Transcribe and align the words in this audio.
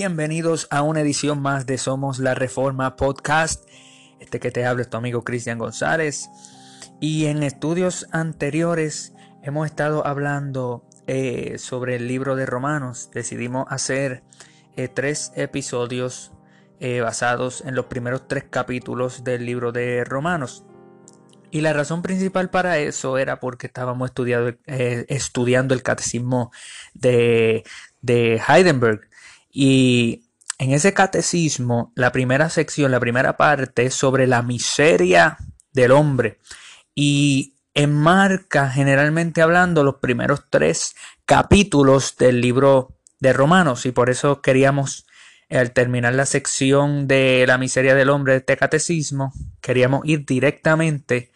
Bienvenidos 0.00 0.66
a 0.70 0.80
una 0.80 1.02
edición 1.02 1.42
más 1.42 1.66
de 1.66 1.76
Somos 1.76 2.20
la 2.20 2.34
Reforma 2.34 2.96
Podcast. 2.96 3.68
Este 4.18 4.40
que 4.40 4.50
te 4.50 4.64
habla 4.64 4.80
es 4.80 4.88
tu 4.88 4.96
amigo 4.96 5.24
Cristian 5.24 5.58
González. 5.58 6.30
Y 7.00 7.26
en 7.26 7.42
estudios 7.42 8.06
anteriores 8.10 9.12
hemos 9.42 9.66
estado 9.66 10.06
hablando 10.06 10.88
eh, 11.06 11.58
sobre 11.58 11.96
el 11.96 12.08
libro 12.08 12.34
de 12.34 12.46
Romanos. 12.46 13.10
Decidimos 13.12 13.66
hacer 13.68 14.22
eh, 14.74 14.88
tres 14.88 15.32
episodios 15.36 16.32
eh, 16.78 17.02
basados 17.02 17.62
en 17.66 17.74
los 17.74 17.84
primeros 17.84 18.26
tres 18.26 18.44
capítulos 18.48 19.22
del 19.22 19.44
libro 19.44 19.70
de 19.70 20.02
Romanos. 20.04 20.64
Y 21.50 21.60
la 21.60 21.74
razón 21.74 22.00
principal 22.00 22.48
para 22.48 22.78
eso 22.78 23.18
era 23.18 23.38
porque 23.38 23.66
estábamos 23.66 24.08
estudiando 24.08 25.74
el 25.74 25.82
catecismo 25.82 26.52
de, 26.94 27.64
de 28.00 28.40
Heidenberg. 28.48 29.09
Y 29.50 30.24
en 30.58 30.72
ese 30.72 30.92
catecismo, 30.94 31.92
la 31.94 32.12
primera 32.12 32.50
sección, 32.50 32.90
la 32.90 33.00
primera 33.00 33.36
parte 33.36 33.86
es 33.86 33.94
sobre 33.94 34.26
la 34.26 34.42
miseria 34.42 35.38
del 35.72 35.92
hombre 35.92 36.38
y 36.94 37.54
enmarca 37.74 38.68
generalmente 38.68 39.42
hablando 39.42 39.84
los 39.84 39.96
primeros 39.96 40.44
tres 40.50 40.94
capítulos 41.24 42.16
del 42.16 42.40
libro 42.40 42.96
de 43.20 43.32
Romanos 43.32 43.86
y 43.86 43.92
por 43.92 44.10
eso 44.10 44.42
queríamos 44.42 45.06
al 45.50 45.72
terminar 45.72 46.14
la 46.14 46.26
sección 46.26 47.08
de 47.08 47.44
la 47.46 47.58
miseria 47.58 47.94
del 47.94 48.10
hombre 48.10 48.34
de 48.34 48.38
este 48.38 48.56
catecismo, 48.56 49.32
queríamos 49.60 50.02
ir 50.04 50.24
directamente 50.24 51.32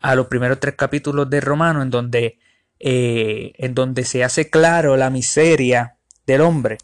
a 0.00 0.14
los 0.14 0.26
primeros 0.28 0.58
tres 0.58 0.74
capítulos 0.74 1.28
de 1.28 1.40
Romanos 1.40 1.82
en 1.82 1.90
donde, 1.90 2.38
eh, 2.78 3.52
en 3.58 3.74
donde 3.74 4.04
se 4.04 4.24
hace 4.24 4.48
claro 4.48 4.96
la 4.96 5.10
miseria 5.10 5.96
del 6.26 6.40
hombre. 6.40 6.78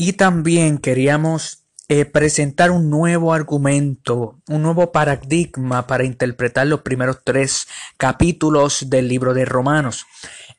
Y 0.00 0.12
también 0.12 0.78
queríamos 0.78 1.64
eh, 1.88 2.04
presentar 2.04 2.70
un 2.70 2.88
nuevo 2.88 3.34
argumento, 3.34 4.40
un 4.46 4.62
nuevo 4.62 4.92
paradigma 4.92 5.88
para 5.88 6.04
interpretar 6.04 6.68
los 6.68 6.82
primeros 6.82 7.18
tres 7.24 7.66
capítulos 7.96 8.90
del 8.90 9.08
libro 9.08 9.34
de 9.34 9.44
Romanos. 9.44 10.06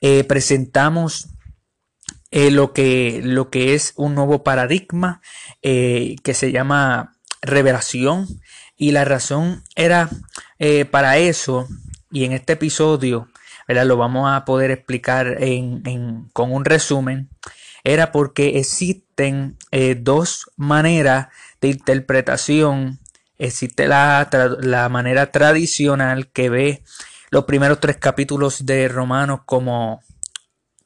Eh, 0.01 0.25
presentamos 0.25 1.29
eh, 2.31 2.51
lo, 2.51 2.73
que, 2.73 3.21
lo 3.23 3.49
que 3.49 3.75
es 3.75 3.93
un 3.95 4.13
nuevo 4.13 4.43
paradigma 4.43 5.21
que 5.61 6.33
se 6.33 6.51
llama 6.51 7.15
revelación. 7.41 8.27
Y 8.75 8.91
la 8.91 9.05
razón 9.05 9.63
era 9.73 10.09
para 10.91 11.17
eso 11.17 11.65
y 12.11 12.25
en 12.25 12.33
este 12.33 12.53
episodio 12.53 13.29
lo 13.67 13.95
vamos 13.95 14.29
a 14.29 14.43
poder 14.43 14.71
explicar 14.71 15.37
con 16.33 16.51
un 16.51 16.65
resumen 16.65 17.29
era 17.83 18.11
porque 18.11 18.59
existen 18.59 19.57
eh, 19.71 19.95
dos 19.99 20.49
maneras 20.55 21.27
de 21.61 21.69
interpretación. 21.69 22.99
Existe 23.37 23.87
la, 23.87 24.29
la, 24.61 24.89
manera 24.89 25.31
tradicional 25.31 26.27
que 26.31 26.49
ve 26.49 26.83
los 27.29 27.45
primeros 27.45 27.79
tres 27.79 27.97
capítulos 27.97 28.65
de 28.65 28.87
Romanos 28.87 29.41
como, 29.45 30.01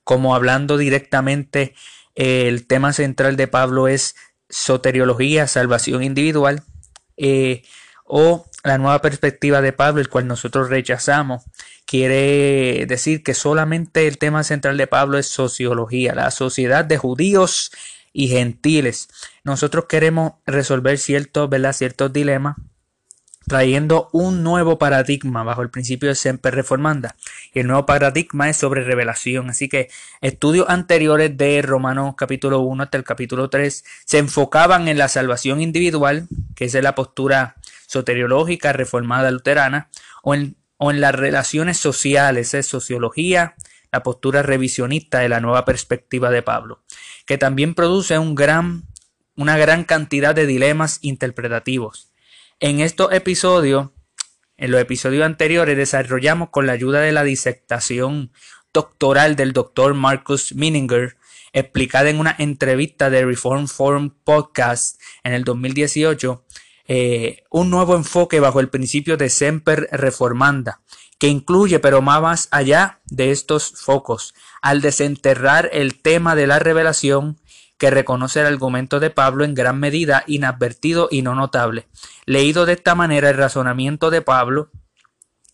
como 0.03 0.35
hablando 0.35 0.77
directamente. 0.77 1.73
Eh, 2.15 2.47
el 2.47 2.67
tema 2.67 2.93
central 2.93 3.35
de 3.37 3.47
Pablo 3.47 3.87
es 3.87 4.15
soteriología, 4.49 5.47
salvación 5.47 6.03
individual. 6.03 6.63
Eh, 7.17 7.63
o 8.05 8.45
la 8.63 8.77
nueva 8.77 9.01
perspectiva 9.01 9.61
de 9.61 9.73
Pablo, 9.73 10.01
el 10.01 10.09
cual 10.09 10.27
nosotros 10.27 10.69
rechazamos, 10.69 11.43
quiere 11.85 12.85
decir 12.87 13.23
que 13.23 13.33
solamente 13.33 14.07
el 14.07 14.17
tema 14.17 14.43
central 14.43 14.77
de 14.77 14.87
Pablo 14.87 15.17
es 15.17 15.27
sociología, 15.27 16.15
la 16.15 16.31
sociedad 16.31 16.85
de 16.85 16.97
judíos 16.97 17.71
y 18.11 18.27
gentiles. 18.27 19.09
Nosotros 19.43 19.85
queremos 19.89 20.33
resolver 20.45 20.97
ciertos, 20.97 21.49
¿verdad? 21.49 21.73
ciertos 21.73 22.13
dilemas 22.13 22.55
trayendo 23.47 24.09
un 24.13 24.43
nuevo 24.43 24.77
paradigma 24.77 25.43
bajo 25.43 25.61
el 25.61 25.69
principio 25.69 26.09
de 26.09 26.15
Semper 26.15 26.55
Reformanda. 26.55 27.15
Y 27.53 27.59
el 27.59 27.67
nuevo 27.67 27.85
paradigma 27.85 28.49
es 28.49 28.57
sobre 28.57 28.83
revelación. 28.83 29.49
Así 29.49 29.67
que 29.67 29.89
estudios 30.21 30.69
anteriores 30.69 31.35
de 31.37 31.61
Romanos 31.61 32.15
capítulo 32.17 32.61
1 32.61 32.83
hasta 32.83 32.97
el 32.97 33.03
capítulo 33.03 33.49
3 33.49 33.83
se 34.05 34.17
enfocaban 34.17 34.87
en 34.87 34.97
la 34.97 35.07
salvación 35.07 35.61
individual, 35.61 36.27
que 36.55 36.65
es 36.65 36.73
la 36.75 36.95
postura 36.95 37.55
soteriológica 37.87 38.73
reformada 38.73 39.29
luterana, 39.31 39.89
o 40.23 40.33
en 40.33 40.55
o 40.83 40.91
en 40.91 40.99
las 40.99 41.15
relaciones 41.15 41.77
sociales, 41.77 42.53
es 42.53 42.65
sociología, 42.65 43.55
la 43.89 44.03
postura 44.03 44.43
revisionista 44.43 45.19
de 45.19 45.29
la 45.29 45.39
nueva 45.39 45.63
perspectiva 45.63 46.29
de 46.29 46.41
Pablo, 46.41 46.83
que 47.25 47.37
también 47.37 47.73
produce 47.73 48.19
un 48.19 48.35
gran, 48.35 48.83
una 49.37 49.57
gran 49.57 49.85
cantidad 49.85 50.35
de 50.35 50.45
dilemas 50.45 50.99
interpretativos. 51.01 52.11
En 52.59 52.81
estos 52.81 53.13
episodios, 53.13 53.91
en 54.57 54.71
los 54.71 54.81
episodios 54.81 55.23
anteriores, 55.23 55.77
desarrollamos 55.77 56.49
con 56.49 56.67
la 56.67 56.73
ayuda 56.73 56.99
de 56.99 57.13
la 57.13 57.23
disertación 57.23 58.33
doctoral 58.73 59.37
del 59.37 59.53
doctor 59.53 59.93
Marcus 59.93 60.53
Mininger, 60.53 61.15
explicada 61.53 62.09
en 62.09 62.19
una 62.19 62.35
entrevista 62.37 63.09
de 63.09 63.23
Reform 63.23 63.67
Forum 63.67 64.09
Podcast 64.25 64.99
en 65.23 65.31
el 65.31 65.45
2018, 65.45 66.43
eh, 66.87 67.43
un 67.49 67.69
nuevo 67.69 67.95
enfoque 67.95 68.39
bajo 68.39 68.59
el 68.59 68.69
principio 68.69 69.17
de 69.17 69.29
Semper 69.29 69.87
Reformanda, 69.91 70.81
que 71.17 71.27
incluye, 71.27 71.79
pero 71.79 72.01
más 72.01 72.47
allá 72.51 72.99
de 73.05 73.31
estos 73.31 73.71
focos, 73.71 74.33
al 74.61 74.81
desenterrar 74.81 75.69
el 75.71 76.01
tema 76.01 76.35
de 76.35 76.47
la 76.47 76.59
revelación, 76.59 77.37
que 77.77 77.89
reconoce 77.89 78.39
el 78.39 78.45
argumento 78.45 78.99
de 78.99 79.09
Pablo 79.09 79.43
en 79.43 79.55
gran 79.55 79.79
medida 79.79 80.23
inadvertido 80.27 81.07
y 81.11 81.21
no 81.21 81.35
notable. 81.35 81.87
Leído 82.25 82.65
de 82.65 82.73
esta 82.73 82.95
manera, 82.95 83.29
el 83.29 83.37
razonamiento 83.37 84.09
de 84.09 84.21
Pablo 84.21 84.69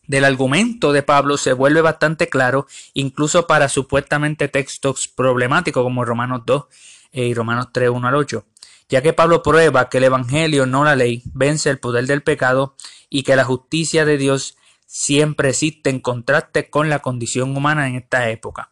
del 0.10 0.26
argumento 0.26 0.92
de 0.92 1.04
Pablo 1.04 1.38
se 1.38 1.54
vuelve 1.54 1.82
bastante 1.82 2.30
claro, 2.30 2.66
incluso 2.96 3.46
para 3.46 3.70
supuestamente 3.70 4.48
textos 4.48 5.08
problemáticos 5.08 5.84
como 5.84 6.04
Romanos 6.04 6.42
2 6.48 6.66
eh, 7.12 7.26
y 7.28 7.34
Romanos 7.36 7.68
3, 7.72 7.92
1 7.92 8.08
al 8.08 8.16
8 8.16 8.46
ya 8.90 9.02
que 9.02 9.14
Pablo 9.14 9.44
prueba 9.44 9.90
que 9.90 10.00
el 10.00 10.06
Evangelio, 10.06 10.66
no 10.66 10.84
la 10.84 10.96
ley, 10.96 11.24
vence 11.34 11.70
el 11.70 11.80
poder 11.80 12.08
del 12.08 12.24
pecado 12.24 12.76
y 13.10 13.24
que 13.24 13.36
la 13.36 13.46
justicia 13.46 14.04
de 14.04 14.18
Dios 14.18 14.58
siempre 14.86 15.50
existe 15.50 15.92
en 15.92 16.00
contraste 16.00 16.70
con 16.70 16.90
la 16.90 17.00
condición 17.00 17.56
humana 17.56 17.88
en 17.88 17.96
esta 17.96 18.30
época. 18.30 18.72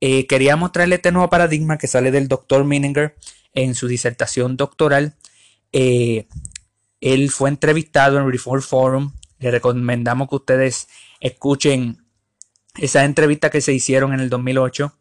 Eh, 0.00 0.26
quería 0.26 0.56
mostrarle 0.56 0.96
este 0.96 1.12
nuevo 1.12 1.30
paradigma 1.30 1.78
que 1.78 1.86
sale 1.86 2.10
del 2.10 2.26
doctor 2.26 2.64
Mininger 2.64 3.14
en 3.54 3.76
su 3.76 3.86
disertación 3.86 4.56
doctoral. 4.56 5.14
Eh, 5.72 6.26
él 7.00 7.30
fue 7.30 7.48
entrevistado 7.48 8.18
en 8.18 8.30
Reform 8.30 8.62
Forum. 8.62 9.12
Le 9.38 9.52
recomendamos 9.52 10.28
que 10.28 10.34
ustedes 10.34 10.88
escuchen 11.20 12.04
esa 12.76 13.04
entrevista 13.04 13.50
que 13.50 13.60
se 13.60 13.72
hicieron 13.72 14.12
en 14.12 14.18
el 14.18 14.28
2008 14.28 14.92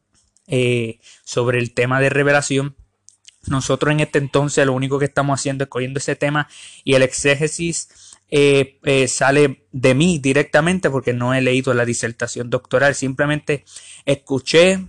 eh, 0.48 1.00
sobre 1.24 1.58
el 1.58 1.74
tema 1.74 2.00
de 2.00 2.10
revelación. 2.10 2.76
Nosotros 3.48 3.92
en 3.92 4.02
este 4.02 4.20
entonces 4.20 4.66
lo 4.66 4.74
único 4.74 5.00
que 5.00 5.06
estamos 5.06 5.40
haciendo 5.40 5.64
es 5.64 5.70
cogiendo 5.70 5.98
ese 5.98 6.16
tema 6.16 6.48
y 6.84 6.94
el 6.94 7.02
exégesis 7.02 7.90
eh, 8.30 8.80
eh, 8.84 9.08
sale 9.08 9.66
de 9.72 9.96
mí 9.96 10.20
directamente 10.20 10.90
porque 10.90 11.12
no 11.12 11.34
he 11.34 11.42
leído 11.42 11.74
la 11.74 11.86
disertación 11.86 12.50
doctoral, 12.50 12.96
simplemente 12.96 13.66
escuché, 14.06 14.88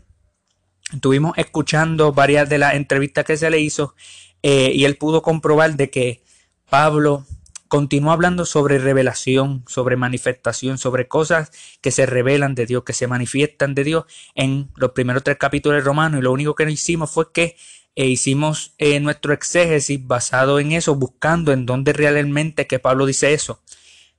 estuvimos 0.92 1.36
escuchando 1.38 2.12
varias 2.12 2.48
de 2.48 2.58
las 2.58 2.74
entrevistas 2.74 3.24
que 3.24 3.36
se 3.36 3.50
le 3.50 3.58
hizo 3.58 3.94
eh, 4.42 4.72
y 4.74 4.84
él 4.84 4.96
pudo 4.96 5.22
comprobar 5.22 5.76
de 5.76 5.90
que 5.90 6.22
Pablo 6.68 7.26
continuó 7.72 8.12
hablando 8.12 8.44
sobre 8.44 8.78
revelación, 8.78 9.64
sobre 9.66 9.96
manifestación, 9.96 10.76
sobre 10.76 11.08
cosas 11.08 11.50
que 11.80 11.90
se 11.90 12.04
revelan 12.04 12.54
de 12.54 12.66
Dios, 12.66 12.84
que 12.84 12.92
se 12.92 13.06
manifiestan 13.06 13.74
de 13.74 13.82
Dios 13.82 14.04
en 14.34 14.70
los 14.76 14.90
primeros 14.90 15.24
tres 15.24 15.38
capítulos 15.38 15.78
de 15.78 15.84
Romanos. 15.84 16.20
Y 16.20 16.22
lo 16.22 16.32
único 16.32 16.54
que 16.54 16.70
hicimos 16.70 17.10
fue 17.10 17.32
que 17.32 17.56
e 17.94 18.06
hicimos 18.06 18.74
eh, 18.78 19.00
nuestro 19.00 19.32
exégesis 19.32 20.04
basado 20.06 20.58
en 20.58 20.72
eso, 20.72 20.94
buscando 20.94 21.52
en 21.52 21.66
dónde 21.66 21.92
realmente 21.92 22.66
que 22.66 22.78
Pablo 22.78 23.06
dice 23.06 23.34
eso. 23.34 23.62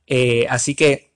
Eh, 0.06 0.46
así 0.48 0.74
que 0.74 1.12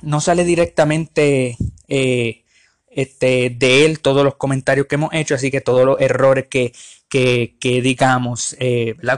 no 0.00 0.20
sale 0.20 0.44
directamente 0.44 1.56
eh, 1.88 2.44
este, 2.88 3.50
de 3.50 3.84
él 3.84 4.00
todos 4.00 4.24
los 4.24 4.36
comentarios 4.36 4.86
que 4.86 4.94
hemos 4.94 5.12
hecho, 5.12 5.34
así 5.34 5.50
que 5.50 5.60
todos 5.60 5.84
los 5.84 6.00
errores 6.00 6.46
que, 6.48 6.72
que, 7.08 7.56
que 7.60 7.82
digamos, 7.82 8.56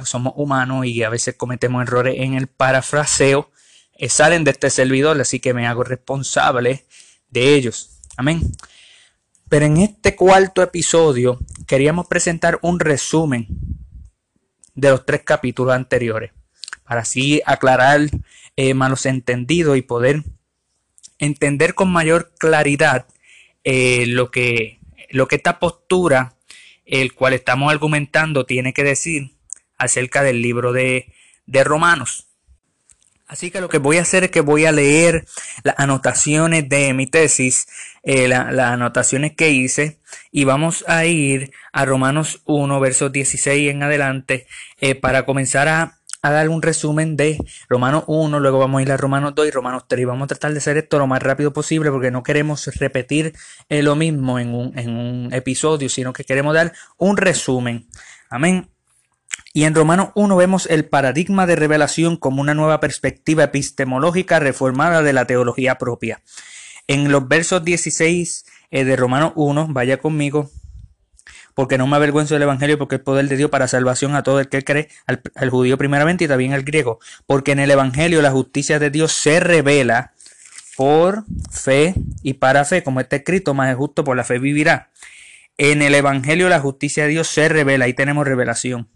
somos 0.05 0.33
humanos 0.37 0.87
y 0.87 1.03
a 1.03 1.11
veces 1.11 1.37
cometemos 1.37 1.83
errores 1.83 2.17
en 2.19 2.35
el 2.35 2.49
parafraseo, 2.49 3.51
salen 4.09 4.45
de 4.45 4.51
este 4.51 4.71
servidor, 4.71 5.21
así 5.21 5.39
que 5.39 5.55
me 5.55 5.67
hago 5.67 5.85
responsable 5.85 6.85
de 7.31 7.55
ellos. 7.55 8.01
Amén. 8.17 8.43
Pero 9.49 9.67
en 9.67 9.77
este 9.79 10.17
cuarto 10.17 10.63
episodio 10.63 11.39
queríamos 11.67 12.07
presentar 12.07 12.59
un 12.63 12.81
resumen 12.81 13.49
de 14.75 14.91
los 14.91 15.07
tres 15.07 15.23
capítulos 15.25 15.75
anteriores, 15.75 16.33
para 16.85 17.03
así 17.03 17.41
aclarar 17.47 18.01
eh, 18.57 18.75
malos 18.75 19.07
entendidos 19.07 19.77
y 19.77 19.83
poder 19.83 20.23
entender 21.19 21.75
con 21.75 21.91
mayor 21.91 22.33
claridad 22.39 23.07
eh, 23.63 24.05
lo, 24.07 24.31
que, 24.31 24.81
lo 25.11 25.29
que 25.29 25.37
esta 25.37 25.59
postura 25.59 26.35
el 26.85 27.15
cual 27.15 27.33
estamos 27.33 27.73
argumentando 27.73 28.45
tiene 28.45 28.73
que 28.73 28.85
decir 28.85 29.37
acerca 29.79 30.23
del 30.23 30.43
libro 30.43 30.73
de, 30.73 31.13
de 31.47 31.65
Romanos. 31.65 32.29
Así 33.27 33.51
que 33.51 33.61
lo 33.61 33.69
que 33.69 33.79
voy 33.79 33.97
a 33.97 34.03
hacer 34.03 34.25
es 34.25 34.31
que 34.31 34.43
voy 34.43 34.67
a 34.67 34.73
leer 34.73 35.25
las 35.63 35.75
anotaciones 35.79 36.69
de 36.69 36.93
mi 36.93 37.07
tesis, 37.07 37.67
eh, 38.03 38.29
las 38.29 38.59
anotaciones 38.59 39.35
que 39.35 39.51
hice, 39.51 39.99
y 40.31 40.45
vamos 40.45 40.85
a 40.89 41.07
ir 41.07 41.51
a 41.73 41.87
Romanos 41.87 42.43
1, 42.45 42.81
versos 42.81 43.13
16 43.13 43.71
en 43.71 43.83
adelante, 43.83 44.47
eh, 44.79 44.95
para 44.95 45.25
comenzar 45.25 45.69
a, 45.69 45.99
dar 46.23 46.49
un 46.49 46.63
resumen 46.63 47.17
de 47.17 47.39
Romanos 47.69 48.05
1, 48.07 48.41
luego 48.41 48.59
vamos 48.59 48.79
a 48.79 48.83
ir 48.83 48.93
a 48.93 48.97
Romanos 48.97 49.35
2 49.35 49.47
y 49.47 49.51
Romanos 49.51 49.85
3. 49.87 50.01
Y 50.01 50.05
vamos 50.07 50.25
a 50.25 50.29
tratar 50.29 50.53
de 50.53 50.59
hacer 50.59 50.79
esto 50.79 50.99
lo 50.99 51.07
más 51.07 51.23
rápido 51.23 51.53
posible 51.53 51.91
porque 51.91 52.11
no 52.11 52.23
queremos 52.23 52.67
repetir 52.79 53.35
eh, 53.69 53.83
lo 53.83 53.95
mismo 53.95 54.39
en 54.39 54.55
un, 54.55 54.79
en 54.79 54.97
un 54.97 55.35
episodio, 55.35 55.91
sino 55.91 56.15
que 56.15 56.25
queremos 56.25 56.55
dar 56.55 56.73
un 56.97 57.19
resumen. 57.19 57.89
Amén. 58.31 58.74
Y 59.57 59.67
en 59.67 59.75
Romanos 59.77 60.09
1 60.17 60.35
vemos 60.35 60.67
el 60.67 60.85
paradigma 60.85 61.47
de 61.47 61.55
revelación 61.55 62.17
como 62.17 62.41
una 62.41 62.55
nueva 62.55 62.81
perspectiva 62.81 63.45
epistemológica 63.45 64.41
reformada 64.41 65.01
de 65.01 65.13
la 65.13 65.29
teología 65.29 65.77
propia. 65.79 66.23
En 66.89 67.13
los 67.13 67.29
versos 67.29 67.65
16 67.65 68.47
eh, 68.73 68.85
de 68.85 68.97
Romanos 68.97 69.33
1, 69.37 69.69
vaya 69.71 69.99
conmigo, 69.99 70.51
porque 71.55 71.79
no 71.79 71.87
me 71.87 71.95
avergüenzo 71.95 72.35
del 72.35 72.43
Evangelio, 72.43 72.79
porque 72.79 72.97
es 72.97 73.01
poder 73.01 73.29
de 73.29 73.37
Dios 73.37 73.49
para 73.49 73.69
salvación 73.69 74.17
a 74.17 74.25
todo 74.25 74.41
el 74.41 74.49
que 74.49 74.65
cree, 74.65 74.89
al, 75.07 75.23
al, 75.37 75.51
judío 75.51 75.79
primeramente 75.79 76.25
y 76.25 76.29
también 76.29 76.53
al 76.53 76.65
griego, 76.65 76.99
porque 77.29 77.53
en 77.53 77.61
el 77.61 77.71
Evangelio 77.71 78.23
la 78.23 78.33
justicia 78.33 78.81
de 78.81 78.91
Dios 78.91 79.13
se 79.13 79.39
revela 79.39 80.15
por 80.77 81.27
fe 81.53 81.95
y 82.25 82.35
para 82.35 82.65
fe, 82.65 82.83
como 82.83 82.99
está 82.99 83.15
escrito, 83.15 83.55
más 83.55 83.71
es 83.71 83.77
justo 83.77 84.03
por 84.03 84.17
la 84.17 84.25
fe 84.25 84.41
vivirá. 84.41 84.91
En 85.59 85.81
el 85.81 85.95
Evangelio 85.95 86.49
la 86.49 86.59
justicia 86.59 87.05
de 87.05 87.11
Dios 87.11 87.29
se 87.29 87.49
revela, 87.49 87.85
ahí 87.85 87.95
tenemos 87.95 88.27
revelación 88.27 88.89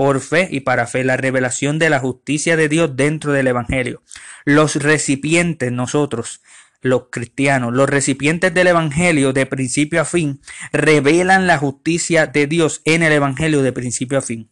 por 0.00 0.22
fe 0.22 0.48
y 0.50 0.60
para 0.60 0.86
fe, 0.86 1.04
la 1.04 1.18
revelación 1.18 1.78
de 1.78 1.90
la 1.90 1.98
justicia 1.98 2.56
de 2.56 2.70
Dios 2.70 2.96
dentro 2.96 3.32
del 3.32 3.48
Evangelio. 3.48 4.02
Los 4.46 4.76
recipientes, 4.76 5.72
nosotros, 5.72 6.40
los 6.80 7.08
cristianos, 7.10 7.74
los 7.74 7.86
recipientes 7.86 8.54
del 8.54 8.68
Evangelio 8.68 9.34
de 9.34 9.44
principio 9.44 10.00
a 10.00 10.06
fin, 10.06 10.40
revelan 10.72 11.46
la 11.46 11.58
justicia 11.58 12.26
de 12.26 12.46
Dios 12.46 12.80
en 12.86 13.02
el 13.02 13.12
Evangelio 13.12 13.60
de 13.60 13.74
principio 13.74 14.16
a 14.16 14.22
fin. 14.22 14.48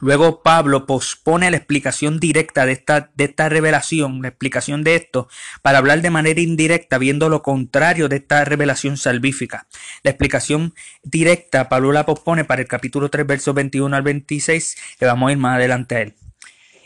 Luego 0.00 0.42
Pablo 0.42 0.84
pospone 0.84 1.50
la 1.50 1.56
explicación 1.56 2.18
directa 2.18 2.66
de 2.66 2.72
esta, 2.72 3.10
de 3.14 3.24
esta 3.24 3.48
revelación, 3.48 4.20
la 4.20 4.28
explicación 4.28 4.82
de 4.82 4.96
esto, 4.96 5.28
para 5.62 5.78
hablar 5.78 6.02
de 6.02 6.10
manera 6.10 6.40
indirecta, 6.40 6.98
viendo 6.98 7.28
lo 7.28 7.42
contrario 7.42 8.08
de 8.08 8.16
esta 8.16 8.44
revelación 8.44 8.96
salvífica. 8.96 9.68
La 10.02 10.10
explicación 10.10 10.74
directa 11.04 11.68
Pablo 11.68 11.92
la 11.92 12.04
pospone 12.04 12.44
para 12.44 12.62
el 12.62 12.68
capítulo 12.68 13.10
3, 13.10 13.26
versos 13.26 13.54
21 13.54 13.94
al 13.94 14.02
26, 14.02 14.76
que 14.98 15.06
vamos 15.06 15.28
a 15.28 15.32
ir 15.32 15.38
más 15.38 15.56
adelante 15.56 15.94
a 15.94 16.00
él. 16.00 16.14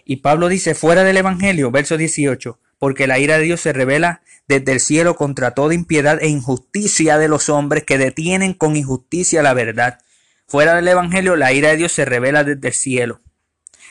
Y 0.04 0.16
Pablo 0.16 0.48
dice, 0.48 0.74
fuera 0.74 1.02
del 1.02 1.16
Evangelio, 1.16 1.70
verso 1.70 1.96
18, 1.96 2.60
porque 2.78 3.06
la 3.06 3.18
ira 3.18 3.38
de 3.38 3.44
Dios 3.44 3.60
se 3.60 3.72
revela 3.72 4.20
desde 4.46 4.72
el 4.72 4.80
cielo 4.80 5.16
contra 5.16 5.52
toda 5.52 5.74
impiedad 5.74 6.18
e 6.20 6.28
injusticia 6.28 7.18
de 7.18 7.28
los 7.28 7.48
hombres 7.48 7.84
que 7.84 7.98
detienen 7.98 8.52
con 8.52 8.76
injusticia 8.76 9.42
la 9.42 9.54
verdad 9.54 9.98
Fuera 10.48 10.76
del 10.76 10.87
Evangelio, 10.87 11.34
la 11.34 11.52
ira 11.52 11.70
de 11.70 11.76
Dios 11.76 11.90
se 11.93 12.04
revela 12.04 12.44
desde 12.44 12.69
el 12.69 12.75
cielo. 12.75 13.20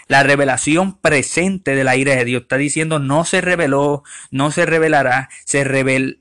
La 0.07 0.21
revelación 0.21 0.99
presente 0.99 1.75
de 1.75 1.83
la 1.83 1.95
ira 1.95 2.15
de 2.15 2.25
Dios 2.25 2.43
está 2.43 2.57
diciendo 2.57 2.99
no 2.99 3.25
se 3.25 3.41
reveló, 3.41 4.03
no 4.29 4.51
se 4.51 4.67
revelará, 4.67 5.29
se, 5.45 5.63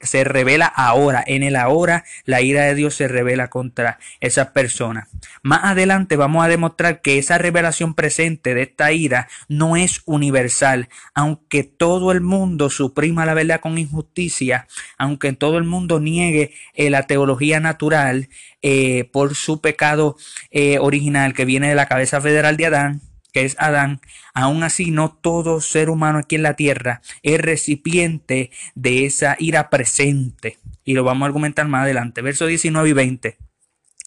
se 0.01 0.25
revela 0.25 0.65
ahora. 0.65 1.23
En 1.27 1.43
el 1.43 1.55
ahora 1.55 2.05
la 2.25 2.41
ira 2.41 2.63
de 2.63 2.75
Dios 2.75 2.95
se 2.95 3.09
revela 3.09 3.51
contra 3.51 3.99
esas 4.21 4.49
personas. 4.49 5.09
Más 5.43 5.65
adelante 5.65 6.17
vamos 6.17 6.43
a 6.43 6.49
demostrar 6.49 7.03
que 7.03 7.19
esa 7.19 7.37
revelación 7.37 7.93
presente 7.93 8.55
de 8.55 8.63
esta 8.63 8.91
ira 8.91 9.29
no 9.49 9.77
es 9.77 10.01
universal. 10.07 10.89
Aunque 11.15 11.63
todo 11.63 12.11
el 12.11 12.23
mundo 12.23 12.71
suprima 12.71 13.27
la 13.27 13.35
verdad 13.35 13.61
con 13.61 13.77
injusticia, 13.77 14.67
aunque 14.97 15.35
todo 15.35 15.59
el 15.59 15.65
mundo 15.65 16.01
niegue 16.01 16.55
eh, 16.73 16.89
la 16.89 17.03
teología 17.03 17.61
natural 17.61 18.31
eh, 18.63 19.11
por 19.13 19.35
su 19.35 19.61
pecado 19.61 20.17
eh, 20.51 20.79
original 20.79 21.35
que 21.35 21.45
viene 21.45 21.69
de 21.69 21.75
la 21.75 21.87
cabeza 21.87 22.23
federal 22.23 22.57
de 22.57 22.67
Adán, 22.67 23.03
que 23.35 23.45
es 23.45 23.57
Adán, 23.59 24.01
aún 24.33 24.63
así 24.63 24.93
no 24.93 25.13
todo 25.13 25.61
ser 25.61 25.91
humano 25.91 26.19
aquí 26.19 26.37
en 26.37 26.45
la 26.45 26.55
tierra 26.55 27.03
es 27.25 27.41
recipiente 27.41 28.53
de 28.77 29.07
esa 29.07 29.35
ira 29.41 29.71
presente. 29.71 30.59
Y 30.85 30.95
lo 30.95 31.03
vamos 31.03 31.23
a 31.23 31.27
argumentar 31.27 31.67
más 31.67 31.83
adelante. 31.83 32.23
Versos 32.23 32.47
19 32.47 32.89
y 32.89 32.93
20. 32.93 33.39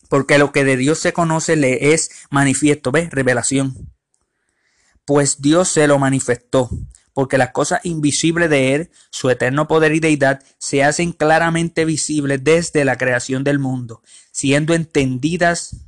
Porque 0.10 0.38
lo 0.38 0.54
que 0.54 0.64
de 0.64 0.78
Dios 0.78 1.00
se 1.00 1.12
conoce 1.12 1.58
le 1.58 1.94
es 1.94 2.10
manifiesto, 2.30 2.94
¿ves? 2.94 3.10
Revelación. 3.10 3.92
Pues 5.04 5.42
Dios 5.42 5.68
se 5.68 5.88
lo 5.88 6.00
manifestó, 6.00 6.70
porque 7.14 7.38
las 7.38 7.52
cosas 7.52 7.82
invisibles 7.84 8.50
de 8.50 8.76
Él, 8.76 8.92
su 9.10 9.30
eterno 9.30 9.68
poder 9.68 9.94
y 9.94 10.00
deidad, 10.00 10.42
se 10.58 10.86
hacen 10.86 11.12
claramente 11.12 11.84
visibles 11.84 12.44
desde 12.46 12.86
la 12.86 12.98
creación 12.98 13.44
del 13.44 13.60
mundo, 13.60 14.02
siendo 14.32 14.74
entendidas 14.74 15.88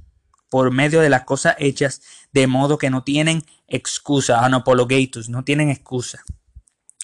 por 0.49 0.71
medio 0.71 1.01
de 1.01 1.09
las 1.09 1.23
cosas 1.23 1.55
hechas, 1.59 2.01
de 2.31 2.47
modo 2.47 2.77
que 2.77 2.89
no 2.89 3.03
tienen 3.03 3.43
excusa, 3.67 4.45
anapologatus, 4.45 5.29
no 5.29 5.43
tienen 5.43 5.69
excusa. 5.69 6.23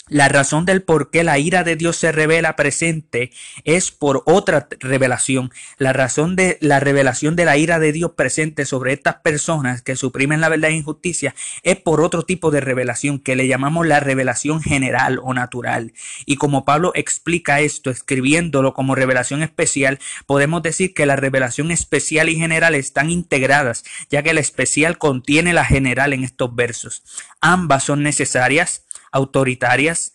La 0.07 0.29
razón 0.29 0.65
del 0.65 0.83
por 0.83 1.09
qué 1.09 1.23
la 1.23 1.39
ira 1.39 1.63
de 1.63 1.75
Dios 1.75 1.95
se 1.95 2.11
revela 2.11 2.55
presente 2.55 3.31
es 3.63 3.89
por 3.89 4.21
otra 4.27 4.67
revelación. 4.79 5.51
La 5.79 5.93
razón 5.93 6.35
de 6.35 6.59
la 6.61 6.79
revelación 6.79 7.35
de 7.35 7.43
la 7.43 7.57
ira 7.57 7.79
de 7.79 7.91
Dios 7.91 8.11
presente 8.11 8.67
sobre 8.67 8.93
estas 8.93 9.15
personas 9.15 9.81
que 9.81 9.95
suprimen 9.95 10.41
la 10.41 10.49
verdad 10.49 10.69
e 10.69 10.75
injusticia 10.75 11.33
es 11.63 11.77
por 11.77 12.01
otro 12.01 12.21
tipo 12.21 12.51
de 12.51 12.61
revelación 12.61 13.17
que 13.17 13.35
le 13.35 13.47
llamamos 13.47 13.87
la 13.87 13.99
revelación 13.99 14.61
general 14.61 15.19
o 15.23 15.33
natural. 15.33 15.91
Y 16.27 16.35
como 16.35 16.65
Pablo 16.65 16.91
explica 16.93 17.61
esto 17.61 17.89
escribiéndolo 17.89 18.75
como 18.75 18.93
revelación 18.93 19.41
especial, 19.41 19.97
podemos 20.27 20.61
decir 20.61 20.93
que 20.93 21.07
la 21.07 21.15
revelación 21.15 21.71
especial 21.71 22.29
y 22.29 22.35
general 22.35 22.75
están 22.75 23.09
integradas, 23.09 23.83
ya 24.11 24.21
que 24.21 24.35
la 24.35 24.41
especial 24.41 24.99
contiene 24.99 25.51
la 25.51 25.65
general 25.65 26.13
en 26.13 26.23
estos 26.23 26.53
versos. 26.53 27.01
Ambas 27.41 27.83
son 27.83 28.03
necesarias 28.03 28.84
autoritarias, 29.15 30.13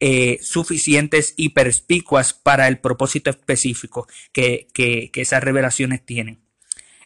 eh, 0.00 0.40
suficientes 0.42 1.32
y 1.36 1.50
perspicuas 1.50 2.34
para 2.34 2.66
el 2.66 2.80
propósito 2.80 3.30
específico 3.30 4.08
que, 4.32 4.66
esas 5.14 5.44
revelaciones 5.44 6.04
tienen. 6.04 6.40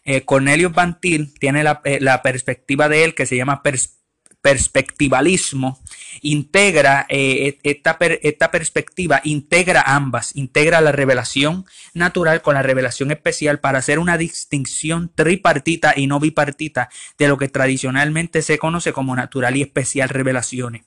Eh, 0.03 0.21
Cornelius 0.21 0.73
Bantil 0.73 1.31
tiene 1.39 1.63
eh, 1.83 1.99
la, 2.01 2.21
perspectiva 2.23 2.89
de 2.89 3.03
él 3.03 3.13
que 3.13 3.27
se 3.27 3.37
llama 3.37 3.61
perspectivalismo, 4.41 5.79
integra 6.21 7.05
esta, 7.07 7.97
esta, 7.99 8.49
perspectiva, 8.49 9.21
integra 9.23 9.83
ambas, 9.85 10.35
integra 10.35 10.81
la 10.81 10.91
revelación 10.91 11.65
natural 11.93 12.41
con 12.41 12.55
la 12.55 12.63
revelación 12.63 13.11
especial 13.11 13.59
para 13.59 13.77
hacer 13.77 13.99
una 13.99 14.17
distinción 14.17 15.11
tripartita 15.13 15.93
y 15.95 16.07
no 16.07 16.19
bipartita 16.19 16.89
de 17.19 17.27
lo 17.27 17.37
que 17.37 17.47
tradicionalmente 17.47 18.41
se 18.41 18.57
conoce 18.57 18.91
como 18.91 19.15
natural 19.15 19.55
y 19.55 19.61
especial 19.61 20.09
revelaciones. 20.09 20.86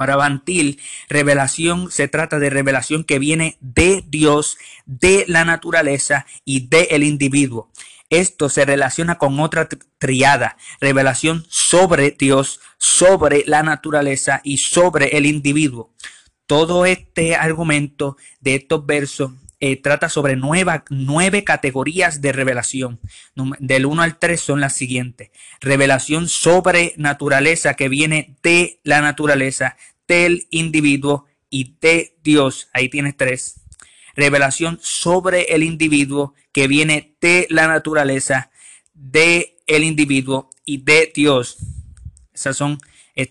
Para 0.00 0.16
Bantil, 0.16 0.80
revelación 1.10 1.90
se 1.90 2.08
trata 2.08 2.38
de 2.38 2.48
revelación 2.48 3.04
que 3.04 3.18
viene 3.18 3.58
de 3.60 4.02
Dios, 4.08 4.56
de 4.86 5.26
la 5.28 5.44
naturaleza 5.44 6.24
y 6.46 6.68
del 6.68 6.86
el 6.88 7.02
individuo. 7.02 7.70
Esto 8.08 8.48
se 8.48 8.64
relaciona 8.64 9.18
con 9.18 9.38
otra 9.40 9.68
triada, 9.98 10.56
revelación 10.80 11.44
sobre 11.50 12.12
Dios, 12.12 12.60
sobre 12.78 13.44
la 13.46 13.62
naturaleza 13.62 14.40
y 14.42 14.56
sobre 14.56 15.18
el 15.18 15.26
individuo. 15.26 15.92
Todo 16.46 16.86
este 16.86 17.36
argumento 17.36 18.16
de 18.40 18.54
estos 18.54 18.86
versos 18.86 19.32
eh, 19.62 19.76
trata 19.76 20.08
sobre 20.08 20.36
nueve 20.36 21.44
categorías 21.44 22.22
de 22.22 22.32
revelación. 22.32 22.98
Del 23.58 23.84
1 23.84 24.02
al 24.02 24.18
3 24.18 24.40
son 24.40 24.60
las 24.60 24.74
siguientes. 24.74 25.30
Revelación 25.60 26.28
sobre 26.28 26.94
naturaleza 26.96 27.74
que 27.74 27.90
viene 27.90 28.36
de 28.42 28.80
la 28.84 29.02
naturaleza, 29.02 29.76
del 30.08 30.46
individuo 30.50 31.26
y 31.50 31.76
de 31.78 32.16
Dios. 32.22 32.70
Ahí 32.72 32.88
tienes 32.88 33.18
tres. 33.18 33.60
Revelación 34.16 34.78
sobre 34.80 35.42
el 35.54 35.62
individuo 35.62 36.34
que 36.52 36.66
viene 36.66 37.14
de 37.20 37.46
la 37.50 37.68
naturaleza, 37.68 38.50
de 38.94 39.58
el 39.66 39.84
individuo 39.84 40.48
y 40.64 40.78
de 40.78 41.12
Dios. 41.14 41.58
Esas 42.32 42.56
son 42.56 42.78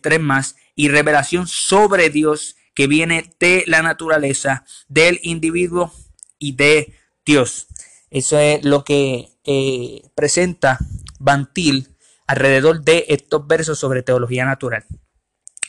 tres 0.01 0.19
más. 0.19 0.57
Y 0.75 0.89
revelación 0.89 1.47
sobre 1.47 2.11
Dios 2.11 2.55
que 2.75 2.85
viene 2.85 3.33
de 3.39 3.63
la 3.65 3.81
naturaleza, 3.81 4.63
del 4.87 5.19
individuo 5.23 5.91
y 6.39 6.53
de 6.53 6.93
Dios. 7.25 7.67
Eso 8.09 8.39
es 8.39 8.63
lo 8.65 8.83
que 8.83 9.29
eh, 9.43 10.01
presenta 10.15 10.79
Bantil 11.19 11.95
alrededor 12.25 12.81
de 12.81 13.05
estos 13.09 13.45
versos 13.45 13.77
sobre 13.77 14.01
teología 14.01 14.45
natural. 14.45 14.85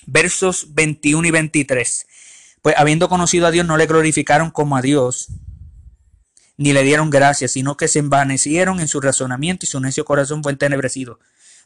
Versos 0.07 0.75
21 0.75 1.29
y 1.29 1.31
23. 1.31 2.07
Pues 2.63 2.75
habiendo 2.79 3.09
conocido 3.09 3.47
a 3.47 3.51
Dios 3.51 3.67
no 3.67 3.77
le 3.77 3.87
glorificaron 3.87 4.51
como 4.51 4.77
a 4.77 4.83
Dios, 4.83 5.29
ni 6.57 6.73
le 6.73 6.83
dieron 6.83 7.09
gracias, 7.09 7.53
sino 7.53 7.77
que 7.77 7.89
se 7.89 7.99
envanecieron 7.99 8.81
en 8.81 8.89
su 8.89 9.01
razonamiento 9.01 9.65
y 9.65 9.69
su 9.69 9.81
necio 9.81 10.05
corazón 10.05 10.43
fue 10.43 10.53
entenebrecido. 10.53 11.19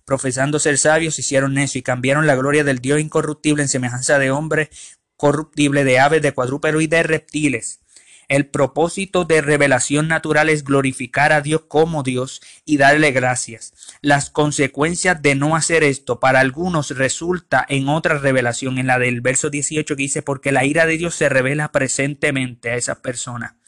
Profesando 0.04 0.58
ser 0.58 0.78
sabios, 0.78 1.18
hicieron 1.18 1.54
necio 1.54 1.78
y 1.78 1.82
cambiaron 1.82 2.26
la 2.26 2.36
gloria 2.36 2.62
del 2.62 2.78
Dios 2.78 3.00
incorruptible 3.00 3.62
en 3.62 3.68
semejanza 3.68 4.18
de 4.18 4.30
hombre 4.30 4.70
corruptible, 5.16 5.84
de 5.84 5.98
aves, 5.98 6.22
de 6.22 6.32
cuadrúpedos 6.32 6.82
y 6.82 6.86
de 6.86 7.02
reptiles. 7.02 7.80
El 8.28 8.46
propósito 8.46 9.24
de 9.24 9.42
revelación 9.42 10.08
natural 10.08 10.48
es 10.48 10.64
glorificar 10.64 11.32
a 11.32 11.40
Dios 11.40 11.62
como 11.68 12.02
Dios 12.02 12.40
y 12.64 12.76
darle 12.76 13.12
gracias. 13.12 13.74
Las 14.00 14.30
consecuencias 14.30 15.20
de 15.20 15.34
no 15.34 15.56
hacer 15.56 15.84
esto 15.84 16.20
para 16.20 16.40
algunos 16.40 16.90
resulta 16.90 17.64
en 17.68 17.88
otra 17.88 18.18
revelación, 18.18 18.78
en 18.78 18.86
la 18.86 18.98
del 18.98 19.20
verso 19.20 19.50
18 19.50 19.96
que 19.96 20.02
dice, 20.02 20.22
porque 20.22 20.52
la 20.52 20.64
ira 20.64 20.86
de 20.86 20.96
Dios 20.96 21.14
se 21.14 21.28
revela 21.28 21.72
presentemente 21.72 22.70
a 22.70 22.76
esa 22.76 23.02
persona. 23.02 23.58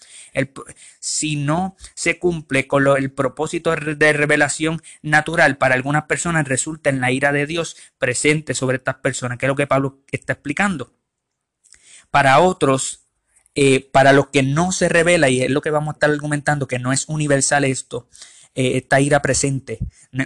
si 1.00 1.36
no 1.36 1.76
se 1.94 2.18
cumple 2.18 2.66
con 2.66 2.86
el 2.98 3.10
propósito 3.10 3.74
de 3.74 4.12
revelación 4.12 4.82
natural 5.00 5.56
para 5.56 5.74
algunas 5.74 6.04
personas, 6.04 6.46
resulta 6.46 6.90
en 6.90 7.00
la 7.00 7.10
ira 7.10 7.32
de 7.32 7.46
Dios 7.46 7.76
presente 7.98 8.52
sobre 8.52 8.76
estas 8.76 8.96
personas, 8.96 9.38
que 9.38 9.46
es 9.46 9.48
lo 9.48 9.56
que 9.56 9.66
Pablo 9.66 10.02
está 10.10 10.34
explicando. 10.34 10.92
Para 12.10 12.38
otros, 12.40 13.05
eh, 13.58 13.88
para 13.90 14.12
los 14.12 14.28
que 14.28 14.42
no 14.42 14.70
se 14.70 14.90
revela, 14.90 15.30
y 15.30 15.42
es 15.42 15.50
lo 15.50 15.62
que 15.62 15.70
vamos 15.70 15.94
a 15.94 15.96
estar 15.96 16.10
argumentando, 16.10 16.68
que 16.68 16.78
no 16.78 16.92
es 16.92 17.08
universal 17.08 17.64
esto, 17.64 18.06
eh, 18.54 18.76
esta 18.76 19.00
ira 19.00 19.22
presente, 19.22 19.78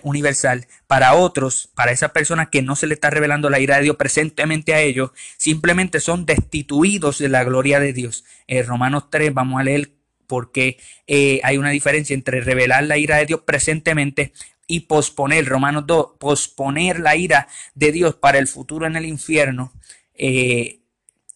universal, 0.03 0.67
para 0.89 1.15
otros, 1.15 1.71
para 1.77 1.93
esas 1.93 2.11
personas 2.11 2.49
que 2.49 2.61
no 2.61 2.75
se 2.75 2.89
le 2.89 2.95
está 2.95 3.09
revelando 3.09 3.49
la 3.49 3.61
ira 3.61 3.77
de 3.77 3.83
Dios 3.83 3.97
presentemente 3.97 4.75
a 4.75 4.81
ellos, 4.81 5.13
simplemente 5.37 6.01
son 6.01 6.27
destituidos 6.27 7.19
de 7.19 7.29
la 7.29 7.45
gloria 7.45 7.79
de 7.79 7.93
Dios. 7.93 8.25
En 8.49 8.67
Romanos 8.67 9.11
3 9.11 9.33
vamos 9.33 9.61
a 9.61 9.65
leer 9.65 9.93
porque 10.27 10.79
eh, 11.07 11.41
hay 11.45 11.57
una 11.57 11.71
diferencia 11.71 12.15
entre 12.15 12.41
revelar 12.41 12.83
la 12.83 12.99
ira 12.99 13.17
de 13.17 13.27
Dios 13.27 13.43
presentemente 13.45 14.33
y 14.67 14.81
posponer, 14.81 15.47
Romanos 15.47 15.85
2, 15.87 16.19
posponer 16.19 16.99
la 16.99 17.15
ira 17.15 17.47
de 17.75 17.93
Dios 17.93 18.17
para 18.17 18.39
el 18.39 18.49
futuro 18.49 18.87
en 18.87 18.97
el 18.97 19.07
infierno 19.07 19.73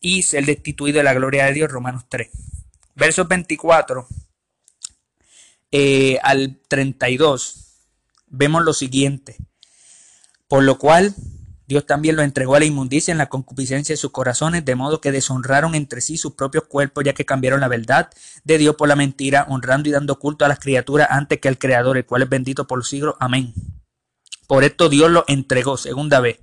y 0.04 0.22
ser 0.22 0.44
destituido 0.44 0.98
de 0.98 1.04
la 1.04 1.14
gloria 1.14 1.46
de 1.46 1.54
Dios, 1.54 1.70
Romanos 1.70 2.04
3. 2.10 2.28
Versos 2.94 3.26
24 3.26 4.06
eh, 5.72 6.18
al 6.22 6.60
32, 6.68 7.78
vemos 8.26 8.62
lo 8.62 8.74
siguiente. 8.74 9.36
Por 10.46 10.62
lo 10.62 10.78
cual 10.78 11.14
Dios 11.66 11.86
también 11.86 12.16
lo 12.16 12.22
entregó 12.22 12.54
a 12.54 12.58
la 12.58 12.66
inmundicia 12.66 13.12
en 13.12 13.18
la 13.18 13.30
concupiscencia 13.30 13.94
de 13.94 13.96
sus 13.96 14.10
corazones, 14.10 14.62
de 14.66 14.74
modo 14.74 15.00
que 15.00 15.10
deshonraron 15.10 15.74
entre 15.74 16.02
sí 16.02 16.18
sus 16.18 16.34
propios 16.34 16.64
cuerpos, 16.64 17.02
ya 17.02 17.14
que 17.14 17.24
cambiaron 17.24 17.60
la 17.60 17.68
verdad 17.68 18.10
de 18.44 18.58
Dios 18.58 18.76
por 18.76 18.88
la 18.88 18.96
mentira, 18.96 19.46
honrando 19.48 19.88
y 19.88 19.92
dando 19.92 20.18
culto 20.18 20.44
a 20.44 20.48
las 20.48 20.60
criaturas 20.60 21.08
antes 21.10 21.40
que 21.40 21.48
al 21.48 21.58
Creador, 21.58 21.96
el 21.96 22.04
cual 22.04 22.22
es 22.22 22.28
bendito 22.28 22.66
por 22.66 22.76
los 22.76 22.88
siglos. 22.90 23.14
Amén. 23.20 23.54
Por 24.46 24.64
esto 24.64 24.90
Dios 24.90 25.10
lo 25.10 25.24
entregó, 25.28 25.78
segunda 25.78 26.20
vez, 26.20 26.40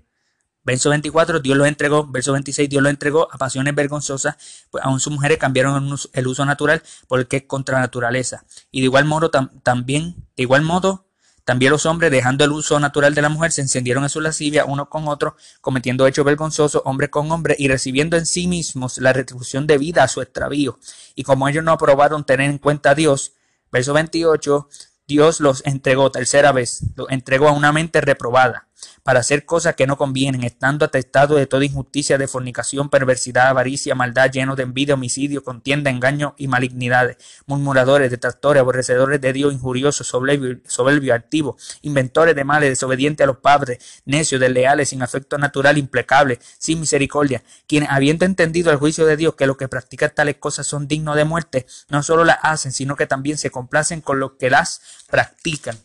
Verso 0.64 0.90
24, 0.92 1.40
Dios 1.40 1.58
lo 1.58 1.66
entregó. 1.66 2.06
Verso 2.08 2.34
26, 2.34 2.70
Dios 2.70 2.84
lo 2.84 2.90
entregó 2.90 3.28
a 3.32 3.38
pasiones 3.38 3.74
vergonzosas, 3.74 4.36
pues 4.70 4.84
aún 4.84 5.00
sus 5.00 5.12
mujeres 5.12 5.38
cambiaron 5.38 5.98
el 6.14 6.28
uso 6.28 6.46
natural 6.46 6.84
por 7.08 7.20
el 7.20 7.28
que 7.28 7.38
es 7.38 7.44
contra 7.44 7.80
naturaleza. 7.80 8.46
Y 8.70 8.82
de 8.82 8.86
igual 8.86 9.06
modo, 9.06 9.32
también, 9.32 10.16
de 10.38 10.44
igual 10.44 10.62
modo, 10.62 11.08
también 11.44 11.72
los 11.72 11.88
hombres, 11.88 12.12
dejando 12.12 12.46
el 12.46 12.52
uso 12.52 12.80
natural 12.80 13.16
de 13.16 13.24
la 13.24 13.30
mujer, 13.30 13.52
se 13.52 13.62
encendieron 13.62 14.04
en 14.04 14.10
su 14.10 14.22
lascivia 14.22 14.66
uno 14.66 14.88
con 14.90 15.08
otro, 15.08 15.36
cometiendo 15.60 16.06
hechos 16.06 16.24
vergonzosos, 16.24 16.84
hombre 16.86 17.10
con 17.10 17.32
hombre, 17.32 17.56
y 17.58 17.68
recibiendo 17.68 18.16
en 18.16 18.28
sí 18.28 18.48
mismos 18.48 19.00
la 19.00 19.12
retribución 19.12 19.66
debida 19.66 20.04
a 20.04 20.08
su 20.08 20.22
extravío. 20.22 20.78
Y 21.16 21.24
como 21.24 21.50
ellos 21.50 21.64
no 21.64 21.72
aprobaron 21.72 22.24
tener 22.24 22.52
en 22.52 22.60
cuenta 22.60 22.92
a 22.92 22.96
Dios, 22.96 23.34
verso 23.72 23.94
28, 23.94 24.70
Dios 25.08 25.40
los 25.40 25.66
entregó 25.66 26.12
tercera 26.12 26.52
vez, 26.52 26.84
los 26.96 27.10
entregó 27.10 27.50
a 27.50 27.54
una 27.54 27.72
mente 27.72 28.00
reprobada 28.02 28.68
para 29.04 29.20
hacer 29.20 29.46
cosas 29.46 29.76
que 29.76 29.88
no 29.88 29.98
convienen, 29.98 30.44
estando 30.44 30.86
atestados 30.86 31.38
de 31.38 31.48
toda 31.48 31.66
injusticia, 31.66 32.18
de 32.18 32.28
fornicación, 32.28 32.90
perversidad, 32.90 33.48
avaricia, 33.48 33.96
maldad, 33.96 34.32
llenos 34.32 34.58
de 34.58 34.64
envidia, 34.64 34.94
homicidio, 34.94 35.44
contienda, 35.44 35.90
engaño 35.90 36.36
y 36.38 36.48
malignidades, 36.48 37.18
murmuradores, 37.46 38.12
detractores, 38.12 38.62
aborrecedores 38.62 39.20
de 39.22 39.34
Dios, 39.34 39.54
injuriosos, 39.54 40.08
soberbios, 40.08 40.58
soberbio, 40.68 41.14
activos, 41.14 41.80
inventores 41.82 42.36
de 42.36 42.44
males, 42.44 42.70
desobedientes 42.70 43.24
a 43.24 43.28
los 43.28 43.38
padres, 43.38 44.02
necios, 44.06 44.40
desleales, 44.42 44.90
sin 44.90 45.02
afecto 45.02 45.38
natural, 45.38 45.78
implacables, 45.78 46.40
sin 46.58 46.80
misericordia, 46.80 47.44
quienes 47.68 47.90
habiendo 47.90 48.26
entendido 48.26 48.72
el 48.72 48.78
juicio 48.78 49.06
de 49.06 49.18
Dios 49.18 49.36
que 49.36 49.48
los 49.48 49.58
que 49.58 49.68
practican 49.68 50.12
tales 50.14 50.36
cosas 50.38 50.68
son 50.68 50.88
dignos 50.88 51.16
de 51.16 51.26
muerte, 51.26 51.66
no 51.90 52.04
solo 52.04 52.24
las 52.24 52.40
hacen, 52.42 52.72
sino 52.72 52.96
que 52.96 53.08
también 53.08 53.38
se 53.38 53.50
complacen 53.50 54.02
con 54.02 54.20
los 54.20 54.34
que 54.34 54.50
las 54.50 54.82
practican 55.10 55.78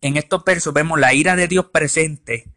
en 0.00 0.16
estos 0.16 0.44
versos 0.44 0.74
vemos 0.74 0.98
la 0.98 1.14
ira 1.14 1.36
de 1.36 1.48
Dios 1.48 1.66
presente, 1.72 2.52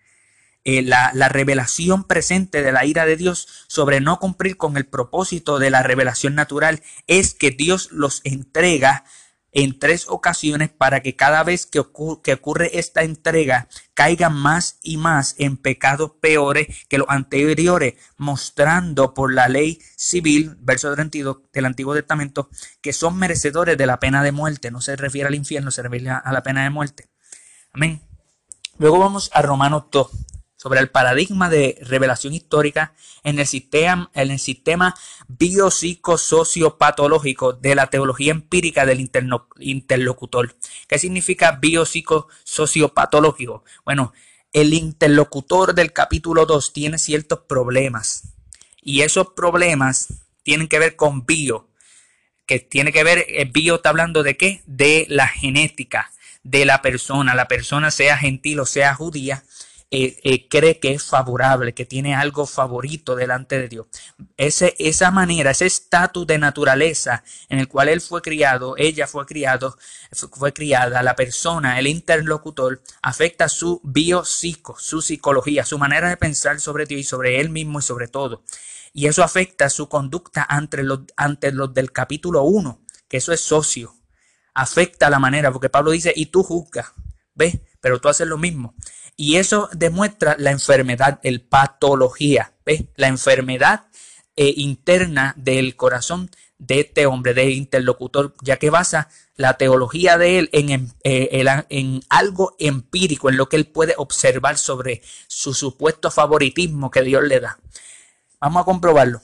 eh, 0.63 0.81
la, 0.83 1.11
la, 1.15 1.27
revelación 1.27 2.03
presente 2.03 2.61
de 2.61 2.71
la 2.71 2.85
ira 2.85 3.05
de 3.07 3.17
Dios 3.17 3.65
sobre 3.67 3.99
no 3.99 4.19
cumplir 4.19 4.57
con 4.57 4.77
el 4.77 4.85
propósito 4.85 5.57
de 5.57 5.71
la 5.71 5.81
revelación 5.81 6.35
natural 6.35 6.83
es 7.07 7.33
que 7.33 7.49
Dios 7.49 7.91
los 7.91 8.21
entrega 8.25 9.03
en 9.51 9.77
tres 9.77 10.05
ocasiones 10.07 10.69
para 10.69 11.01
que 11.01 11.15
cada 11.15 11.43
vez 11.43 11.65
que, 11.65 11.81
que 12.23 12.33
ocurre 12.33 12.79
esta 12.79 13.03
entrega 13.03 13.67
caigan 13.93 14.33
más 14.33 14.79
y 14.81 14.97
más 14.97 15.35
en 15.37 15.57
pecados 15.57 16.11
peores 16.21 16.67
que 16.87 16.97
los 16.97 17.09
anteriores, 17.09 17.95
mostrando 18.17 19.13
por 19.13 19.33
la 19.33 19.47
ley 19.49 19.79
civil, 19.95 20.55
verso 20.59 20.93
32 20.93 21.37
del 21.51 21.65
Antiguo 21.65 21.93
Testamento, 21.93 22.49
que 22.81 22.93
son 22.93 23.17
merecedores 23.17 23.77
de 23.77 23.85
la 23.85 23.99
pena 23.99 24.23
de 24.23 24.31
muerte. 24.31 24.71
No 24.71 24.81
se 24.81 24.95
refiere 24.95 25.27
al 25.27 25.35
infierno, 25.35 25.71
se 25.71 25.83
refiere 25.83 26.09
a 26.09 26.31
la 26.31 26.43
pena 26.43 26.63
de 26.63 26.69
muerte. 26.69 27.10
Amén. 27.73 28.01
Luego 28.79 28.99
vamos 28.99 29.31
a 29.33 29.41
Romanos 29.41 29.85
2, 29.91 30.09
sobre 30.57 30.81
el 30.81 30.89
paradigma 30.89 31.49
de 31.49 31.77
revelación 31.81 32.33
histórica 32.33 32.93
en 33.23 33.39
el 33.39 33.47
sistema, 33.47 34.11
en 34.13 34.29
el 34.29 34.41
biopsicosociopatológico 35.29 37.53
de 37.53 37.75
la 37.75 37.87
teología 37.87 38.31
empírica 38.31 38.85
del 38.85 39.09
interlocutor. 39.57 40.53
¿Qué 40.89 40.99
significa 40.99 41.59
biopsicosociopatológico? 41.61 43.63
Bueno, 43.85 44.11
el 44.51 44.73
interlocutor 44.73 45.73
del 45.73 45.93
capítulo 45.93 46.45
2 46.45 46.73
tiene 46.73 46.97
ciertos 46.97 47.39
problemas 47.47 48.33
y 48.81 48.99
esos 48.99 49.29
problemas 49.29 50.09
tienen 50.43 50.67
que 50.67 50.79
ver 50.79 50.97
con 50.97 51.25
bio, 51.25 51.69
que 52.45 52.59
tiene 52.59 52.91
que 52.91 53.05
ver, 53.05 53.25
el 53.29 53.49
bio 53.49 53.75
está 53.75 53.91
hablando 53.91 54.23
de 54.23 54.35
qué? 54.35 54.61
De 54.65 55.05
la 55.07 55.29
genética 55.29 56.11
de 56.43 56.65
la 56.65 56.81
persona, 56.81 57.35
la 57.35 57.47
persona 57.47 57.91
sea 57.91 58.17
gentil 58.17 58.59
o 58.59 58.65
sea 58.65 58.95
judía, 58.95 59.43
eh, 59.93 60.17
eh, 60.23 60.47
cree 60.47 60.79
que 60.79 60.93
es 60.93 61.03
favorable, 61.03 61.73
que 61.73 61.85
tiene 61.85 62.15
algo 62.15 62.45
favorito 62.45 63.13
delante 63.13 63.59
de 63.59 63.67
Dios. 63.67 63.87
Ese, 64.37 64.73
esa 64.79 65.11
manera, 65.11 65.51
ese 65.51 65.65
estatus 65.65 66.25
de 66.25 66.37
naturaleza 66.37 67.25
en 67.49 67.59
el 67.59 67.67
cual 67.67 67.89
él 67.89 67.99
fue 67.99 68.21
criado, 68.21 68.75
ella 68.77 69.05
fue 69.05 69.25
criado, 69.25 69.77
fue 70.31 70.53
criada, 70.53 71.03
la 71.03 71.17
persona, 71.17 71.77
el 71.77 71.87
interlocutor, 71.87 72.81
afecta 73.01 73.49
su 73.49 73.81
biopsico, 73.83 74.77
su 74.79 75.01
psicología, 75.01 75.65
su 75.65 75.77
manera 75.77 76.07
de 76.07 76.15
pensar 76.15 76.61
sobre 76.61 76.85
Dios 76.85 77.01
y 77.01 77.03
sobre 77.03 77.41
él 77.41 77.49
mismo 77.49 77.79
y 77.79 77.81
sobre 77.81 78.07
todo. 78.07 78.43
Y 78.93 79.07
eso 79.07 79.23
afecta 79.23 79.69
su 79.69 79.89
conducta 79.89 80.45
ante 80.47 80.83
los, 80.83 81.01
ante 81.17 81.51
los 81.51 81.73
del 81.73 81.91
capítulo 81.91 82.43
1, 82.43 82.79
que 83.09 83.17
eso 83.17 83.33
es 83.33 83.41
socio 83.41 84.00
afecta 84.53 85.09
la 85.09 85.19
manera, 85.19 85.51
porque 85.51 85.69
Pablo 85.69 85.91
dice, 85.91 86.13
y 86.15 86.27
tú 86.27 86.43
juzgas, 86.43 86.91
¿ves? 87.33 87.59
Pero 87.79 87.99
tú 87.99 88.09
haces 88.09 88.27
lo 88.27 88.37
mismo. 88.37 88.75
Y 89.15 89.37
eso 89.37 89.69
demuestra 89.73 90.35
la 90.39 90.51
enfermedad, 90.51 91.19
el 91.23 91.41
patología, 91.41 92.53
¿ves? 92.65 92.85
La 92.95 93.07
enfermedad 93.07 93.85
eh, 94.35 94.53
interna 94.57 95.33
del 95.37 95.75
corazón 95.75 96.29
de 96.57 96.81
este 96.81 97.05
hombre, 97.05 97.33
de 97.33 97.51
interlocutor, 97.51 98.35
ya 98.43 98.57
que 98.57 98.69
basa 98.69 99.09
la 99.35 99.57
teología 99.57 100.17
de 100.17 100.39
él 100.39 100.49
en, 100.53 100.93
eh, 101.03 101.43
en, 101.69 102.01
algo 102.09 102.55
empírico, 102.59 103.29
en 103.29 103.37
lo 103.37 103.49
que 103.49 103.55
él 103.55 103.65
puede 103.65 103.95
observar 103.97 104.57
sobre 104.57 105.01
su 105.27 105.53
supuesto 105.55 106.11
favoritismo 106.11 106.91
que 106.91 107.01
Dios 107.01 107.23
le 107.23 107.39
da. 107.39 107.59
Vamos 108.39 108.61
a 108.61 108.65
comprobarlo. 108.65 109.21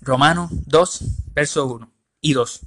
Romanos 0.00 0.50
2, 0.50 1.04
verso 1.34 1.66
1 1.66 1.92
y 2.22 2.32
2 2.32 2.60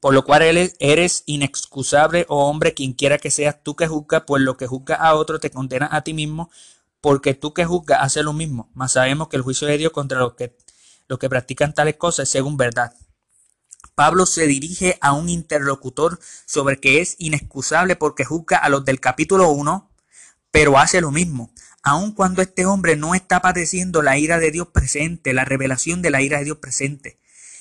por 0.00 0.14
lo 0.14 0.24
cual 0.24 0.42
eres 0.78 1.22
inexcusable, 1.26 2.24
oh 2.28 2.46
hombre, 2.46 2.72
quien 2.74 2.94
quiera 2.94 3.18
que 3.18 3.30
seas 3.30 3.62
tú 3.62 3.76
que 3.76 3.86
juzgas, 3.86 4.24
pues 4.26 4.42
lo 4.42 4.56
que 4.56 4.66
juzga 4.66 4.96
a 4.96 5.14
otro 5.14 5.38
te 5.38 5.50
condena 5.50 5.88
a 5.92 6.02
ti 6.02 6.14
mismo, 6.14 6.50
porque 7.02 7.34
tú 7.34 7.52
que 7.52 7.66
juzgas 7.66 8.00
haces 8.02 8.24
lo 8.24 8.32
mismo, 8.32 8.70
mas 8.74 8.92
sabemos 8.92 9.28
que 9.28 9.36
el 9.36 9.42
juicio 9.42 9.68
de 9.68 9.78
Dios 9.78 9.92
contra 9.92 10.18
los 10.18 10.34
que, 10.34 10.56
los 11.06 11.18
que 11.18 11.28
practican 11.28 11.74
tales 11.74 11.96
cosas 11.96 12.24
es 12.24 12.30
según 12.30 12.56
verdad. 12.56 12.94
Pablo 13.94 14.24
se 14.24 14.46
dirige 14.46 14.96
a 15.02 15.12
un 15.12 15.28
interlocutor 15.28 16.18
sobre 16.46 16.80
que 16.80 17.02
es 17.02 17.16
inexcusable 17.18 17.96
porque 17.96 18.24
juzga 18.24 18.56
a 18.56 18.70
los 18.70 18.84
del 18.86 19.00
capítulo 19.00 19.50
1, 19.50 19.90
pero 20.50 20.78
hace 20.78 21.02
lo 21.02 21.10
mismo, 21.10 21.52
aun 21.82 22.12
cuando 22.12 22.40
este 22.40 22.64
hombre 22.64 22.96
no 22.96 23.14
está 23.14 23.42
padeciendo 23.42 24.00
la 24.00 24.16
ira 24.16 24.38
de 24.38 24.50
Dios 24.50 24.68
presente, 24.68 25.34
la 25.34 25.44
revelación 25.44 26.00
de 26.00 26.10
la 26.10 26.22
ira 26.22 26.38
de 26.38 26.44
Dios 26.44 26.58
presente. 26.58 27.19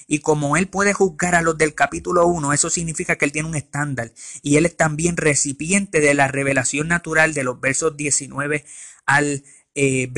Y 0.09 0.19
como 0.19 0.57
él 0.57 0.67
puede 0.67 0.91
juzgar 0.91 1.35
a 1.35 1.43
los 1.43 1.57
del 1.57 1.75
capítulo 1.75 2.25
1, 2.25 2.51
eso 2.51 2.71
significa 2.71 3.15
que 3.15 3.25
él 3.25 3.31
tiene 3.31 3.47
un 3.47 3.55
estándar. 3.55 4.11
Y 4.41 4.57
él 4.57 4.65
es 4.65 4.75
también 4.75 5.15
recipiente 5.15 6.01
de 6.01 6.15
la 6.15 6.27
revelación 6.27 6.87
natural 6.87 7.35
de 7.35 7.43
los 7.43 7.61
versos 7.61 7.95
19 7.95 8.65
al 9.05 9.27
23 9.29 9.58
eh, 9.81 10.09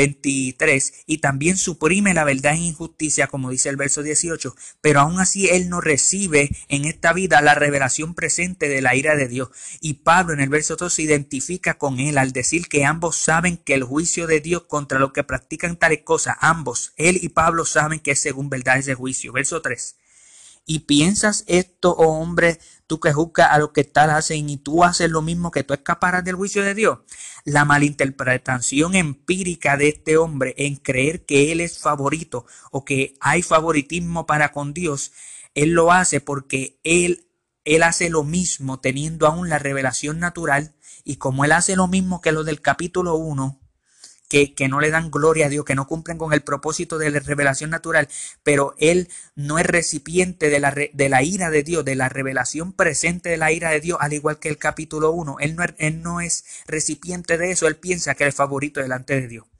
y 1.05 1.17
también 1.19 1.55
suprime 1.55 2.15
la 2.15 2.23
verdad 2.23 2.53
en 2.53 2.63
injusticia, 2.63 3.27
como 3.27 3.51
dice 3.51 3.69
el 3.69 3.75
verso 3.75 4.01
18, 4.01 4.55
pero 4.81 5.01
aún 5.01 5.19
así 5.19 5.49
él 5.49 5.69
no 5.69 5.81
recibe 5.81 6.49
en 6.67 6.85
esta 6.85 7.13
vida 7.13 7.41
la 7.41 7.53
revelación 7.53 8.15
presente 8.15 8.69
de 8.69 8.81
la 8.81 8.95
ira 8.95 9.15
de 9.15 9.27
Dios. 9.27 9.49
Y 9.79 9.95
Pablo 9.95 10.33
en 10.33 10.39
el 10.39 10.49
verso 10.49 10.77
2 10.77 10.91
se 10.91 11.03
identifica 11.03 11.75
con 11.75 11.99
él 11.99 12.17
al 12.17 12.31
decir 12.31 12.67
que 12.69 12.85
ambos 12.85 13.17
saben 13.17 13.57
que 13.57 13.75
el 13.75 13.83
juicio 13.83 14.25
de 14.25 14.39
Dios 14.39 14.63
contra 14.63 14.97
los 14.97 15.13
que 15.13 15.23
practican 15.23 15.77
tales 15.77 16.01
cosas, 16.03 16.37
ambos, 16.39 16.93
él 16.97 17.19
y 17.21 17.29
Pablo 17.29 17.65
saben 17.65 17.99
que 17.99 18.11
es 18.11 18.19
según 18.19 18.49
verdad 18.49 18.79
ese 18.79 18.95
juicio. 18.95 19.31
Verso 19.31 19.61
3. 19.61 19.95
Y 20.65 20.79
piensas 20.79 21.43
esto, 21.47 21.91
oh 21.91 22.19
hombre, 22.19 22.59
tú 22.87 22.99
que 22.99 23.13
juzgas 23.13 23.51
a 23.51 23.57
lo 23.57 23.73
que 23.73 23.83
tal 23.83 24.09
hacen 24.09 24.49
y 24.49 24.57
tú 24.57 24.83
haces 24.83 25.09
lo 25.09 25.21
mismo 25.21 25.49
que 25.51 25.63
tú 25.63 25.73
escaparás 25.73 26.23
del 26.23 26.35
juicio 26.35 26.63
de 26.63 26.75
Dios. 26.75 26.99
La 27.45 27.65
malinterpretación 27.65 28.95
empírica 28.95 29.77
de 29.77 29.89
este 29.89 30.17
hombre 30.17 30.53
en 30.57 30.75
creer 30.75 31.25
que 31.25 31.51
él 31.51 31.61
es 31.61 31.79
favorito 31.79 32.45
o 32.71 32.85
que 32.85 33.15
hay 33.21 33.41
favoritismo 33.41 34.25
para 34.25 34.51
con 34.51 34.73
Dios, 34.73 35.13
él 35.55 35.71
lo 35.71 35.91
hace 35.91 36.21
porque 36.21 36.79
él, 36.83 37.27
él 37.63 37.83
hace 37.83 38.09
lo 38.09 38.23
mismo 38.23 38.79
teniendo 38.79 39.27
aún 39.27 39.49
la 39.49 39.57
revelación 39.59 40.19
natural 40.19 40.75
y 41.03 41.15
como 41.15 41.45
él 41.45 41.53
hace 41.53 41.75
lo 41.75 41.87
mismo 41.87 42.21
que 42.21 42.31
lo 42.31 42.43
del 42.43 42.61
capítulo 42.61 43.15
1, 43.15 43.60
que, 44.31 44.67
no 44.69 44.79
le 44.79 44.91
dan 44.91 45.11
gloria 45.11 45.47
a 45.47 45.49
Dios, 45.49 45.65
que 45.65 45.75
no 45.75 45.87
cumplen 45.87 46.17
con 46.17 46.31
el 46.31 46.41
propósito 46.41 46.97
de 46.97 47.11
la 47.11 47.19
revelación 47.19 47.69
natural, 47.69 48.07
pero 48.43 48.75
él 48.77 49.09
no 49.35 49.59
es 49.59 49.65
recipiente 49.65 50.49
de 50.49 50.59
la, 50.59 50.71
de 50.71 51.09
la 51.09 51.21
ira 51.21 51.49
de 51.49 51.63
Dios, 51.63 51.83
de 51.83 51.95
la 51.95 52.07
revelación 52.07 52.71
presente 52.71 53.29
de 53.29 53.37
la 53.37 53.51
ira 53.51 53.71
de 53.71 53.81
Dios, 53.81 53.97
al 53.99 54.13
igual 54.13 54.39
que 54.39 54.47
el 54.49 54.57
capítulo 54.57 55.11
1. 55.11 55.37
Él 55.39 55.55
no, 55.55 55.63
él 55.77 56.01
no 56.01 56.21
es 56.21 56.45
recipiente 56.65 57.37
de 57.37 57.51
eso, 57.51 57.67
él 57.67 57.75
piensa 57.75 58.15
que 58.15 58.25
es 58.25 58.35
favorito 58.35 58.79
delante 58.79 59.19
de 59.19 59.27
Dios. 59.27 59.50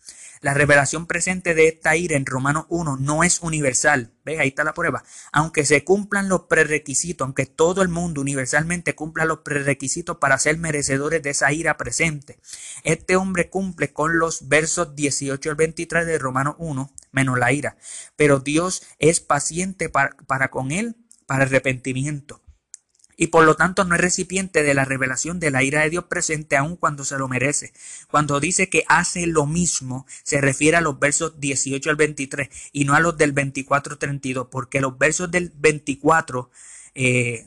La 0.42 0.56
revelación 0.56 1.06
presente 1.06 1.54
de 1.54 1.68
esta 1.68 1.96
ira 1.96 2.18
en 2.18 2.26
Romanos 2.26 2.66
1 2.70 2.98
no 2.98 3.24
es 3.24 3.42
universal. 3.42 4.12
¿Ves? 4.26 4.40
Ahí 4.40 4.48
está 4.48 4.64
la 4.64 4.74
prueba. 4.74 5.04
Aunque 5.32 5.66
se 5.66 5.84
cumplan 5.84 6.30
los 6.30 6.46
prerequisitos, 6.46 7.24
aunque 7.24 7.46
todo 7.46 7.84
el 7.84 7.90
mundo 7.90 8.22
universalmente 8.22 8.96
cumpla 8.96 9.26
los 9.26 9.40
prerequisitos 9.40 10.18
para 10.18 10.40
ser 10.40 10.58
merecedores 10.58 11.22
de 11.22 11.30
esa 11.30 11.54
ira 11.54 11.78
presente, 11.78 12.40
este 12.84 13.16
hombre 13.18 13.52
cumple 13.52 13.94
con 13.94 14.18
los 14.18 14.48
versos 14.48 14.96
18 14.96 15.48
al 15.48 15.56
23 15.56 16.08
de 16.08 16.18
Romanos 16.18 16.56
1, 16.58 16.92
menos 17.12 17.38
la 17.38 17.52
ira. 17.52 17.78
Pero 18.16 18.40
Dios 18.40 18.82
es 18.98 19.20
paciente 19.20 19.90
para, 19.90 20.18
para 20.26 20.50
con 20.50 20.72
él, 20.72 20.96
para 21.28 21.44
arrepentimiento 21.44 22.42
y 23.22 23.28
por 23.28 23.46
lo 23.46 23.56
tanto 23.56 23.86
no 23.86 23.94
es 23.94 24.02
recipiente 24.02 24.64
de 24.64 24.74
la 24.74 24.84
revelación 24.84 25.40
de 25.40 25.52
la 25.52 25.62
ira 25.62 25.84
de 25.84 25.92
Dios 25.92 26.06
presente 26.06 26.58
aun 26.58 26.76
cuando 26.76 27.06
se 27.06 27.20
lo 27.20 27.28
merece. 27.28 27.72
Cuando 28.10 28.40
dice 28.40 28.68
que 28.68 28.84
hace 28.88 29.28
lo 29.28 29.46
mismo, 29.46 30.08
se 30.24 30.42
refiere 30.42 30.78
a 30.78 30.82
los 30.82 30.98
versos 30.98 31.40
18 31.40 31.92
al 31.92 31.98
23 31.98 32.50
y 32.72 32.86
no 32.86 32.96
a 32.96 33.00
los 33.00 33.16
del 33.20 33.32
24 33.32 33.94
al 33.94 34.00
32, 34.00 34.48
porque 34.50 34.82
los 34.82 34.98
versos 34.98 35.30
del 35.30 35.52
24, 35.56 36.50
eh, 36.96 37.46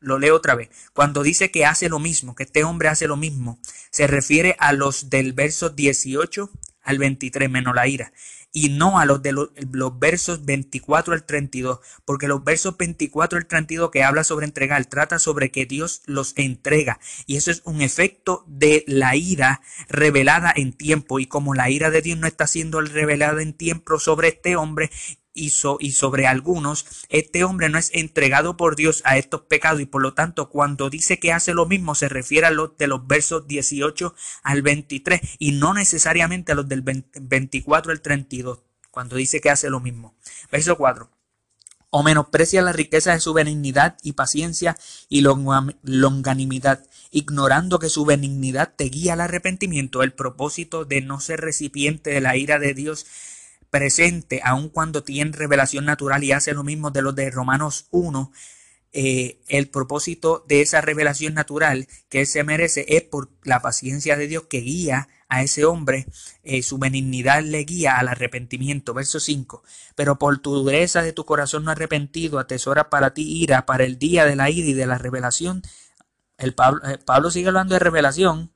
lo 0.00 0.18
leo 0.18 0.36
otra 0.36 0.54
vez, 0.54 0.68
cuando 0.92 1.22
dice 1.22 1.50
que 1.50 1.64
hace 1.64 1.88
lo 1.88 1.98
mismo, 1.98 2.34
que 2.34 2.42
este 2.42 2.64
hombre 2.64 2.88
hace 2.88 3.08
lo 3.08 3.16
mismo, 3.16 3.58
se 3.90 4.06
refiere 4.06 4.54
a 4.58 4.74
los 4.74 5.08
del 5.08 5.32
verso 5.32 5.70
18 5.70 6.50
al 6.82 6.98
23 6.98 7.48
menos 7.48 7.74
la 7.74 7.88
ira 7.88 8.12
y 8.56 8.70
no 8.70 8.98
a 8.98 9.04
los 9.04 9.20
de 9.20 9.32
los, 9.32 9.50
versos 9.98 10.46
24 10.46 11.12
al 11.12 11.26
32, 11.26 11.80
porque 12.06 12.26
los 12.26 12.42
versos 12.42 12.74
24 12.78 13.36
al 13.38 13.46
32 13.46 13.90
que 13.90 14.02
habla 14.02 14.24
sobre 14.24 14.46
entregar, 14.46 14.82
trata 14.86 15.18
sobre 15.18 15.50
que 15.50 15.66
Dios 15.66 16.00
los 16.06 16.32
entrega, 16.36 16.98
y 17.26 17.36
eso 17.36 17.50
es 17.50 17.60
un 17.66 17.82
efecto 17.82 18.44
de 18.46 18.82
la 18.86 19.14
ira 19.14 19.60
revelada 19.90 20.54
en 20.56 20.72
tiempo, 20.72 21.20
y 21.20 21.26
como 21.26 21.52
la 21.52 21.68
ira 21.68 21.90
de 21.90 22.00
Dios 22.00 22.18
no 22.18 22.26
está 22.26 22.46
siendo 22.46 22.80
revelada 22.80 23.42
en 23.42 23.52
tiempo 23.52 23.98
sobre 23.98 24.28
este 24.28 24.56
hombre, 24.56 24.90
y, 25.36 25.50
sobre 25.50 26.26
algunos, 26.26 26.86
este 27.08 27.44
hombre 27.44 27.68
no 27.68 27.78
es 27.78 27.90
entregado 27.92 28.56
por 28.56 28.74
Dios 28.74 29.02
a 29.04 29.18
estos 29.18 29.42
pecados 29.42 29.80
y 29.80 29.86
por 29.86 30.02
lo 30.02 30.14
tanto 30.14 30.48
cuando 30.48 30.90
dice 30.90 31.18
que 31.18 31.32
hace 31.32 31.54
lo 31.54 31.66
mismo 31.66 31.94
se 31.94 32.08
refiere 32.08 32.46
a 32.46 32.50
los 32.50 32.76
de 32.76 32.86
los 32.86 33.06
versos 33.06 33.46
18 33.46 34.14
al 34.42 34.62
23 34.62 35.20
y 35.38 35.52
no 35.52 35.74
necesariamente 35.74 36.52
a 36.52 36.54
los 36.54 36.68
del 36.68 36.82
24 36.82 37.92
al 37.92 38.00
32 38.00 38.60
cuando 38.90 39.16
dice 39.16 39.40
que 39.40 39.50
hace 39.50 39.68
lo 39.68 39.80
mismo. 39.80 40.16
Verso 40.50 40.76
4 40.76 41.10
o 41.90 42.02
menosprecia 42.02 42.60
la 42.60 42.72
riqueza 42.72 43.12
de 43.12 43.20
su 43.20 43.32
benignidad 43.32 43.96
y 44.02 44.12
paciencia 44.12 44.76
y 45.08 45.22
longanimidad, 45.22 46.84
ignorando 47.10 47.78
que 47.78 47.88
su 47.88 48.04
benignidad 48.04 48.74
te 48.76 48.84
guía 48.84 49.14
al 49.14 49.22
arrepentimiento, 49.22 50.02
el 50.02 50.12
propósito 50.12 50.84
de 50.84 51.00
no 51.00 51.20
ser 51.20 51.40
recipiente 51.40 52.10
de 52.10 52.20
la 52.20 52.36
ira 52.36 52.58
de 52.58 52.74
Dios 52.74 53.06
presente, 53.70 54.40
aun 54.44 54.68
cuando 54.68 55.02
tiene 55.02 55.32
revelación 55.32 55.84
natural 55.84 56.24
y 56.24 56.32
hace 56.32 56.54
lo 56.54 56.64
mismo 56.64 56.90
de 56.90 57.02
los 57.02 57.14
de 57.14 57.30
Romanos 57.30 57.86
1, 57.90 58.32
eh, 58.92 59.40
el 59.48 59.68
propósito 59.68 60.44
de 60.48 60.62
esa 60.62 60.80
revelación 60.80 61.34
natural 61.34 61.86
que 62.08 62.20
él 62.20 62.26
se 62.26 62.44
merece 62.44 62.86
es 62.88 63.02
por 63.02 63.28
la 63.42 63.60
paciencia 63.60 64.16
de 64.16 64.26
Dios 64.26 64.44
que 64.48 64.60
guía 64.60 65.08
a 65.28 65.42
ese 65.42 65.64
hombre, 65.64 66.06
eh, 66.44 66.62
su 66.62 66.78
benignidad 66.78 67.42
le 67.42 67.64
guía 67.64 67.98
al 67.98 68.08
arrepentimiento. 68.08 68.94
Verso 68.94 69.20
5. 69.20 69.62
Pero 69.94 70.18
por 70.18 70.38
tu 70.38 70.54
dureza 70.54 71.02
de 71.02 71.12
tu 71.12 71.24
corazón 71.24 71.64
no 71.64 71.72
arrepentido, 71.72 72.38
atesora 72.38 72.88
para 72.88 73.12
ti 73.12 73.42
ira, 73.42 73.66
para 73.66 73.84
el 73.84 73.98
día 73.98 74.24
de 74.24 74.36
la 74.36 74.50
ira 74.50 74.68
y 74.68 74.72
de 74.72 74.86
la 74.86 74.98
revelación. 74.98 75.62
El 76.38 76.54
Pablo, 76.54 76.80
eh, 76.88 76.98
Pablo 76.98 77.30
sigue 77.30 77.48
hablando 77.48 77.74
de 77.74 77.80
revelación, 77.80 78.52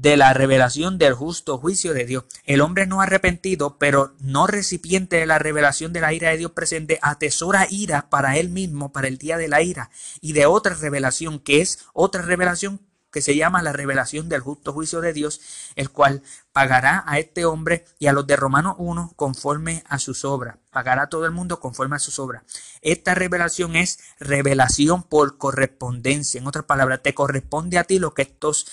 de 0.00 0.16
la 0.16 0.32
revelación 0.34 0.98
del 0.98 1.14
justo 1.14 1.58
juicio 1.58 1.94
de 1.94 2.04
Dios. 2.04 2.24
El 2.44 2.60
hombre 2.60 2.86
no 2.86 3.00
arrepentido, 3.00 3.78
pero 3.78 4.14
no 4.20 4.46
recipiente 4.46 5.16
de 5.16 5.26
la 5.26 5.38
revelación 5.38 5.92
de 5.92 6.00
la 6.00 6.12
ira 6.12 6.30
de 6.30 6.36
Dios 6.36 6.52
presente, 6.52 6.98
atesora 7.02 7.66
ira 7.70 8.10
para 8.10 8.36
él 8.36 8.50
mismo, 8.50 8.92
para 8.92 9.08
el 9.08 9.18
día 9.18 9.38
de 9.38 9.48
la 9.48 9.62
ira, 9.62 9.90
y 10.20 10.32
de 10.32 10.46
otra 10.46 10.74
revelación, 10.74 11.40
que 11.40 11.60
es 11.60 11.86
otra 11.92 12.22
revelación 12.22 12.80
que 13.16 13.22
se 13.22 13.34
llama 13.34 13.62
la 13.62 13.72
revelación 13.72 14.28
del 14.28 14.42
justo 14.42 14.74
juicio 14.74 15.00
de 15.00 15.14
Dios, 15.14 15.40
el 15.74 15.88
cual 15.88 16.22
pagará 16.52 17.02
a 17.06 17.18
este 17.18 17.46
hombre 17.46 17.86
y 17.98 18.08
a 18.08 18.12
los 18.12 18.26
de 18.26 18.36
Romanos 18.36 18.74
1 18.76 19.14
conforme 19.16 19.82
a 19.88 19.98
sus 19.98 20.26
obras. 20.26 20.58
Pagará 20.70 21.04
a 21.04 21.08
todo 21.08 21.24
el 21.24 21.30
mundo 21.30 21.58
conforme 21.58 21.96
a 21.96 21.98
sus 21.98 22.18
obras. 22.18 22.42
Esta 22.82 23.14
revelación 23.14 23.74
es 23.74 24.00
revelación 24.20 25.02
por 25.02 25.38
correspondencia. 25.38 26.38
En 26.38 26.46
otras 26.46 26.66
palabras, 26.66 27.02
te 27.02 27.14
corresponde 27.14 27.78
a 27.78 27.84
ti 27.84 27.98
lo 27.98 28.12
que 28.12 28.20
estos 28.20 28.66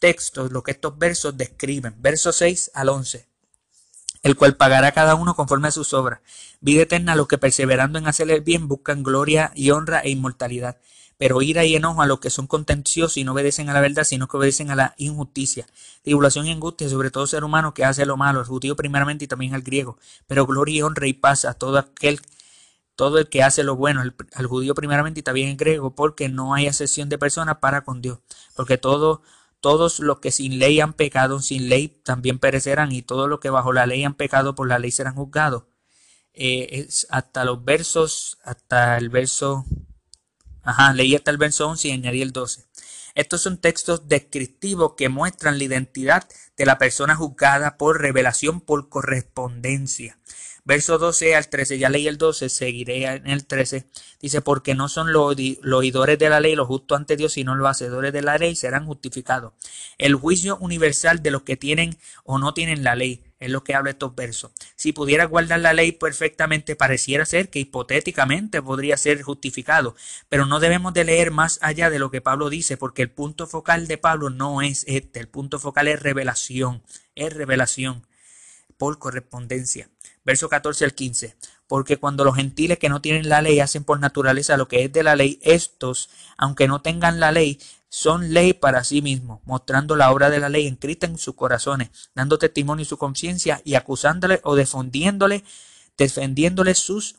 textos, 0.00 0.52
lo 0.52 0.62
que 0.62 0.72
estos 0.72 0.98
versos 0.98 1.36
describen. 1.36 1.94
Verso 1.98 2.32
6 2.32 2.72
al 2.74 2.88
11. 2.88 3.28
El 4.22 4.36
cual 4.36 4.56
pagará 4.56 4.92
cada 4.92 5.14
uno 5.14 5.34
conforme 5.34 5.68
a 5.68 5.72
sus 5.72 5.94
obras. 5.94 6.20
Vida 6.60 6.82
eterna 6.82 7.12
a 7.12 7.16
los 7.16 7.28
que 7.28 7.38
perseverando 7.38 7.98
en 7.98 8.08
hacer 8.08 8.30
el 8.30 8.40
bien 8.40 8.68
buscan 8.68 9.02
gloria 9.02 9.52
y 9.54 9.70
honra 9.70 10.00
e 10.00 10.10
inmortalidad. 10.10 10.78
Pero 11.18 11.42
ira 11.42 11.64
y 11.64 11.74
enojo 11.74 12.02
a 12.02 12.06
los 12.06 12.20
que 12.20 12.30
son 12.30 12.46
contenciosos 12.46 13.16
y 13.16 13.24
no 13.24 13.32
obedecen 13.32 13.68
a 13.68 13.74
la 13.74 13.80
verdad, 13.80 14.04
sino 14.04 14.28
que 14.28 14.36
obedecen 14.36 14.70
a 14.70 14.76
la 14.76 14.94
injusticia. 14.98 15.66
Tribulación 16.02 16.46
y 16.46 16.52
angustia 16.52 16.88
sobre 16.88 17.10
todo 17.10 17.26
ser 17.26 17.44
humano 17.44 17.74
que 17.74 17.84
hace 17.84 18.06
lo 18.06 18.16
malo, 18.16 18.40
el 18.40 18.46
judío 18.46 18.76
primeramente 18.76 19.24
y 19.24 19.28
también 19.28 19.54
al 19.54 19.62
griego. 19.62 19.98
Pero 20.26 20.46
gloria 20.46 20.78
y 20.78 20.82
honra 20.82 21.06
y 21.08 21.12
paz 21.12 21.44
a 21.44 21.54
todo 21.54 21.78
aquel 21.78 22.20
todo 22.98 23.18
el 23.18 23.28
que 23.28 23.44
hace 23.44 23.62
lo 23.62 23.76
bueno, 23.76 24.02
al 24.34 24.46
judío 24.46 24.74
primeramente 24.74 25.20
y 25.20 25.22
también 25.22 25.50
al 25.50 25.56
griego, 25.56 25.94
porque 25.94 26.28
no 26.28 26.52
hay 26.52 26.66
excepción 26.66 27.08
de 27.08 27.16
personas 27.16 27.58
para 27.58 27.82
con 27.84 28.02
Dios, 28.02 28.18
porque 28.56 28.76
todo 28.76 29.22
todos 29.60 30.00
los 30.00 30.20
que 30.20 30.30
sin 30.30 30.58
ley 30.58 30.80
han 30.80 30.92
pecado, 30.92 31.40
sin 31.40 31.68
ley 31.68 31.88
también 31.88 32.38
perecerán, 32.38 32.92
y 32.92 33.02
todos 33.02 33.28
los 33.28 33.40
que 33.40 33.50
bajo 33.50 33.72
la 33.72 33.86
ley 33.86 34.04
han 34.04 34.14
pecado, 34.14 34.54
por 34.54 34.68
la 34.68 34.78
ley 34.78 34.90
serán 34.90 35.14
juzgados. 35.14 35.64
Eh, 36.32 36.84
es 36.86 37.06
hasta 37.10 37.44
los 37.44 37.64
versos, 37.64 38.38
hasta 38.44 38.96
el 38.96 39.08
verso, 39.08 39.64
ajá, 40.62 40.92
leí 40.92 41.16
hasta 41.16 41.30
el 41.30 41.38
verso 41.38 41.68
11 41.68 41.88
y 41.88 41.92
añadí 41.92 42.22
el 42.22 42.32
12. 42.32 42.67
Estos 43.18 43.42
son 43.42 43.58
textos 43.58 44.06
descriptivos 44.06 44.92
que 44.96 45.08
muestran 45.08 45.58
la 45.58 45.64
identidad 45.64 46.28
de 46.56 46.66
la 46.66 46.78
persona 46.78 47.16
juzgada 47.16 47.76
por 47.76 48.00
revelación 48.00 48.60
por 48.60 48.88
correspondencia. 48.88 50.20
Verso 50.62 50.98
12 50.98 51.34
al 51.34 51.48
13, 51.48 51.78
ya 51.78 51.88
leí 51.88 52.06
el 52.06 52.16
12, 52.16 52.48
seguiré 52.48 53.06
en 53.06 53.26
el 53.26 53.44
13. 53.44 53.86
Dice, 54.20 54.40
porque 54.40 54.76
no 54.76 54.88
son 54.88 55.12
los, 55.12 55.34
oidores 55.34 56.16
de 56.16 56.28
la 56.28 56.38
ley 56.38 56.54
los 56.54 56.68
justos 56.68 56.96
ante 56.96 57.16
Dios, 57.16 57.32
sino 57.32 57.56
los 57.56 57.68
hacedores 57.68 58.12
de 58.12 58.22
la 58.22 58.38
ley 58.38 58.54
serán 58.54 58.86
justificados. 58.86 59.52
El 59.98 60.14
juicio 60.14 60.56
universal 60.60 61.20
de 61.20 61.32
los 61.32 61.42
que 61.42 61.56
tienen 61.56 61.98
o 62.22 62.38
no 62.38 62.54
tienen 62.54 62.84
la 62.84 62.94
ley 62.94 63.24
es 63.40 63.50
lo 63.50 63.62
que 63.64 63.74
habla 63.74 63.90
estos 63.90 64.14
versos. 64.14 64.50
Si 64.76 64.92
pudiera 64.92 65.24
guardar 65.24 65.60
la 65.60 65.72
ley 65.72 65.92
perfectamente, 65.92 66.76
pareciera 66.76 67.24
ser 67.24 67.50
que 67.50 67.60
hipotéticamente 67.60 68.60
podría 68.62 68.96
ser 68.96 69.22
justificado, 69.22 69.94
pero 70.28 70.46
no 70.46 70.60
debemos 70.60 70.92
de 70.94 71.04
leer 71.04 71.30
más 71.30 71.58
allá 71.62 71.90
de 71.90 71.98
lo 71.98 72.10
que 72.10 72.20
Pablo 72.20 72.50
dice, 72.50 72.76
porque 72.76 73.02
el 73.02 73.10
punto 73.10 73.46
focal 73.46 73.86
de 73.86 73.98
Pablo 73.98 74.30
no 74.30 74.62
es 74.62 74.84
este, 74.88 75.20
el 75.20 75.28
punto 75.28 75.58
focal 75.58 75.88
es 75.88 76.00
revelación, 76.00 76.82
es 77.14 77.32
revelación 77.32 78.06
por 78.76 78.98
correspondencia. 78.98 79.88
Verso 80.24 80.48
14 80.48 80.84
al 80.84 80.94
15. 80.94 81.36
porque 81.66 81.98
cuando 81.98 82.24
los 82.24 82.36
gentiles 82.36 82.78
que 82.78 82.88
no 82.88 83.02
tienen 83.02 83.28
la 83.28 83.42
ley 83.42 83.60
hacen 83.60 83.84
por 83.84 84.00
naturaleza 84.00 84.56
lo 84.56 84.68
que 84.68 84.84
es 84.84 84.92
de 84.92 85.02
la 85.02 85.16
ley, 85.16 85.38
estos, 85.42 86.08
aunque 86.38 86.66
no 86.66 86.80
tengan 86.80 87.20
la 87.20 87.30
ley, 87.30 87.60
son 87.88 88.32
ley 88.32 88.52
para 88.52 88.84
sí 88.84 89.02
mismos, 89.02 89.40
mostrando 89.44 89.96
la 89.96 90.10
obra 90.10 90.30
de 90.30 90.40
la 90.40 90.48
ley 90.48 90.66
inscrita 90.66 91.06
en 91.06 91.18
sus 91.18 91.34
corazones, 91.34 91.90
dando 92.14 92.38
testimonio 92.38 92.82
en 92.82 92.88
su 92.88 92.98
conciencia 92.98 93.60
y 93.64 93.74
acusándole 93.74 94.40
o 94.44 94.56
defendiéndole, 94.56 95.44
defendiéndole 95.96 96.74
sus 96.74 97.16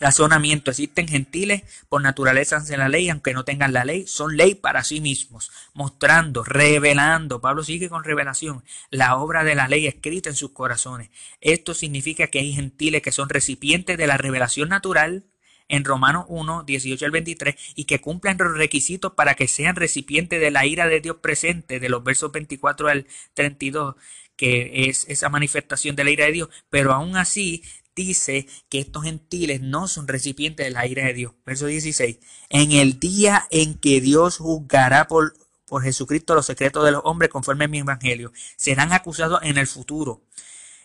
razonamientos. 0.00 0.72
Existen 0.72 1.08
gentiles 1.08 1.62
por 1.88 2.02
naturaleza 2.02 2.62
en 2.68 2.80
la 2.80 2.88
ley, 2.88 3.08
aunque 3.08 3.32
no 3.32 3.44
tengan 3.44 3.72
la 3.72 3.84
ley, 3.84 4.06
son 4.06 4.36
ley 4.36 4.54
para 4.54 4.84
sí 4.84 5.00
mismos, 5.00 5.50
mostrando, 5.72 6.44
revelando. 6.44 7.40
Pablo 7.40 7.62
sigue 7.62 7.88
con 7.88 8.04
revelación 8.04 8.64
la 8.90 9.16
obra 9.16 9.44
de 9.44 9.54
la 9.54 9.68
ley 9.68 9.86
escrita 9.86 10.28
en 10.28 10.36
sus 10.36 10.50
corazones. 10.50 11.10
Esto 11.40 11.74
significa 11.74 12.26
que 12.26 12.40
hay 12.40 12.52
gentiles 12.52 13.02
que 13.02 13.12
son 13.12 13.28
recipientes 13.28 13.96
de 13.96 14.06
la 14.06 14.16
revelación 14.16 14.68
natural 14.68 15.24
en 15.68 15.84
Romanos 15.84 16.26
1, 16.28 16.64
18 16.64 17.04
al 17.04 17.10
23, 17.10 17.54
y 17.74 17.84
que 17.84 18.00
cumplan 18.00 18.36
los 18.38 18.56
requisitos 18.56 19.12
para 19.12 19.34
que 19.34 19.48
sean 19.48 19.76
recipientes 19.76 20.40
de 20.40 20.50
la 20.50 20.66
ira 20.66 20.86
de 20.88 21.00
Dios 21.00 21.16
presente, 21.20 21.80
de 21.80 21.88
los 21.88 22.04
versos 22.04 22.32
24 22.32 22.88
al 22.88 23.06
32, 23.34 23.96
que 24.36 24.88
es 24.88 25.06
esa 25.08 25.28
manifestación 25.28 25.96
de 25.96 26.04
la 26.04 26.10
ira 26.10 26.26
de 26.26 26.32
Dios, 26.32 26.48
pero 26.70 26.92
aún 26.92 27.16
así 27.16 27.62
dice 27.96 28.46
que 28.68 28.78
estos 28.78 29.04
gentiles 29.04 29.62
no 29.62 29.88
son 29.88 30.06
recipientes 30.06 30.66
de 30.66 30.70
la 30.70 30.86
ira 30.86 31.06
de 31.06 31.14
Dios. 31.14 31.32
Verso 31.44 31.66
16, 31.66 32.18
en 32.50 32.72
el 32.72 33.00
día 33.00 33.46
en 33.50 33.74
que 33.74 34.00
Dios 34.00 34.36
juzgará 34.36 35.08
por, 35.08 35.34
por 35.66 35.82
Jesucristo 35.82 36.34
los 36.34 36.46
secretos 36.46 36.84
de 36.84 36.92
los 36.92 37.00
hombres 37.04 37.30
conforme 37.30 37.64
a 37.64 37.68
mi 37.68 37.78
evangelio, 37.78 38.32
serán 38.56 38.92
acusados 38.92 39.40
en 39.42 39.56
el 39.56 39.66
futuro. 39.66 40.22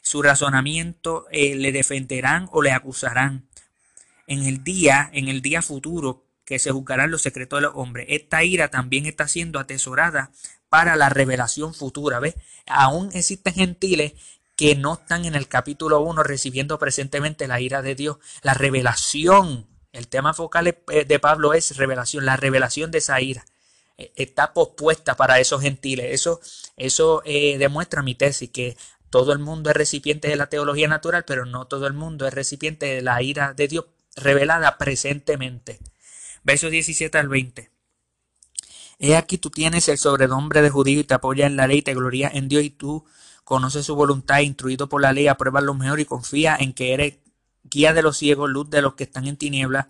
Su 0.01 0.23
razonamiento 0.23 1.27
eh, 1.31 1.53
le 1.55 1.71
defenderán 1.71 2.47
o 2.51 2.61
le 2.63 2.71
acusarán 2.71 3.47
en 4.31 4.45
el 4.45 4.63
día, 4.63 5.09
en 5.11 5.27
el 5.27 5.41
día 5.41 5.61
futuro, 5.61 6.23
que 6.45 6.57
se 6.57 6.71
juzgarán 6.71 7.11
los 7.11 7.21
secretos 7.21 7.57
de 7.57 7.67
los 7.67 7.75
hombres. 7.75 8.05
Esta 8.09 8.45
ira 8.45 8.69
también 8.69 9.05
está 9.05 9.27
siendo 9.27 9.59
atesorada 9.59 10.31
para 10.69 10.95
la 10.95 11.09
revelación 11.09 11.73
futura. 11.73 12.21
¿Ves? 12.21 12.35
Aún 12.65 13.09
existen 13.13 13.53
gentiles 13.53 14.13
que 14.55 14.75
no 14.75 14.93
están 14.93 15.25
en 15.25 15.35
el 15.35 15.49
capítulo 15.49 15.99
1 15.99 16.23
recibiendo 16.23 16.79
presentemente 16.79 17.45
la 17.45 17.59
ira 17.59 17.81
de 17.81 17.93
Dios. 17.93 18.19
La 18.41 18.53
revelación, 18.53 19.67
el 19.91 20.07
tema 20.07 20.33
focal 20.33 20.77
de 20.87 21.19
Pablo 21.19 21.53
es 21.53 21.75
revelación, 21.75 22.25
la 22.25 22.37
revelación 22.37 22.89
de 22.89 22.99
esa 22.99 23.19
ira 23.19 23.43
eh, 23.97 24.13
está 24.15 24.53
pospuesta 24.53 25.17
para 25.17 25.41
esos 25.41 25.61
gentiles. 25.61 26.05
Eso, 26.11 26.39
eso 26.77 27.21
eh, 27.25 27.57
demuestra 27.57 28.01
mi 28.01 28.15
tesis, 28.15 28.49
que 28.49 28.77
todo 29.09 29.33
el 29.33 29.39
mundo 29.39 29.71
es 29.71 29.75
recipiente 29.75 30.29
de 30.29 30.37
la 30.37 30.47
teología 30.47 30.87
natural, 30.87 31.25
pero 31.25 31.45
no 31.45 31.65
todo 31.67 31.85
el 31.85 31.93
mundo 31.93 32.25
es 32.25 32.33
recipiente 32.33 32.85
de 32.85 33.01
la 33.01 33.21
ira 33.21 33.53
de 33.53 33.67
Dios 33.67 33.85
revelada 34.15 34.77
presentemente. 34.77 35.79
Versos 36.43 36.71
17 36.71 37.17
al 37.17 37.27
20. 37.27 37.71
He 38.99 39.15
aquí 39.15 39.37
tú 39.37 39.49
tienes 39.49 39.87
el 39.89 39.97
sobrenombre 39.97 40.61
de 40.61 40.69
judío 40.69 40.99
y 40.99 41.03
te 41.03 41.15
apoya 41.15 41.47
en 41.47 41.55
la 41.55 41.67
ley, 41.67 41.81
te 41.81 41.95
gloria 41.95 42.29
en 42.31 42.47
Dios 42.47 42.63
y 42.63 42.69
tú 42.69 43.05
conoces 43.43 43.85
su 43.85 43.95
voluntad, 43.95 44.39
instruido 44.41 44.87
por 44.87 45.01
la 45.01 45.11
ley, 45.11 45.27
apruebas 45.27 45.63
lo 45.63 45.73
mejor 45.73 45.99
y 45.99 46.05
confía 46.05 46.55
en 46.59 46.73
que 46.73 46.93
eres 46.93 47.17
guía 47.63 47.93
de 47.93 48.01
los 48.01 48.17
ciegos, 48.17 48.49
luz 48.49 48.69
de 48.69 48.81
los 48.81 48.93
que 48.93 49.03
están 49.03 49.27
en 49.27 49.37
tinieblas, 49.37 49.87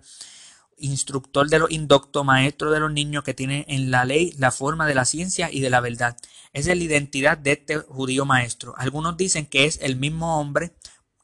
instructor 0.78 1.48
de 1.48 1.58
los 1.58 1.70
indoctos, 1.70 2.24
maestro 2.24 2.70
de 2.70 2.80
los 2.80 2.90
niños 2.90 3.22
que 3.22 3.34
tiene 3.34 3.64
en 3.68 3.90
la 3.90 4.04
ley 4.04 4.34
la 4.38 4.50
forma 4.50 4.86
de 4.86 4.94
la 4.94 5.04
ciencia 5.04 5.50
y 5.50 5.60
de 5.60 5.70
la 5.70 5.80
verdad. 5.80 6.16
Esa 6.52 6.72
es 6.72 6.78
la 6.78 6.84
identidad 6.84 7.38
de 7.38 7.52
este 7.52 7.78
judío 7.78 8.24
maestro. 8.24 8.74
Algunos 8.76 9.16
dicen 9.16 9.46
que 9.46 9.64
es 9.64 9.78
el 9.82 9.96
mismo 9.96 10.40
hombre 10.40 10.72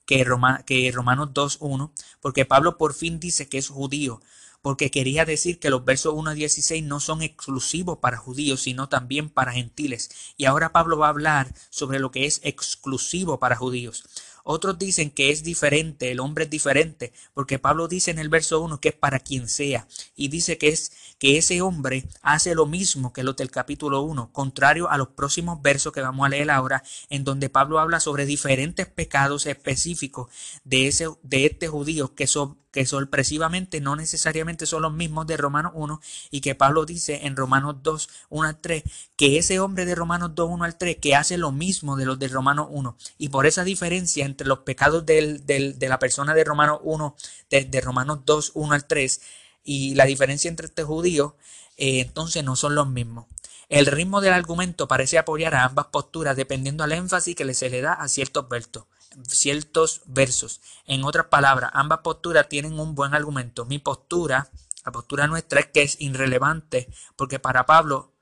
que, 0.08 0.26
que 0.64 0.90
Romanos 0.90 1.28
2.1, 1.34 1.90
porque 2.22 2.46
Pablo 2.46 2.78
por 2.78 2.94
fin 2.94 3.20
dice 3.20 3.46
que 3.46 3.58
es 3.58 3.68
judío, 3.68 4.22
porque 4.62 4.90
quería 4.90 5.26
decir 5.26 5.60
que 5.60 5.68
los 5.68 5.84
versos 5.84 6.14
1 6.16 6.30
a 6.30 6.34
16 6.34 6.82
no 6.82 6.98
son 6.98 7.20
exclusivos 7.20 7.98
para 7.98 8.16
judíos, 8.16 8.62
sino 8.62 8.88
también 8.88 9.28
para 9.28 9.52
gentiles. 9.52 10.10
Y 10.38 10.46
ahora 10.46 10.72
Pablo 10.72 10.96
va 10.96 11.06
a 11.06 11.10
hablar 11.10 11.54
sobre 11.68 11.98
lo 11.98 12.10
que 12.10 12.24
es 12.24 12.40
exclusivo 12.42 13.38
para 13.38 13.54
judíos. 13.54 14.04
Otros 14.50 14.78
dicen 14.78 15.10
que 15.10 15.30
es 15.30 15.42
diferente, 15.42 16.10
el 16.10 16.20
hombre 16.20 16.44
es 16.44 16.50
diferente, 16.50 17.12
porque 17.34 17.58
Pablo 17.58 17.86
dice 17.86 18.10
en 18.10 18.18
el 18.18 18.30
verso 18.30 18.62
1 18.62 18.80
que 18.80 18.88
es 18.88 18.94
para 18.94 19.20
quien 19.20 19.46
sea, 19.46 19.86
y 20.16 20.28
dice 20.28 20.56
que 20.56 20.68
es 20.68 20.90
que 21.18 21.36
ese 21.36 21.60
hombre 21.60 22.06
hace 22.22 22.54
lo 22.54 22.64
mismo 22.64 23.12
que 23.12 23.24
los 23.24 23.36
del 23.36 23.50
capítulo 23.50 24.00
1, 24.00 24.32
contrario 24.32 24.88
a 24.88 24.96
los 24.96 25.08
próximos 25.08 25.60
versos 25.60 25.92
que 25.92 26.00
vamos 26.00 26.24
a 26.24 26.30
leer 26.30 26.50
ahora, 26.50 26.82
en 27.10 27.24
donde 27.24 27.50
Pablo 27.50 27.78
habla 27.78 28.00
sobre 28.00 28.24
diferentes 28.24 28.86
pecados 28.86 29.44
específicos 29.44 30.28
de, 30.64 30.86
ese, 30.86 31.08
de 31.22 31.44
este 31.44 31.68
judío 31.68 32.14
que 32.14 32.26
son 32.26 32.56
que 32.70 32.86
sorpresivamente 32.86 33.80
no 33.80 33.96
necesariamente 33.96 34.64
son 34.66 34.82
los 34.82 34.92
mismos 34.92 35.26
de 35.26 35.36
Romanos 35.36 35.72
1 35.74 36.00
y 36.30 36.40
que 36.40 36.54
Pablo 36.54 36.84
dice 36.84 37.26
en 37.26 37.34
Romanos 37.34 37.76
2, 37.82 38.08
1 38.28 38.48
al 38.48 38.60
3, 38.60 38.84
que 39.16 39.38
ese 39.38 39.58
hombre 39.58 39.84
de 39.84 39.94
Romanos 39.94 40.32
2, 40.34 40.50
1 40.50 40.64
al 40.64 40.78
3, 40.78 40.96
que 41.00 41.16
hace 41.16 41.38
lo 41.38 41.50
mismo 41.50 41.96
de 41.96 42.06
los 42.06 42.18
de 42.18 42.28
Romanos 42.28 42.68
1. 42.70 42.96
Y 43.16 43.30
por 43.30 43.46
esa 43.46 43.64
diferencia 43.64 44.24
entre 44.24 44.37
los 44.44 44.60
pecados 44.60 45.04
de 45.06 45.76
la 45.80 45.98
persona 45.98 46.34
de 46.34 46.44
Romanos 46.44 46.80
1, 46.82 47.16
de, 47.50 47.80
Romanos 47.80 48.20
2, 48.24 48.52
1 48.54 48.74
al 48.74 48.86
3, 48.86 49.20
y 49.64 49.94
la 49.94 50.04
diferencia 50.06 50.48
entre 50.48 50.66
este 50.66 50.84
judío, 50.84 51.36
eh, 51.76 52.00
entonces 52.00 52.44
no 52.44 52.56
son 52.56 52.74
los 52.74 52.88
mismos. 52.88 53.26
El 53.68 53.86
ritmo 53.86 54.20
del 54.20 54.32
argumento 54.32 54.88
parece 54.88 55.18
apoyar 55.18 55.54
a 55.54 55.64
ambas 55.64 55.86
posturas 55.86 56.36
dependiendo 56.36 56.84
al 56.84 56.92
énfasis 56.92 57.36
que 57.36 57.54
se 57.54 57.68
le 57.68 57.82
da 57.82 57.92
a 57.92 58.08
ciertos 58.08 58.48
versos 58.48 58.84
ciertos 59.26 60.02
versos. 60.06 60.60
En 60.86 61.04
otras 61.04 61.26
palabras, 61.26 61.70
ambas 61.74 62.00
posturas 62.00 62.48
tienen 62.48 62.78
un 62.78 62.94
buen 62.94 63.14
argumento. 63.14 63.64
Mi 63.64 63.78
postura, 63.78 64.50
la 64.84 64.92
postura 64.92 65.26
nuestra 65.26 65.60
es 65.60 65.66
que 65.66 65.82
es 65.82 66.00
irrelevante, 66.00 66.88
porque 67.16 67.38
para 67.38 67.66
Pablo 67.66 68.14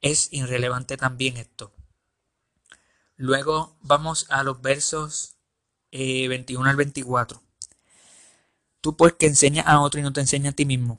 es 0.00 0.32
irrelevante 0.32 0.96
también 0.96 1.36
esto. 1.36 1.72
Luego 3.16 3.76
vamos 3.80 4.26
a 4.28 4.42
los 4.42 4.60
versos 4.60 5.33
21 5.94 6.66
eh, 6.66 6.70
al 6.70 6.76
24. 6.76 7.42
Tú 8.80 8.96
pues 8.96 9.14
que 9.14 9.26
enseñas 9.26 9.66
a 9.66 9.80
otro 9.80 10.00
y 10.00 10.02
no 10.02 10.12
te 10.12 10.20
enseñas 10.20 10.52
a 10.52 10.56
ti 10.56 10.66
mismo. 10.66 10.98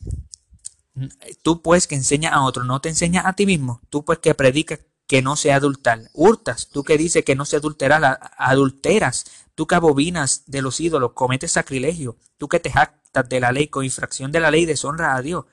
Tú 1.43 1.62
pues 1.62 1.88
que 1.88 1.95
enseñas 1.95 2.34
a 2.34 2.41
otro, 2.41 2.63
no 2.63 2.79
te 2.79 2.89
enseñas 2.89 3.25
a 3.25 3.34
ti 3.34 3.45
mismo. 3.45 3.81
Tú 3.89 4.05
pues 4.05 4.19
que 4.19 4.34
predicas 4.34 4.79
que 5.08 5.21
no 5.21 5.36
se 5.36 5.51
adultar. 5.51 6.10
Hurtas, 6.13 6.69
tú 6.69 6.84
que 6.84 6.97
dices 6.97 7.23
que 7.23 7.36
no 7.36 7.45
se 7.45 7.58
adultera, 7.58 8.19
adulteras, 8.38 9.25
tú 9.53 9.67
que 9.67 9.75
abominas 9.75 10.43
de 10.47 10.62
los 10.62 10.79
ídolos, 10.79 11.12
cometes 11.13 11.51
sacrilegio, 11.51 12.17
tú 12.38 12.47
que 12.47 12.60
te 12.60 12.71
jactas 12.71 13.29
de 13.29 13.39
la 13.39 13.51
ley 13.51 13.67
con 13.67 13.86
infracción 13.86 14.31
de 14.31 14.39
la 14.39 14.51
ley, 14.51 14.65
deshonra 14.65 15.15
a 15.15 15.21
Dios, 15.21 15.45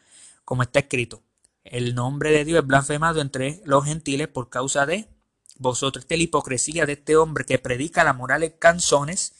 como 0.45 0.63
está 0.63 0.79
escrito. 0.79 1.23
El 1.65 1.95
nombre 1.95 2.31
de 2.31 2.45
Dios 2.45 2.61
es 2.61 2.67
blasfemado 2.67 3.21
entre 3.21 3.61
los 3.65 3.85
gentiles 3.85 4.29
por 4.29 4.49
causa 4.49 4.87
de 4.87 5.09
vosotros. 5.63 6.05
Es 6.09 6.17
la 6.17 6.23
hipocresía 6.23 6.85
de 6.85 6.95
este 6.95 7.17
hombre 7.17 7.45
que 7.45 7.59
predica 7.59 8.05
la 8.05 8.13
moral 8.13 8.43
en 8.43 8.53
canzones 8.59 9.33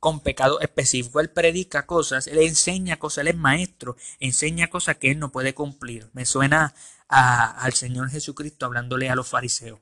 con 0.00 0.20
pecado 0.20 0.60
específico. 0.60 1.20
Él 1.20 1.30
predica 1.30 1.86
cosas, 1.86 2.26
él 2.26 2.38
enseña 2.38 2.98
cosas, 2.98 3.22
él 3.22 3.28
es 3.28 3.36
maestro, 3.36 3.96
enseña 4.18 4.70
cosas 4.70 4.96
que 4.96 5.10
él 5.10 5.18
no 5.18 5.30
puede 5.30 5.54
cumplir. 5.54 6.08
Me 6.12 6.24
suena 6.24 6.74
al 7.08 7.72
Señor 7.74 8.10
Jesucristo 8.10 8.66
hablándole 8.66 9.10
a 9.10 9.14
los 9.14 9.28
fariseos. 9.28 9.80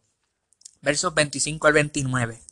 Versos 0.83 1.15
25 1.15 1.67
al 1.67 1.73
29. 1.75 2.43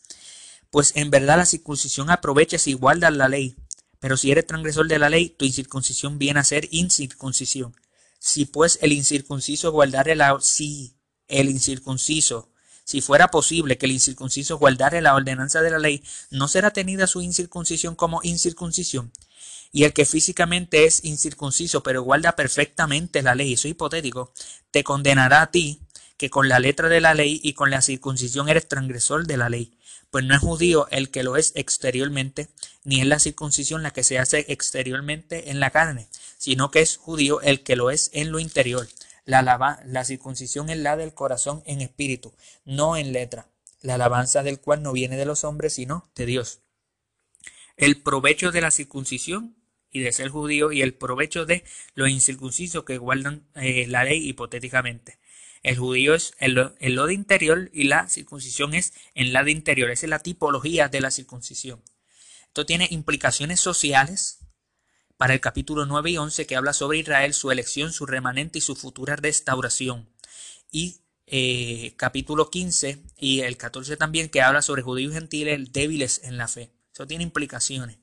Pues 0.71 0.93
en 0.97 1.11
verdad 1.11 1.39
la 1.39 1.47
circuncisión 1.47 2.11
aprovecha 2.11 2.59
si 2.59 2.75
guardas 2.75 3.13
la 3.15 3.29
ley. 3.29 3.57
Pero 4.01 4.17
si 4.17 4.31
eres 4.31 4.47
transgresor 4.47 4.87
de 4.87 4.99
la 4.99 5.11
ley, 5.11 5.31
tu 5.31 5.45
incircuncisión 5.45 6.19
viene 6.19 6.41
a 6.41 6.45
ser 6.45 6.69
incircuncisión. 6.71 7.75
Si 8.19 8.45
pues 8.47 8.79
el 8.83 8.93
incircunciso 8.93 9.73
guardare 9.73 10.15
la 10.15 10.39
si 10.41 10.97
el 11.27 11.51
incircunciso, 11.51 12.51
si 12.89 13.03
fuera 13.03 13.29
posible 13.29 13.77
que 13.77 13.85
el 13.85 13.93
incircunciso 13.93 14.57
guardare 14.57 15.03
la 15.03 15.15
ordenanza 15.15 15.61
de 15.61 15.71
la 15.71 15.79
ley, 15.79 16.03
no 16.31 16.49
será 16.49 16.71
tenida 16.71 17.07
su 17.07 17.21
incircuncisión 17.21 17.95
como 17.95 18.21
incircuncisión. 18.23 19.13
Y 19.71 19.85
el 19.85 19.93
que 19.93 20.07
físicamente 20.07 20.87
es 20.87 21.05
incircunciso, 21.05 21.83
pero 21.83 22.03
guarda 22.03 22.35
perfectamente 22.35 23.21
la 23.21 23.35
ley, 23.35 23.53
eso 23.53 23.69
es 23.69 23.73
hipotético, 23.73 24.33
te 24.71 24.85
condenará 24.85 25.43
a 25.43 25.51
ti, 25.51 25.83
que 26.17 26.31
con 26.31 26.49
la 26.49 26.61
letra 26.61 26.89
de 26.89 27.03
la 27.03 27.13
ley 27.13 27.39
y 27.43 27.53
con 27.53 27.71
la 27.71 27.83
circuncisión 27.83 28.49
eres 28.49 28.67
transgresor 28.67 29.27
de 29.27 29.37
la 29.37 29.51
ley. 29.51 29.77
Pues 30.11 30.25
no 30.25 30.35
es 30.35 30.41
judío 30.41 30.89
el 30.91 31.11
que 31.11 31.23
lo 31.23 31.37
es 31.37 31.53
exteriormente, 31.57 32.49
ni 32.85 33.03
es 33.03 33.07
la 33.07 33.19
circuncisión 33.19 33.83
la 33.83 33.91
que 33.91 34.03
se 34.03 34.19
hace 34.19 34.47
exteriormente 34.49 35.51
en 35.51 35.61
la 35.61 35.69
carne, 35.69 36.09
sino 36.39 36.71
que 36.71 36.81
es 36.81 36.97
judío 36.97 37.43
el 37.43 37.63
que 37.63 37.77
lo 37.77 37.91
es 37.91 38.09
en 38.15 38.33
lo 38.33 38.39
interior. 38.39 38.89
La, 39.29 39.43
la 39.85 40.05
circuncisión 40.07 40.71
es 40.71 40.79
la 40.79 40.97
del 40.97 41.13
corazón 41.13 41.63
en 41.67 41.83
espíritu, 41.83 42.33
no 42.65 42.97
en 42.97 43.13
letra, 43.13 43.51
la 43.83 43.97
alabanza 43.97 44.43
del 44.43 44.59
cual 44.59 44.83
no 44.83 44.91
viene 44.93 45.19
de 45.19 45.27
los 45.27 45.45
hombres, 45.45 45.75
sino 45.75 46.11
de 46.15 46.25
Dios. 46.25 46.61
El 47.77 48.01
provecho 48.01 48.53
de 48.53 48.63
la 48.63 48.71
circuncisión 48.71 49.55
y 49.91 50.01
de 50.01 50.13
ser 50.13 50.31
judío 50.31 50.73
y 50.73 50.81
el 50.81 50.95
provecho 50.95 51.45
de 51.45 51.63
los 51.95 52.09
incircuncisos 52.09 52.85
que 52.85 52.97
guardan 52.97 53.47
eh, 53.55 53.87
la 53.87 54.05
ley 54.05 54.27
hipotéticamente. 54.27 55.19
El 55.63 55.77
judío 55.77 56.15
es 56.15 56.33
el, 56.39 56.73
el 56.79 56.95
lo 56.95 57.07
de 57.07 57.13
interior 57.13 57.69
y 57.75 57.85
la 57.85 58.09
circuncisión 58.09 58.73
es 58.73 58.95
en 59.15 59.35
la 59.35 59.45
de 59.45 59.51
interior. 59.51 59.91
Esa 59.91 60.07
es 60.07 60.11
la 60.11 60.21
tipología 60.21 60.89
de 60.89 61.03
la 61.03 61.11
circuncisión. 61.11 61.83
Esto 62.47 62.65
tiene 62.65 62.89
implicaciones 62.91 63.61
sociales 63.61 64.38
para 65.19 65.35
el 65.35 65.41
capítulo 65.41 65.85
9 65.85 66.13
y 66.13 66.17
11 66.17 66.47
que 66.47 66.57
habla 66.57 66.73
sobre 66.73 66.99
Israel, 66.99 67.35
su 67.35 67.51
elección, 67.51 67.93
su 67.93 68.07
remanente 68.07 68.59
y 68.59 68.63
su 68.63 68.77
futura 68.77 69.17
restauración. 69.17 70.09
Y 70.71 71.01
eh, 71.27 71.93
capítulo 71.97 72.49
15 72.51 73.03
y 73.19 73.41
el 73.41 73.57
14 73.59 73.97
también 73.97 74.31
que 74.31 74.41
habla 74.41 74.63
sobre 74.63 74.83
judíos 74.83 75.13
gentiles 75.13 75.73
débiles 75.73 76.23
en 76.23 76.39
la 76.39 76.47
fe. 76.47 76.71
Eso 76.95 77.07
tiene 77.07 77.25
implicaciones. 77.25 77.99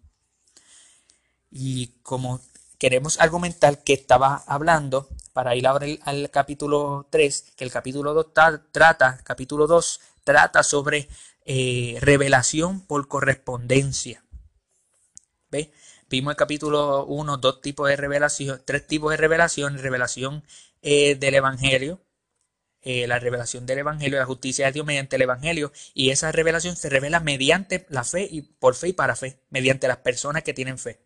Y 1.49 1.87
como 2.03 2.41
queremos 2.77 3.19
argumentar 3.21 3.81
que 3.83 3.93
estaba 3.93 4.43
hablando, 4.45 5.07
para 5.31 5.55
ir 5.55 5.67
ahora 5.67 5.87
al 6.03 6.29
capítulo 6.31 7.07
3, 7.11 7.53
que 7.55 7.63
el 7.63 7.71
capítulo 7.71 8.13
2 8.13 8.27
trata, 8.71 9.21
capítulo 9.23 9.67
2 9.67 10.01
trata 10.25 10.63
sobre 10.63 11.07
eh, 11.45 11.97
revelación 12.01 12.81
por 12.81 13.07
correspondencia. 13.07 14.23
¿Ve? 15.49 15.71
Vimos 16.07 16.33
el 16.33 16.37
capítulo 16.37 17.05
1, 17.07 17.37
dos 17.37 17.61
tipos 17.61 17.89
de 17.89 17.95
revelación, 17.95 18.61
tres 18.63 18.85
tipos 18.85 19.09
de 19.09 19.17
revelación, 19.17 19.79
revelación 19.79 20.43
eh, 20.83 21.15
del 21.15 21.33
Evangelio, 21.33 21.99
eh, 22.83 23.07
la 23.07 23.17
revelación 23.17 23.65
del 23.65 23.79
Evangelio, 23.79 24.19
la 24.19 24.25
justicia 24.25 24.67
de 24.67 24.73
Dios 24.73 24.85
mediante 24.85 25.15
el 25.15 25.23
Evangelio, 25.23 25.71
y 25.95 26.11
esa 26.11 26.31
revelación 26.31 26.75
se 26.75 26.89
revela 26.89 27.21
mediante 27.21 27.87
la 27.89 28.03
fe 28.03 28.27
y 28.29 28.43
por 28.43 28.75
fe 28.75 28.89
y 28.89 28.93
para 28.93 29.15
fe, 29.15 29.39
mediante 29.49 29.87
las 29.87 29.97
personas 29.97 30.43
que 30.43 30.53
tienen 30.53 30.77
fe. 30.77 30.99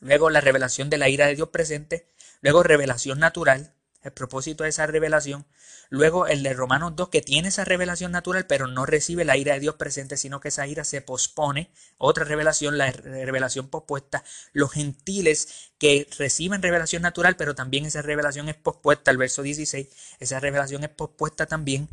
Luego 0.00 0.30
la 0.30 0.40
revelación 0.40 0.88
de 0.88 0.98
la 0.98 1.08
ira 1.08 1.26
de 1.26 1.34
Dios 1.34 1.48
presente, 1.48 2.06
luego 2.42 2.62
revelación 2.62 3.18
natural, 3.18 3.74
el 4.02 4.12
propósito 4.12 4.62
de 4.62 4.70
esa 4.70 4.86
revelación, 4.86 5.46
Luego 5.92 6.26
el 6.26 6.42
de 6.42 6.54
Romanos 6.54 6.96
2 6.96 7.10
que 7.10 7.20
tiene 7.20 7.48
esa 7.48 7.66
revelación 7.66 8.12
natural 8.12 8.46
pero 8.46 8.66
no 8.66 8.86
recibe 8.86 9.26
la 9.26 9.36
ira 9.36 9.52
de 9.52 9.60
Dios 9.60 9.74
presente, 9.74 10.16
sino 10.16 10.40
que 10.40 10.48
esa 10.48 10.66
ira 10.66 10.84
se 10.84 11.02
pospone. 11.02 11.68
Otra 11.98 12.24
revelación, 12.24 12.78
la 12.78 12.90
revelación 12.90 13.68
pospuesta. 13.68 14.24
Los 14.54 14.72
gentiles 14.72 15.70
que 15.76 16.08
reciben 16.16 16.62
revelación 16.62 17.02
natural 17.02 17.36
pero 17.36 17.54
también 17.54 17.84
esa 17.84 18.00
revelación 18.00 18.48
es 18.48 18.54
pospuesta. 18.54 19.10
El 19.10 19.18
verso 19.18 19.42
16, 19.42 19.86
esa 20.18 20.40
revelación 20.40 20.82
es 20.82 20.88
pospuesta 20.88 21.44
también. 21.44 21.90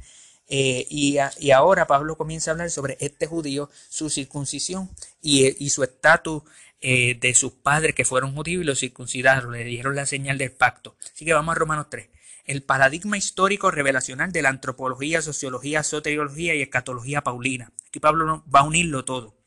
Eh, 0.47 0.87
y, 0.89 1.17
ahora 1.51 1.85
Pablo 1.85 2.15
comienza 2.15 2.51
a 2.51 2.53
hablar 2.53 2.71
sobre 2.71 2.95
este 3.01 3.27
judío, 3.27 3.69
su 3.89 4.09
circuncisión 4.09 4.89
y, 5.21 5.69
su 5.69 5.83
estatus 5.83 6.43
eh, 6.79 7.17
de 7.19 7.33
sus 7.33 7.51
padres 7.51 7.95
que 7.95 8.05
fueron 8.05 8.33
judíos 8.33 8.61
y 8.63 8.65
los 8.65 8.79
circuncidaron, 8.79 9.51
le 9.51 9.65
dieron 9.65 9.93
la 9.93 10.05
señal 10.05 10.37
del 10.37 10.53
pacto. 10.53 10.95
Así 11.13 11.25
que 11.25 11.33
vamos 11.33 11.51
a 11.51 11.59
Romanos 11.59 11.87
3 11.89 12.07
el 12.49 12.63
paradigma 12.63 13.15
histórico 13.15 13.69
revelacional 13.69 14.31
de 14.31 14.41
la 14.41 14.49
antropología, 14.49 15.21
sociología, 15.21 15.83
soteriología 15.83 16.55
y 16.55 16.63
escatología 16.63 17.21
paulina. 17.21 17.71
Aquí 17.87 17.99
Pablo 17.99 18.43
va 18.53 18.61
a 18.61 18.63
unirlo 18.63 19.05
todo. 19.05 19.37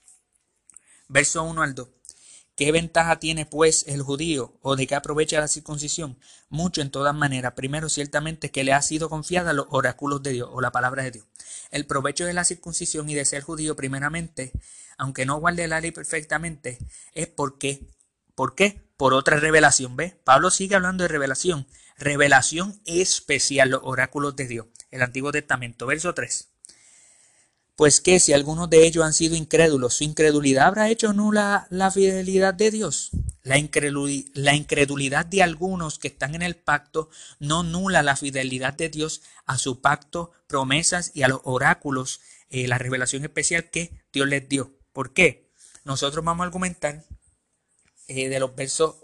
Verso 1.09 1.43
1 1.43 1.63
al 1.63 1.75
2. 1.75 1.89
¿Qué 2.55 2.71
ventaja 2.71 3.19
tiene 3.19 3.45
pues 3.45 3.85
el 3.89 4.03
judío 4.03 4.57
o 4.63 4.77
de 4.77 4.87
qué 4.87 4.95
aprovecha 4.95 5.41
la 5.41 5.49
circuncisión? 5.49 6.17
Mucho 6.49 6.81
en 6.81 6.93
todas 6.93 7.13
maneras. 7.13 7.55
Primero, 7.57 7.89
ciertamente 7.89 8.53
que 8.53 8.63
le 8.63 8.73
ha 8.73 8.81
sido 8.81 9.11
confiada 9.11 9.53
los 9.53 9.67
oráculos 9.71 10.23
de 10.23 10.31
Dios 10.31 10.49
o 10.53 10.61
la 10.61 10.71
palabra 10.71 11.03
de 11.03 11.11
Dios. 11.11 11.27
El 11.73 11.87
provecho 11.87 12.25
de 12.25 12.35
la 12.35 12.45
circuncisión 12.45 13.11
y 13.11 13.15
de 13.15 13.25
ser 13.25 13.43
judío 13.43 13.75
primeramente, 13.75 14.53
aunque 14.97 15.27
no 15.27 15.41
guarde 15.41 15.67
la 15.67 15.81
ley 15.81 15.91
perfectamente, 15.91 16.79
es 17.15 17.27
porque, 17.27 17.89
¿por 18.37 18.55
qué? 18.55 18.81
Por 19.03 19.15
otra 19.15 19.37
revelación, 19.37 19.97
¿ve? 19.97 20.17
Pablo 20.23 20.53
sigue 20.53 20.77
hablando 20.77 21.03
de 21.03 21.09
revelación 21.09 21.67
Revelación 21.99 22.81
especial, 22.85 23.71
los 23.71 23.81
oráculos 23.83 24.37
de 24.37 24.47
Dios. 24.47 24.67
El 24.93 25.03
Antiguo 25.03 25.33
Testamento, 25.33 25.87
verso 25.87 26.15
3. 26.15 26.51
Pues 27.75 28.01
que 28.01 28.21
si 28.21 28.33
algunos 28.33 28.71
de 28.71 28.87
ellos 28.87 29.05
han 29.05 29.13
sido 29.13 29.35
incrédulos, 29.35 29.95
su 29.95 30.05
incredulidad 30.05 30.69
habrá 30.69 30.89
hecho 30.89 31.13
nula 31.13 31.67
la 31.69 31.91
fidelidad 31.91 32.55
de 32.55 32.71
Dios. 32.71 33.11
La, 33.43 33.59
incredulidad 33.59 35.27
de 35.27 35.43
algunos 35.43 35.99
que 35.99 36.07
están 36.07 36.37
en 36.37 36.43
el 36.43 36.55
pacto 36.55 37.11
no 37.41 37.65
nula 37.65 38.05
la 38.05 38.15
fidelidad 38.15 38.75
de 38.75 38.89
Dios 38.89 39.23
a 39.47 39.59
su 39.59 39.81
pacto, 39.81 40.31
promesas 40.47 41.11
y 41.13 41.25
a 41.25 41.29
los 41.29 41.41
oráculos, 41.43 42.21
eh, 42.51 42.69
la 42.69 42.79
revelación 42.79 43.25
especial 43.25 43.69
que 43.69 44.01
Dios 44.13 44.29
les 44.29 44.49
dio. 44.49 44.79
¿Por 44.93 45.13
qué? 45.13 45.51
Nosotros 45.85 46.25
vamos 46.25 46.45
a 46.45 46.47
argumentar 46.47 47.03
eh, 48.09 48.29
de 48.29 48.41
los 48.41 48.55
versos 48.55 48.97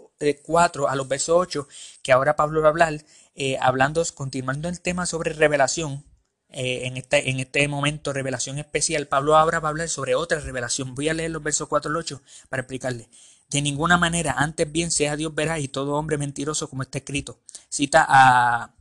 4 0.43 0.89
a 0.89 0.95
los 0.95 1.07
versos 1.07 1.35
8, 1.37 1.67
que 2.01 2.11
ahora 2.11 2.35
Pablo 2.35 2.61
va 2.61 2.67
a 2.67 2.71
hablar, 2.71 3.05
eh, 3.35 3.57
hablando, 3.61 4.03
continuando 4.13 4.67
el 4.67 4.81
tema 4.81 5.05
sobre 5.05 5.33
revelación, 5.33 6.03
eh, 6.51 6.87
en, 6.87 6.97
este, 6.97 7.29
en 7.29 7.39
este 7.39 7.67
momento, 7.67 8.11
revelación 8.11 8.57
especial, 8.57 9.07
Pablo 9.07 9.37
ahora 9.37 9.59
va 9.59 9.69
a 9.69 9.71
hablar 9.71 9.87
sobre 9.87 10.15
otra 10.15 10.39
revelación. 10.39 10.95
Voy 10.95 11.09
a 11.09 11.13
leer 11.13 11.31
los 11.31 11.43
versos 11.43 11.67
4 11.67 11.91
al 11.91 11.97
8 11.97 12.21
para 12.49 12.61
explicarle. 12.61 13.09
De 13.49 13.61
ninguna 13.61 13.97
manera, 13.97 14.33
antes 14.37 14.71
bien 14.71 14.91
sea 14.91 15.15
Dios 15.15 15.33
verá 15.33 15.59
y 15.59 15.67
todo 15.67 15.93
hombre 15.95 16.17
mentiroso 16.17 16.69
como 16.69 16.83
está 16.83 16.99
escrito. 16.99 17.39
Cita 17.69 18.05
a, 18.07 18.73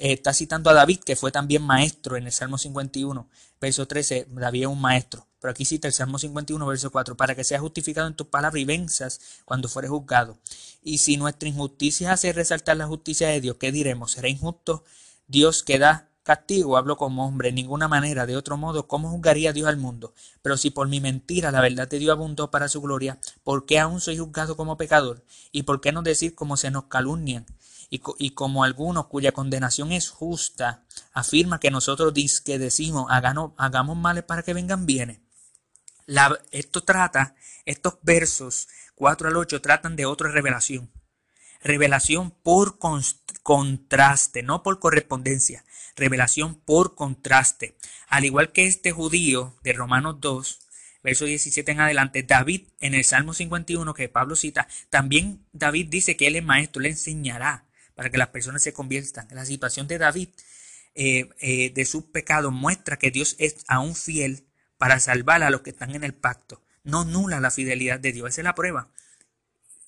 está 0.00 0.32
citando 0.32 0.70
a 0.70 0.74
David, 0.74 1.00
que 1.00 1.16
fue 1.16 1.32
también 1.32 1.62
maestro 1.62 2.16
en 2.16 2.26
el 2.26 2.32
Salmo 2.32 2.58
51, 2.58 3.28
verso 3.60 3.86
13, 3.86 4.26
David 4.30 4.62
es 4.62 4.68
un 4.68 4.80
maestro. 4.80 5.26
Pero 5.44 5.52
aquí 5.52 5.66
cita 5.66 5.88
el 5.88 5.92
Salmo 5.92 6.18
51, 6.18 6.66
verso 6.66 6.90
4, 6.90 7.18
para 7.18 7.34
que 7.34 7.44
seas 7.44 7.60
justificado 7.60 8.08
en 8.08 8.14
tus 8.14 8.28
palabras 8.28 8.58
y 8.62 8.64
venzas 8.64 9.20
cuando 9.44 9.68
fueres 9.68 9.90
juzgado. 9.90 10.38
Y 10.82 10.96
si 10.96 11.18
nuestra 11.18 11.46
injusticia 11.46 12.12
hace 12.12 12.32
resaltar 12.32 12.78
la 12.78 12.86
justicia 12.86 13.28
de 13.28 13.42
Dios, 13.42 13.58
¿qué 13.60 13.70
diremos? 13.70 14.12
¿Será 14.12 14.30
injusto 14.30 14.84
Dios 15.26 15.62
que 15.62 15.78
da 15.78 16.08
castigo? 16.22 16.78
Hablo 16.78 16.96
como 16.96 17.26
hombre, 17.26 17.50
en 17.50 17.56
ninguna 17.56 17.88
manera, 17.88 18.24
de 18.24 18.38
otro 18.38 18.56
modo, 18.56 18.88
¿cómo 18.88 19.10
juzgaría 19.10 19.52
Dios 19.52 19.68
al 19.68 19.76
mundo? 19.76 20.14
Pero 20.40 20.56
si 20.56 20.70
por 20.70 20.88
mi 20.88 21.00
mentira 21.00 21.52
la 21.52 21.60
verdad 21.60 21.88
de 21.88 21.98
Dios 21.98 22.12
abundó 22.12 22.50
para 22.50 22.68
su 22.68 22.80
gloria, 22.80 23.18
¿por 23.42 23.66
qué 23.66 23.78
aún 23.78 24.00
soy 24.00 24.16
juzgado 24.16 24.56
como 24.56 24.78
pecador? 24.78 25.26
¿Y 25.52 25.64
por 25.64 25.82
qué 25.82 25.92
no 25.92 26.00
decir 26.00 26.34
como 26.34 26.56
se 26.56 26.70
nos 26.70 26.84
calumnian? 26.84 27.44
y, 27.90 28.30
como 28.30 28.64
algunos 28.64 29.06
cuya 29.06 29.32
condenación 29.32 29.92
es 29.92 30.08
justa, 30.08 30.82
afirma 31.12 31.60
que 31.60 31.70
nosotros 31.70 32.14
que 32.42 32.58
decimos 32.58 33.06
hagamos 33.10 33.96
males 33.96 34.24
para 34.24 34.42
que 34.42 34.54
vengan 34.54 34.86
bienes. 34.86 35.23
Esto 36.50 36.82
trata, 36.82 37.34
estos 37.64 37.98
versos 38.02 38.68
4 38.94 39.28
al 39.28 39.36
8 39.36 39.60
tratan 39.60 39.96
de 39.96 40.06
otra 40.06 40.30
revelación. 40.30 40.90
Revelación 41.62 42.30
por 42.30 42.78
contraste, 43.42 44.42
no 44.42 44.62
por 44.62 44.78
correspondencia. 44.78 45.64
Revelación 45.96 46.56
por 46.56 46.94
contraste. 46.94 47.76
Al 48.08 48.24
igual 48.24 48.52
que 48.52 48.66
este 48.66 48.92
judío 48.92 49.56
de 49.62 49.72
Romanos 49.72 50.16
2, 50.20 50.60
verso 51.02 51.24
17 51.24 51.72
en 51.72 51.80
adelante, 51.80 52.22
David 52.22 52.68
en 52.80 52.94
el 52.94 53.04
Salmo 53.04 53.32
51 53.32 53.94
que 53.94 54.08
Pablo 54.08 54.36
cita, 54.36 54.68
también 54.90 55.46
David 55.52 55.88
dice 55.88 56.16
que 56.16 56.26
él 56.26 56.36
es 56.36 56.44
maestro, 56.44 56.82
le 56.82 56.90
enseñará 56.90 57.64
para 57.94 58.10
que 58.10 58.18
las 58.18 58.28
personas 58.28 58.62
se 58.62 58.72
conviertan. 58.72 59.28
La 59.30 59.46
situación 59.46 59.86
de 59.86 59.98
David 59.98 60.28
eh, 60.94 61.28
eh, 61.40 61.70
de 61.70 61.84
su 61.86 62.10
pecado 62.12 62.50
muestra 62.50 62.98
que 62.98 63.10
Dios 63.10 63.36
es 63.38 63.64
aún 63.68 63.94
fiel 63.94 64.43
para 64.78 65.00
salvar 65.00 65.42
a 65.42 65.50
los 65.50 65.62
que 65.62 65.70
están 65.70 65.94
en 65.94 66.04
el 66.04 66.14
pacto. 66.14 66.62
No 66.82 67.04
nula 67.04 67.40
la 67.40 67.50
fidelidad 67.50 68.00
de 68.00 68.12
Dios, 68.12 68.28
esa 68.28 68.40
es 68.40 68.44
la 68.44 68.54
prueba. 68.54 68.88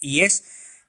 Y 0.01 0.21
es 0.21 0.45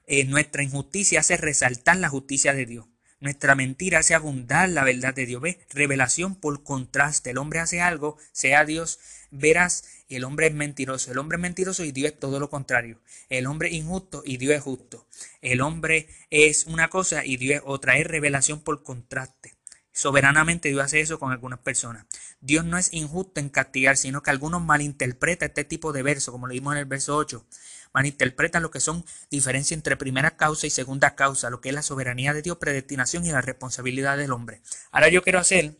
eh, 0.06 0.24
nuestra 0.24 0.62
injusticia 0.62 1.20
hace 1.20 1.36
resaltar 1.36 1.96
la 1.96 2.08
justicia 2.08 2.54
de 2.54 2.66
Dios. 2.66 2.86
Nuestra 3.20 3.56
mentira 3.56 3.98
hace 3.98 4.14
abundar 4.14 4.68
la 4.68 4.84
verdad 4.84 5.12
de 5.12 5.26
Dios. 5.26 5.42
¿Ves? 5.42 5.58
Revelación 5.70 6.36
por 6.36 6.62
contraste. 6.62 7.30
El 7.30 7.38
hombre 7.38 7.58
hace 7.58 7.80
algo, 7.80 8.16
sea 8.32 8.64
Dios 8.64 9.00
verás, 9.30 9.84
y 10.08 10.16
el 10.16 10.24
hombre 10.24 10.46
es 10.46 10.54
mentiroso. 10.54 11.10
El 11.10 11.18
hombre 11.18 11.36
es 11.36 11.42
mentiroso 11.42 11.84
y 11.84 11.92
Dios 11.92 12.12
es 12.12 12.18
todo 12.18 12.40
lo 12.40 12.48
contrario. 12.48 13.00
El 13.28 13.46
hombre 13.46 13.68
es 13.68 13.74
injusto 13.74 14.22
y 14.24 14.36
Dios 14.36 14.54
es 14.54 14.62
justo. 14.62 15.06
El 15.42 15.60
hombre 15.60 16.08
es 16.30 16.64
una 16.66 16.88
cosa 16.88 17.24
y 17.24 17.36
Dios 17.36 17.56
es 17.56 17.62
otra. 17.66 17.98
Es 17.98 18.06
revelación 18.06 18.60
por 18.60 18.82
contraste. 18.82 19.57
Soberanamente 19.98 20.68
Dios 20.68 20.84
hace 20.84 21.00
eso 21.00 21.18
con 21.18 21.32
algunas 21.32 21.58
personas. 21.58 22.06
Dios 22.40 22.64
no 22.64 22.78
es 22.78 22.92
injusto 22.92 23.40
en 23.40 23.48
castigar, 23.48 23.96
sino 23.96 24.22
que 24.22 24.30
algunos 24.30 24.62
malinterpretan 24.62 25.48
este 25.48 25.64
tipo 25.64 25.92
de 25.92 26.04
verso, 26.04 26.30
como 26.30 26.46
lo 26.46 26.52
vimos 26.52 26.72
en 26.74 26.78
el 26.78 26.84
verso 26.84 27.16
8 27.16 27.44
malinterpretan 27.92 28.62
lo 28.62 28.70
que 28.70 28.78
son 28.78 29.04
diferencia 29.28 29.74
entre 29.74 29.96
primera 29.96 30.36
causa 30.36 30.68
y 30.68 30.70
segunda 30.70 31.16
causa, 31.16 31.50
lo 31.50 31.60
que 31.60 31.70
es 31.70 31.74
la 31.74 31.82
soberanía 31.82 32.32
de 32.32 32.42
Dios, 32.42 32.58
predestinación 32.58 33.26
y 33.26 33.32
la 33.32 33.40
responsabilidad 33.40 34.16
del 34.16 34.30
hombre. 34.30 34.60
Ahora 34.92 35.08
yo 35.08 35.22
quiero 35.22 35.40
hacer 35.40 35.78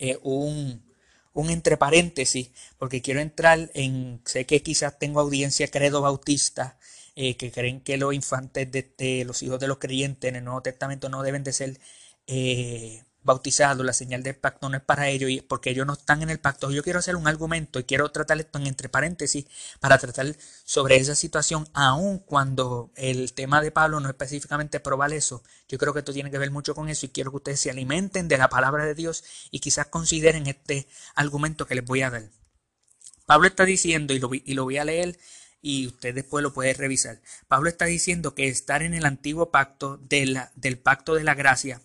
eh, 0.00 0.18
un, 0.22 0.82
un 1.32 1.50
entre 1.50 1.76
paréntesis, 1.76 2.50
porque 2.78 3.00
quiero 3.00 3.20
entrar 3.20 3.70
en, 3.74 4.22
sé 4.24 4.44
que 4.44 4.60
quizás 4.62 4.98
tengo 4.98 5.20
audiencia 5.20 5.68
credo 5.68 6.00
bautista, 6.00 6.78
eh, 7.14 7.36
que 7.36 7.52
creen 7.52 7.80
que 7.80 7.96
los 7.96 8.12
infantes 8.12 8.72
de, 8.72 9.24
los 9.24 9.42
hijos 9.44 9.60
de 9.60 9.68
los 9.68 9.78
creyentes 9.78 10.28
en 10.28 10.36
el 10.36 10.44
Nuevo 10.44 10.62
Testamento 10.62 11.08
no 11.08 11.22
deben 11.22 11.44
de 11.44 11.52
ser 11.52 11.78
eh, 12.26 13.04
bautizados, 13.22 13.84
la 13.84 13.92
señal 13.92 14.22
del 14.22 14.36
pacto 14.36 14.68
no 14.68 14.76
es 14.76 14.82
para 14.82 15.08
ellos 15.08 15.30
y 15.30 15.40
porque 15.40 15.70
ellos 15.70 15.86
no 15.86 15.94
están 15.94 16.22
en 16.22 16.30
el 16.30 16.38
pacto. 16.38 16.70
Yo 16.70 16.82
quiero 16.82 16.98
hacer 16.98 17.16
un 17.16 17.28
argumento 17.28 17.78
y 17.78 17.84
quiero 17.84 18.10
tratar 18.10 18.38
esto 18.40 18.58
en 18.58 18.66
entre 18.66 18.88
paréntesis 18.88 19.46
para 19.80 19.98
tratar 19.98 20.34
sobre 20.64 20.96
esa 20.96 21.14
situación, 21.14 21.68
aun 21.74 22.18
cuando 22.18 22.90
el 22.96 23.32
tema 23.32 23.60
de 23.60 23.70
Pablo 23.70 24.00
no 24.00 24.08
específicamente 24.08 24.80
probar 24.80 25.12
eso. 25.12 25.42
Yo 25.68 25.78
creo 25.78 25.92
que 25.92 26.00
esto 26.00 26.12
tiene 26.12 26.30
que 26.30 26.38
ver 26.38 26.50
mucho 26.50 26.74
con 26.74 26.88
eso 26.88 27.06
y 27.06 27.10
quiero 27.10 27.30
que 27.30 27.38
ustedes 27.38 27.60
se 27.60 27.70
alimenten 27.70 28.28
de 28.28 28.38
la 28.38 28.48
palabra 28.48 28.84
de 28.84 28.94
Dios 28.94 29.24
y 29.50 29.60
quizás 29.60 29.86
consideren 29.86 30.46
este 30.46 30.88
argumento 31.14 31.66
que 31.66 31.74
les 31.74 31.84
voy 31.84 32.02
a 32.02 32.10
dar. 32.10 32.30
Pablo 33.26 33.46
está 33.46 33.64
diciendo, 33.64 34.12
y 34.12 34.18
lo, 34.18 34.30
y 34.32 34.54
lo 34.54 34.64
voy 34.64 34.78
a 34.78 34.84
leer 34.84 35.18
y 35.62 35.86
usted 35.86 36.14
después 36.14 36.42
lo 36.42 36.52
puede 36.52 36.72
revisar. 36.74 37.20
Pablo 37.48 37.68
está 37.68 37.84
diciendo 37.84 38.34
que 38.34 38.48
estar 38.48 38.82
en 38.82 38.94
el 38.94 39.04
antiguo 39.04 39.50
pacto 39.50 39.98
de 39.98 40.26
la, 40.26 40.52
del 40.56 40.78
pacto 40.78 41.14
de 41.14 41.24
la 41.24 41.34
gracia 41.34 41.80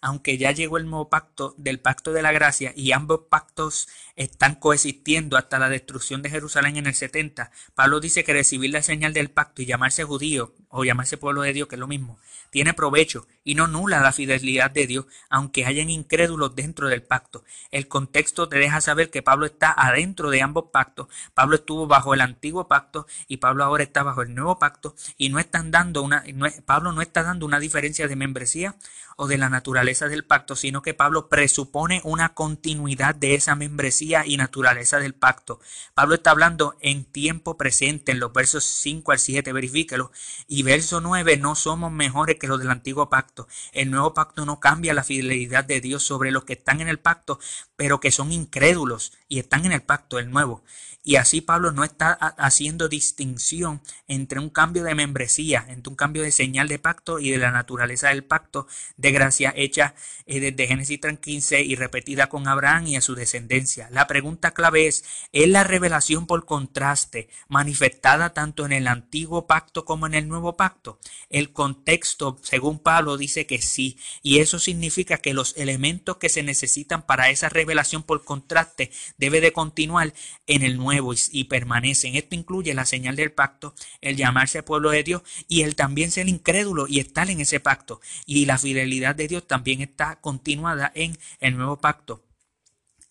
aunque 0.00 0.38
ya 0.38 0.52
llegó 0.52 0.78
el 0.78 0.88
nuevo 0.88 1.08
pacto 1.08 1.54
del 1.58 1.80
pacto 1.80 2.12
de 2.12 2.22
la 2.22 2.32
gracia 2.32 2.72
y 2.76 2.92
ambos 2.92 3.22
pactos 3.28 3.88
están 4.16 4.54
coexistiendo 4.54 5.36
hasta 5.36 5.58
la 5.58 5.68
destrucción 5.68 6.22
de 6.22 6.30
Jerusalén 6.30 6.76
en 6.76 6.86
el 6.86 6.94
70, 6.94 7.50
Pablo 7.74 8.00
dice 8.00 8.24
que 8.24 8.32
recibir 8.32 8.70
la 8.70 8.82
señal 8.82 9.12
del 9.12 9.30
pacto 9.30 9.62
y 9.62 9.66
llamarse 9.66 10.04
judío 10.04 10.54
o 10.70 10.84
llamarse 10.84 11.16
pueblo 11.16 11.42
de 11.42 11.52
Dios, 11.52 11.68
que 11.68 11.74
es 11.74 11.80
lo 11.80 11.86
mismo, 11.86 12.18
tiene 12.50 12.74
provecho 12.74 13.26
y 13.44 13.54
no 13.54 13.66
nula 13.66 14.00
la 14.00 14.12
fidelidad 14.12 14.70
de 14.70 14.86
Dios, 14.86 15.06
aunque 15.28 15.64
hayan 15.64 15.90
incrédulos 15.90 16.54
dentro 16.54 16.88
del 16.88 17.02
pacto. 17.02 17.44
El 17.70 17.88
contexto 17.88 18.48
te 18.48 18.58
deja 18.58 18.80
saber 18.80 19.10
que 19.10 19.22
Pablo 19.22 19.46
está 19.46 19.72
adentro 19.72 20.30
de 20.30 20.42
ambos 20.42 20.66
pactos. 20.72 21.08
Pablo 21.34 21.56
estuvo 21.56 21.86
bajo 21.86 22.14
el 22.14 22.20
antiguo 22.20 22.68
pacto 22.68 23.06
y 23.28 23.38
Pablo 23.38 23.64
ahora 23.64 23.82
está 23.82 24.02
bajo 24.02 24.22
el 24.22 24.34
nuevo 24.34 24.58
pacto 24.58 24.94
y 25.16 25.28
no 25.28 25.38
están 25.38 25.70
dando 25.70 26.02
una, 26.02 26.24
Pablo 26.66 26.92
no 26.92 27.02
está 27.02 27.22
dando 27.22 27.46
una 27.46 27.60
diferencia 27.60 28.08
de 28.08 28.16
membresía 28.16 28.76
o 29.22 29.26
de 29.26 29.36
la 29.36 29.50
naturaleza 29.50 30.08
del 30.08 30.24
pacto, 30.24 30.56
sino 30.56 30.80
que 30.80 30.94
Pablo 30.94 31.28
presupone 31.28 32.00
una 32.04 32.32
continuidad 32.32 33.14
de 33.14 33.34
esa 33.34 33.54
membresía 33.54 34.24
y 34.24 34.38
naturaleza 34.38 34.98
del 34.98 35.12
pacto. 35.12 35.60
Pablo 35.92 36.14
está 36.14 36.30
hablando 36.30 36.74
en 36.80 37.04
tiempo 37.04 37.58
presente, 37.58 38.12
en 38.12 38.18
los 38.18 38.32
versos 38.32 38.64
5 38.64 39.12
al 39.12 39.18
7, 39.18 39.52
verifíquelo, 39.52 40.10
y 40.48 40.59
verso 40.62 41.00
9, 41.00 41.36
no 41.36 41.54
somos 41.54 41.92
mejores 41.92 42.36
que 42.38 42.46
los 42.46 42.58
del 42.58 42.70
antiguo 42.70 43.08
pacto. 43.08 43.48
El 43.72 43.90
nuevo 43.90 44.14
pacto 44.14 44.44
no 44.44 44.60
cambia 44.60 44.94
la 44.94 45.04
fidelidad 45.04 45.64
de 45.64 45.80
Dios 45.80 46.02
sobre 46.02 46.30
los 46.30 46.44
que 46.44 46.54
están 46.54 46.80
en 46.80 46.88
el 46.88 46.98
pacto, 46.98 47.38
pero 47.76 48.00
que 48.00 48.10
son 48.10 48.32
incrédulos 48.32 49.12
y 49.28 49.38
están 49.38 49.64
en 49.64 49.72
el 49.72 49.82
pacto, 49.82 50.18
el 50.18 50.30
nuevo. 50.30 50.62
Y 51.02 51.16
así 51.16 51.40
Pablo 51.40 51.72
no 51.72 51.82
está 51.82 52.12
haciendo 52.12 52.88
distinción 52.88 53.80
entre 54.06 54.38
un 54.38 54.50
cambio 54.50 54.84
de 54.84 54.94
membresía, 54.94 55.64
entre 55.68 55.88
un 55.88 55.96
cambio 55.96 56.22
de 56.22 56.30
señal 56.30 56.68
de 56.68 56.78
pacto 56.78 57.18
y 57.18 57.30
de 57.30 57.38
la 57.38 57.50
naturaleza 57.50 58.08
del 58.08 58.22
pacto 58.22 58.66
de 58.98 59.10
gracia 59.10 59.50
hecha 59.56 59.94
eh, 60.26 60.40
desde 60.40 60.66
Génesis 60.66 61.00
3.15 61.00 61.64
y 61.64 61.74
repetida 61.74 62.28
con 62.28 62.46
Abraham 62.48 62.88
y 62.88 62.96
a 62.96 63.00
su 63.00 63.14
descendencia. 63.14 63.88
La 63.90 64.06
pregunta 64.06 64.50
clave 64.50 64.88
es, 64.88 65.04
¿es 65.32 65.48
la 65.48 65.64
revelación 65.64 66.26
por 66.26 66.44
contraste 66.44 67.30
manifestada 67.48 68.34
tanto 68.34 68.66
en 68.66 68.72
el 68.72 68.86
antiguo 68.86 69.46
pacto 69.46 69.86
como 69.86 70.06
en 70.06 70.12
el 70.12 70.28
nuevo 70.28 70.49
pacto? 70.56 70.98
El 71.28 71.52
contexto, 71.52 72.38
según 72.42 72.78
Pablo, 72.78 73.16
dice 73.16 73.46
que 73.46 73.60
sí, 73.60 73.98
y 74.22 74.38
eso 74.38 74.58
significa 74.58 75.18
que 75.18 75.34
los 75.34 75.56
elementos 75.56 76.16
que 76.16 76.28
se 76.28 76.42
necesitan 76.42 77.06
para 77.06 77.30
esa 77.30 77.48
revelación 77.48 78.02
por 78.02 78.24
contraste 78.24 78.90
debe 79.18 79.40
de 79.40 79.52
continuar 79.52 80.12
en 80.46 80.62
el 80.62 80.76
nuevo 80.76 81.14
y, 81.32 81.44
permanecen. 81.44 82.16
Esto 82.16 82.34
incluye 82.34 82.74
la 82.74 82.86
señal 82.86 83.16
del 83.16 83.32
pacto, 83.32 83.74
el 84.00 84.16
llamarse 84.16 84.62
pueblo 84.62 84.90
de 84.90 85.02
Dios 85.02 85.22
y 85.48 85.62
el 85.62 85.76
también 85.76 86.10
ser 86.10 86.28
incrédulo 86.28 86.86
y 86.88 87.00
estar 87.00 87.30
en 87.30 87.40
ese 87.40 87.60
pacto. 87.60 88.00
Y 88.26 88.46
la 88.46 88.58
fidelidad 88.58 89.14
de 89.14 89.28
Dios 89.28 89.46
también 89.46 89.80
está 89.80 90.20
continuada 90.20 90.92
en 90.94 91.18
el 91.40 91.56
nuevo 91.56 91.78
pacto. 91.78 92.22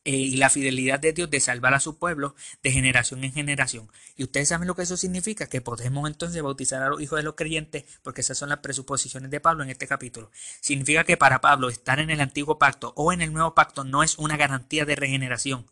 Eh, 0.06 0.12
y 0.12 0.38
la 0.38 0.50
fidelidad 0.50 1.00
de 1.00 1.12
Dios 1.12 1.30
de 1.30 1.42
salvar 1.42 1.74
a 1.74 1.80
su 1.82 1.98
pueblo 1.98 2.34
de 2.64 2.72
generación 2.72 3.24
en 3.26 3.34
generación. 3.34 3.92
Y 4.16 4.24
ustedes 4.24 4.48
saben 4.48 4.68
lo 4.68 4.76
que 4.76 4.84
eso 4.84 4.96
significa, 4.96 5.48
que 5.48 5.60
podemos 5.60 6.10
entonces 6.10 6.42
bautizar 6.42 6.82
a 6.82 6.90
los 6.90 7.02
hijos 7.02 7.18
de 7.18 7.24
los 7.24 7.36
creyentes, 7.36 7.84
porque 8.02 8.22
esas 8.22 8.38
son 8.38 8.50
las 8.50 8.60
presuposiciones 8.60 9.30
de 9.30 9.42
Pablo 9.42 9.64
en 9.64 9.70
este 9.70 9.88
capítulo. 9.88 10.32
Significa 10.62 11.04
que 11.04 11.18
para 11.18 11.42
Pablo 11.42 11.70
estar 11.70 12.00
en 12.00 12.10
el 12.12 12.22
antiguo 12.22 12.58
pacto 12.58 12.94
o 12.96 13.12
en 13.12 13.22
el 13.22 13.34
nuevo 13.34 13.54
pacto 13.54 13.84
no 13.84 14.02
es 14.02 14.18
una 14.18 14.38
garantía 14.38 14.86
de 14.86 14.96
regeneración. 14.96 15.66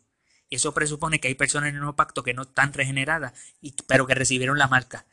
Eso 0.50 0.74
presupone 0.74 1.20
que 1.20 1.28
hay 1.28 1.34
personas 1.34 1.70
en 1.70 1.76
el 1.76 1.80
nuevo 1.80 1.96
pacto 1.96 2.22
que 2.22 2.34
no 2.34 2.42
están 2.42 2.72
regeneradas, 2.72 3.32
pero 3.86 4.06
que 4.06 4.14
recibieron 4.14 4.58
la 4.58 4.68
marca, 4.68 5.06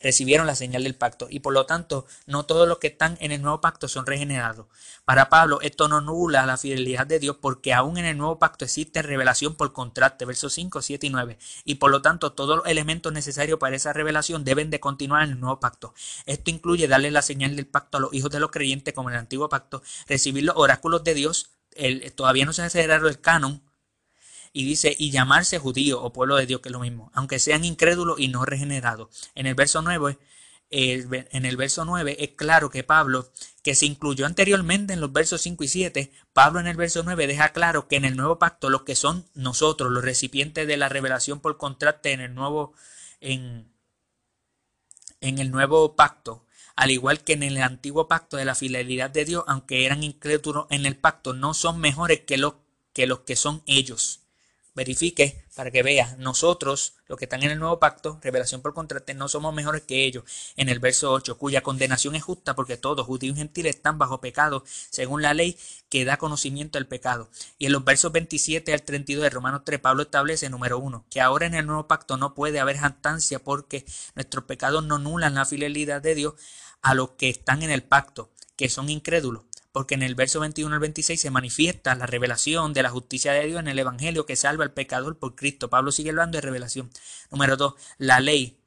recibieron 0.00 0.46
la 0.46 0.54
señal 0.54 0.84
del 0.84 0.94
pacto. 0.94 1.26
Y 1.30 1.40
por 1.40 1.52
lo 1.52 1.66
tanto, 1.66 2.06
no 2.26 2.44
todos 2.46 2.66
los 2.66 2.78
que 2.78 2.88
están 2.88 3.16
en 3.20 3.32
el 3.32 3.42
nuevo 3.42 3.60
pacto 3.60 3.88
son 3.88 4.06
regenerados. 4.06 4.66
Para 5.04 5.28
Pablo, 5.28 5.60
esto 5.60 5.88
no 5.88 6.00
nula 6.00 6.46
la 6.46 6.56
fidelidad 6.56 7.06
de 7.06 7.18
Dios 7.18 7.36
porque 7.40 7.74
aún 7.74 7.98
en 7.98 8.04
el 8.04 8.16
nuevo 8.16 8.38
pacto 8.38 8.64
existe 8.64 9.02
revelación 9.02 9.54
por 9.54 9.72
contraste, 9.72 10.24
versos 10.24 10.52
5, 10.54 10.82
7 10.82 11.06
y 11.06 11.10
9. 11.10 11.38
Y 11.64 11.76
por 11.76 11.90
lo 11.90 12.02
tanto, 12.02 12.32
todos 12.32 12.56
los 12.56 12.66
elementos 12.66 13.12
necesarios 13.12 13.58
para 13.58 13.76
esa 13.76 13.92
revelación 13.92 14.44
deben 14.44 14.70
de 14.70 14.80
continuar 14.80 15.24
en 15.24 15.30
el 15.30 15.40
nuevo 15.40 15.60
pacto. 15.60 15.94
Esto 16.26 16.50
incluye 16.50 16.88
darle 16.88 17.10
la 17.10 17.22
señal 17.22 17.56
del 17.56 17.66
pacto 17.66 17.98
a 17.98 18.00
los 18.00 18.14
hijos 18.14 18.30
de 18.30 18.40
los 18.40 18.50
creyentes 18.50 18.94
como 18.94 19.10
en 19.10 19.14
el 19.14 19.20
antiguo 19.20 19.48
pacto, 19.48 19.82
recibir 20.08 20.44
los 20.44 20.56
oráculos 20.56 21.04
de 21.04 21.14
Dios. 21.14 21.50
El, 21.72 22.12
todavía 22.12 22.44
no 22.46 22.52
se 22.52 22.62
ha 22.62 22.66
acelerado 22.66 23.08
el 23.08 23.20
canon, 23.20 23.62
y 24.52 24.64
dice, 24.64 24.94
y 24.98 25.10
llamarse 25.10 25.58
judío 25.58 26.02
o 26.02 26.12
pueblo 26.12 26.36
de 26.36 26.46
Dios, 26.46 26.60
que 26.60 26.68
es 26.68 26.72
lo 26.72 26.80
mismo, 26.80 27.10
aunque 27.14 27.38
sean 27.38 27.64
incrédulos 27.64 28.18
y 28.18 28.28
no 28.28 28.44
regenerados. 28.44 29.30
En 29.34 29.46
el 29.46 29.54
verso 29.54 29.82
9, 29.82 30.18
en 30.70 31.44
el 31.44 31.56
verso 31.56 31.84
9 31.84 32.16
es 32.20 32.30
claro 32.30 32.70
que 32.70 32.84
Pablo, 32.84 33.30
que 33.62 33.74
se 33.74 33.86
incluyó 33.86 34.26
anteriormente 34.26 34.92
en 34.92 35.00
los 35.00 35.12
versos 35.12 35.40
5 35.42 35.64
y 35.64 35.68
7, 35.68 36.12
Pablo 36.32 36.60
en 36.60 36.66
el 36.66 36.76
verso 36.76 37.02
9 37.02 37.26
deja 37.26 37.50
claro 37.50 37.88
que 37.88 37.96
en 37.96 38.04
el 38.04 38.16
nuevo 38.16 38.38
pacto 38.38 38.70
los 38.70 38.82
que 38.82 38.94
son 38.94 39.26
nosotros, 39.34 39.90
los 39.90 40.04
recipientes 40.04 40.66
de 40.66 40.76
la 40.76 40.88
revelación 40.88 41.40
por 41.40 41.56
contraste 41.56 42.12
en 42.12 42.20
el 42.20 42.34
nuevo, 42.34 42.72
en, 43.20 43.72
en 45.20 45.38
el 45.38 45.50
nuevo 45.50 45.96
pacto, 45.96 46.44
al 46.76 46.90
igual 46.90 47.22
que 47.22 47.34
en 47.34 47.42
el 47.42 47.58
antiguo 47.58 48.08
pacto 48.08 48.36
de 48.36 48.44
la 48.44 48.54
fidelidad 48.54 49.10
de 49.10 49.24
Dios, 49.24 49.44
aunque 49.48 49.86
eran 49.86 50.02
incrédulos 50.02 50.66
en 50.70 50.86
el 50.86 50.96
pacto, 50.96 51.34
no 51.34 51.52
son 51.52 51.80
mejores 51.80 52.20
que 52.20 52.36
los 52.38 52.54
que, 52.92 53.06
los 53.06 53.20
que 53.20 53.36
son 53.36 53.62
ellos 53.66 54.19
verifique 54.74 55.44
para 55.54 55.70
que 55.70 55.82
vea, 55.82 56.14
nosotros, 56.18 56.94
los 57.08 57.18
que 57.18 57.24
están 57.24 57.42
en 57.42 57.50
el 57.50 57.58
nuevo 57.58 57.78
pacto, 57.78 58.18
revelación 58.22 58.62
por 58.62 58.72
contraste, 58.72 59.14
no 59.14 59.28
somos 59.28 59.52
mejores 59.52 59.82
que 59.82 60.04
ellos. 60.04 60.24
En 60.56 60.68
el 60.68 60.78
verso 60.78 61.12
8, 61.12 61.36
cuya 61.38 61.62
condenación 61.62 62.14
es 62.14 62.22
justa 62.22 62.54
porque 62.54 62.76
todos, 62.76 63.06
judíos 63.06 63.36
y 63.36 63.38
gentiles, 63.38 63.76
están 63.76 63.98
bajo 63.98 64.20
pecado, 64.20 64.64
según 64.90 65.22
la 65.22 65.34
ley 65.34 65.58
que 65.88 66.04
da 66.04 66.16
conocimiento 66.16 66.78
al 66.78 66.86
pecado. 66.86 67.28
Y 67.58 67.66
en 67.66 67.72
los 67.72 67.84
versos 67.84 68.12
27 68.12 68.72
al 68.72 68.82
32 68.82 69.22
de 69.22 69.30
Romanos 69.30 69.62
3, 69.64 69.80
Pablo 69.80 70.02
establece, 70.02 70.48
número 70.48 70.78
1, 70.78 71.04
que 71.10 71.20
ahora 71.20 71.46
en 71.46 71.54
el 71.54 71.66
nuevo 71.66 71.86
pacto 71.86 72.16
no 72.16 72.34
puede 72.34 72.60
haber 72.60 72.78
jactancia 72.78 73.38
porque 73.38 73.84
nuestros 74.14 74.44
pecados 74.44 74.84
no 74.84 74.98
nulan 74.98 75.34
la 75.34 75.44
fidelidad 75.44 76.00
de 76.00 76.14
Dios 76.14 76.34
a 76.82 76.94
los 76.94 77.10
que 77.10 77.28
están 77.28 77.62
en 77.62 77.70
el 77.70 77.82
pacto, 77.82 78.30
que 78.56 78.68
son 78.68 78.88
incrédulos 78.88 79.42
porque 79.72 79.94
en 79.94 80.02
el 80.02 80.14
verso 80.14 80.40
21 80.40 80.74
al 80.74 80.80
26 80.80 81.20
se 81.20 81.30
manifiesta 81.30 81.94
la 81.94 82.06
revelación 82.06 82.72
de 82.72 82.82
la 82.82 82.90
justicia 82.90 83.32
de 83.32 83.46
Dios 83.46 83.60
en 83.60 83.68
el 83.68 83.78
Evangelio 83.78 84.26
que 84.26 84.36
salva 84.36 84.64
al 84.64 84.72
pecador 84.72 85.18
por 85.18 85.34
Cristo. 85.34 85.70
Pablo 85.70 85.92
sigue 85.92 86.10
hablando 86.10 86.36
de 86.36 86.42
revelación. 86.42 86.90
Número 87.30 87.56
2, 87.56 87.74
la 87.98 88.20
ley 88.20 88.59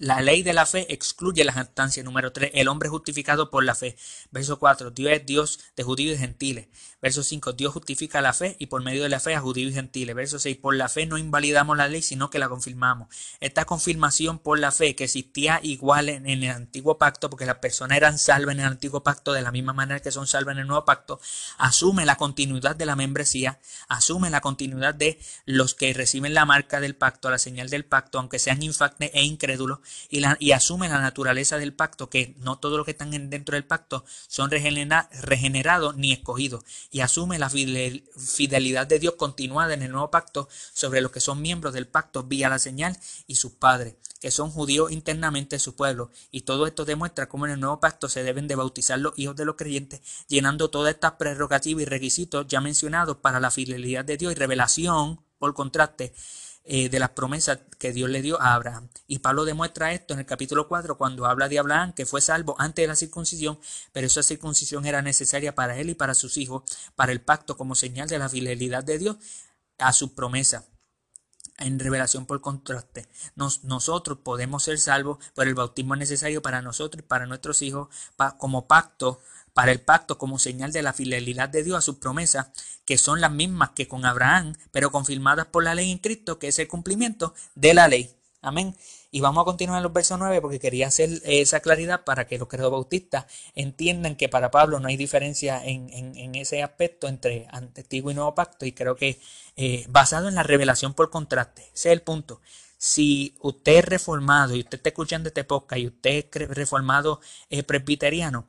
la 0.00 0.22
ley 0.22 0.42
de 0.42 0.54
la 0.54 0.64
fe 0.64 0.92
excluye 0.92 1.44
la 1.44 1.52
jactancia. 1.52 2.02
Número 2.02 2.32
3. 2.32 2.52
El 2.54 2.68
hombre 2.68 2.88
justificado 2.88 3.50
por 3.50 3.64
la 3.64 3.74
fe. 3.74 3.98
Verso 4.30 4.58
4. 4.58 4.92
Dios 4.92 5.12
es 5.12 5.26
Dios 5.26 5.60
de 5.76 5.82
judíos 5.82 6.16
y 6.16 6.18
gentiles. 6.18 6.68
Verso 7.02 7.22
5. 7.22 7.52
Dios 7.52 7.74
justifica 7.74 8.22
la 8.22 8.32
fe 8.32 8.56
y 8.58 8.66
por 8.66 8.82
medio 8.82 9.02
de 9.02 9.10
la 9.10 9.20
fe 9.20 9.34
a 9.34 9.40
judíos 9.40 9.72
y 9.72 9.74
gentiles. 9.74 10.16
Verso 10.16 10.38
6. 10.38 10.56
Por 10.56 10.74
la 10.74 10.88
fe 10.88 11.04
no 11.04 11.18
invalidamos 11.18 11.76
la 11.76 11.86
ley, 11.86 12.00
sino 12.00 12.30
que 12.30 12.38
la 12.38 12.48
confirmamos. 12.48 13.14
Esta 13.40 13.66
confirmación 13.66 14.38
por 14.38 14.58
la 14.58 14.72
fe 14.72 14.96
que 14.96 15.04
existía 15.04 15.60
igual 15.62 16.08
en, 16.08 16.26
el 16.26 16.44
antiguo 16.48 16.96
pacto, 16.96 17.28
porque 17.28 17.44
las 17.44 17.58
personas 17.58 17.98
eran 17.98 18.18
salvas 18.18 18.54
en 18.54 18.60
el 18.60 18.66
antiguo 18.66 19.02
pacto 19.02 19.34
de 19.34 19.42
la 19.42 19.52
misma 19.52 19.74
manera 19.74 20.00
que 20.00 20.12
son 20.12 20.26
salvas 20.26 20.54
en 20.54 20.60
el 20.60 20.66
nuevo 20.66 20.86
pacto, 20.86 21.20
asume 21.58 22.06
la 22.06 22.16
continuidad 22.16 22.74
de 22.74 22.86
la 22.86 22.96
membresía, 22.96 23.60
asume 23.88 24.30
la 24.30 24.40
continuidad 24.40 24.94
de 24.94 25.20
los 25.44 25.74
que 25.74 25.92
reciben 25.92 26.32
la 26.32 26.46
marca 26.46 26.80
del 26.80 26.96
pacto, 26.96 27.28
la 27.28 27.38
señal 27.38 27.68
del 27.68 27.84
pacto, 27.84 28.18
aunque 28.18 28.38
sean 28.38 28.62
infactes 28.62 29.10
e 29.12 29.22
incrédulos 29.24 29.80
y, 30.08 30.52
asume 30.52 30.88
la 30.88 31.00
naturaleza 31.00 31.58
del 31.58 31.72
pacto, 31.72 32.10
que 32.10 32.34
no 32.38 32.58
todos 32.58 32.76
los 32.76 32.84
que 32.84 32.92
están 32.92 33.10
dentro 33.30 33.54
del 33.54 33.64
pacto 33.64 34.04
son 34.28 34.50
regenerados 34.50 35.96
ni 35.96 36.12
escogidos, 36.12 36.64
y 36.90 37.00
asume 37.00 37.38
la 37.38 37.50
fidelidad 37.50 38.86
de 38.86 38.98
Dios 38.98 39.14
continuada 39.14 39.74
en 39.74 39.82
el 39.82 39.92
nuevo 39.92 40.10
pacto 40.10 40.48
sobre 40.72 41.00
los 41.00 41.12
que 41.12 41.20
son 41.20 41.40
miembros 41.42 41.74
del 41.74 41.86
pacto 41.86 42.24
vía 42.24 42.48
la 42.48 42.58
señal 42.58 42.96
y 43.26 43.36
sus 43.36 43.52
padres, 43.52 43.94
que 44.20 44.30
son 44.30 44.50
judíos 44.50 44.92
internamente 44.92 45.58
su 45.58 45.74
pueblo. 45.74 46.10
Y 46.30 46.42
todo 46.42 46.66
esto 46.66 46.84
demuestra 46.84 47.28
cómo 47.28 47.46
en 47.46 47.52
el 47.52 47.60
nuevo 47.60 47.80
pacto 47.80 48.08
se 48.08 48.22
deben 48.22 48.48
de 48.48 48.54
bautizar 48.56 48.98
los 48.98 49.18
hijos 49.18 49.36
de 49.36 49.44
los 49.44 49.56
creyentes, 49.56 50.00
llenando 50.28 50.70
todas 50.70 50.94
estas 50.94 51.12
prerrogativas 51.12 51.82
y 51.82 51.86
requisitos 51.86 52.46
ya 52.46 52.60
mencionados 52.60 53.18
para 53.18 53.40
la 53.40 53.50
fidelidad 53.50 54.04
de 54.04 54.16
Dios 54.16 54.32
y 54.32 54.34
revelación, 54.34 55.20
por 55.38 55.54
contraste, 55.54 56.12
eh, 56.64 56.88
de 56.88 56.98
las 56.98 57.10
promesas 57.10 57.58
que 57.78 57.92
Dios 57.92 58.10
le 58.10 58.22
dio 58.22 58.40
a 58.40 58.54
Abraham. 58.54 58.88
Y 59.06 59.20
Pablo 59.20 59.44
demuestra 59.44 59.92
esto 59.92 60.14
en 60.14 60.20
el 60.20 60.26
capítulo 60.26 60.68
4 60.68 60.96
cuando 60.98 61.26
habla 61.26 61.48
de 61.48 61.58
Abraham 61.58 61.92
que 61.92 62.06
fue 62.06 62.20
salvo 62.20 62.54
antes 62.58 62.82
de 62.82 62.88
la 62.88 62.96
circuncisión, 62.96 63.58
pero 63.92 64.06
esa 64.06 64.22
circuncisión 64.22 64.86
era 64.86 65.02
necesaria 65.02 65.54
para 65.54 65.76
él 65.78 65.90
y 65.90 65.94
para 65.94 66.14
sus 66.14 66.36
hijos, 66.36 66.62
para 66.94 67.12
el 67.12 67.20
pacto 67.20 67.56
como 67.56 67.74
señal 67.74 68.08
de 68.08 68.18
la 68.18 68.28
fidelidad 68.28 68.84
de 68.84 68.98
Dios 68.98 69.16
a 69.78 69.92
su 69.92 70.14
promesa 70.14 70.66
en 71.60 71.78
revelación 71.78 72.26
por 72.26 72.40
contraste. 72.40 73.06
nosotros 73.34 74.18
podemos 74.22 74.64
ser 74.64 74.78
salvos, 74.78 75.18
pero 75.34 75.48
el 75.48 75.54
bautismo 75.54 75.94
es 75.94 76.00
necesario 76.00 76.42
para 76.42 76.62
nosotros 76.62 77.04
y 77.04 77.06
para 77.06 77.26
nuestros 77.26 77.62
hijos 77.62 77.88
como 78.38 78.66
pacto 78.66 79.20
para 79.52 79.72
el 79.72 79.80
pacto 79.80 80.18
como 80.18 80.38
señal 80.38 80.72
de 80.72 80.82
la 80.82 80.92
fidelidad 80.92 81.48
de 81.48 81.62
Dios 81.62 81.78
a 81.78 81.80
sus 81.80 81.96
promesas, 81.96 82.48
que 82.84 82.98
son 82.98 83.20
las 83.20 83.32
mismas 83.32 83.70
que 83.70 83.88
con 83.88 84.04
Abraham, 84.04 84.54
pero 84.70 84.90
confirmadas 84.90 85.46
por 85.46 85.64
la 85.64 85.74
ley 85.74 85.90
en 85.90 85.98
Cristo, 85.98 86.38
que 86.38 86.48
es 86.48 86.58
el 86.58 86.68
cumplimiento 86.68 87.34
de 87.54 87.74
la 87.74 87.88
ley. 87.88 88.19
Amén. 88.42 88.74
Y 89.10 89.20
vamos 89.20 89.42
a 89.42 89.44
continuar 89.44 89.78
en 89.78 89.82
los 89.82 89.92
versos 89.92 90.18
9 90.18 90.40
porque 90.40 90.58
quería 90.58 90.86
hacer 90.86 91.10
esa 91.24 91.60
claridad 91.60 92.04
para 92.04 92.26
que 92.26 92.38
los 92.38 92.48
credos 92.48 92.72
bautistas 92.72 93.26
entiendan 93.54 94.16
que 94.16 94.30
para 94.30 94.50
Pablo 94.50 94.80
no 94.80 94.88
hay 94.88 94.96
diferencia 94.96 95.62
en, 95.62 96.34
ese 96.34 96.62
aspecto 96.62 97.06
entre 97.06 97.46
antiguo 97.50 98.10
y 98.10 98.14
nuevo 98.14 98.34
pacto 98.34 98.64
y 98.64 98.72
creo 98.72 98.96
que 98.96 99.20
eh, 99.56 99.84
basado 99.90 100.28
en 100.28 100.36
la 100.36 100.42
revelación 100.42 100.94
por 100.94 101.10
contraste. 101.10 101.62
Ese 101.74 101.90
es 101.90 101.92
el 101.92 102.02
punto. 102.02 102.40
Si 102.78 103.34
usted 103.40 103.76
es 103.76 103.84
reformado 103.84 104.56
y 104.56 104.60
usted 104.60 104.78
está 104.78 104.88
escuchando 104.88 105.28
este 105.28 105.44
podcast 105.44 105.78
y 105.82 105.86
usted 105.88 106.26
es 106.32 106.48
reformado 106.48 107.20
eh, 107.50 107.62
presbiteriano, 107.62 108.46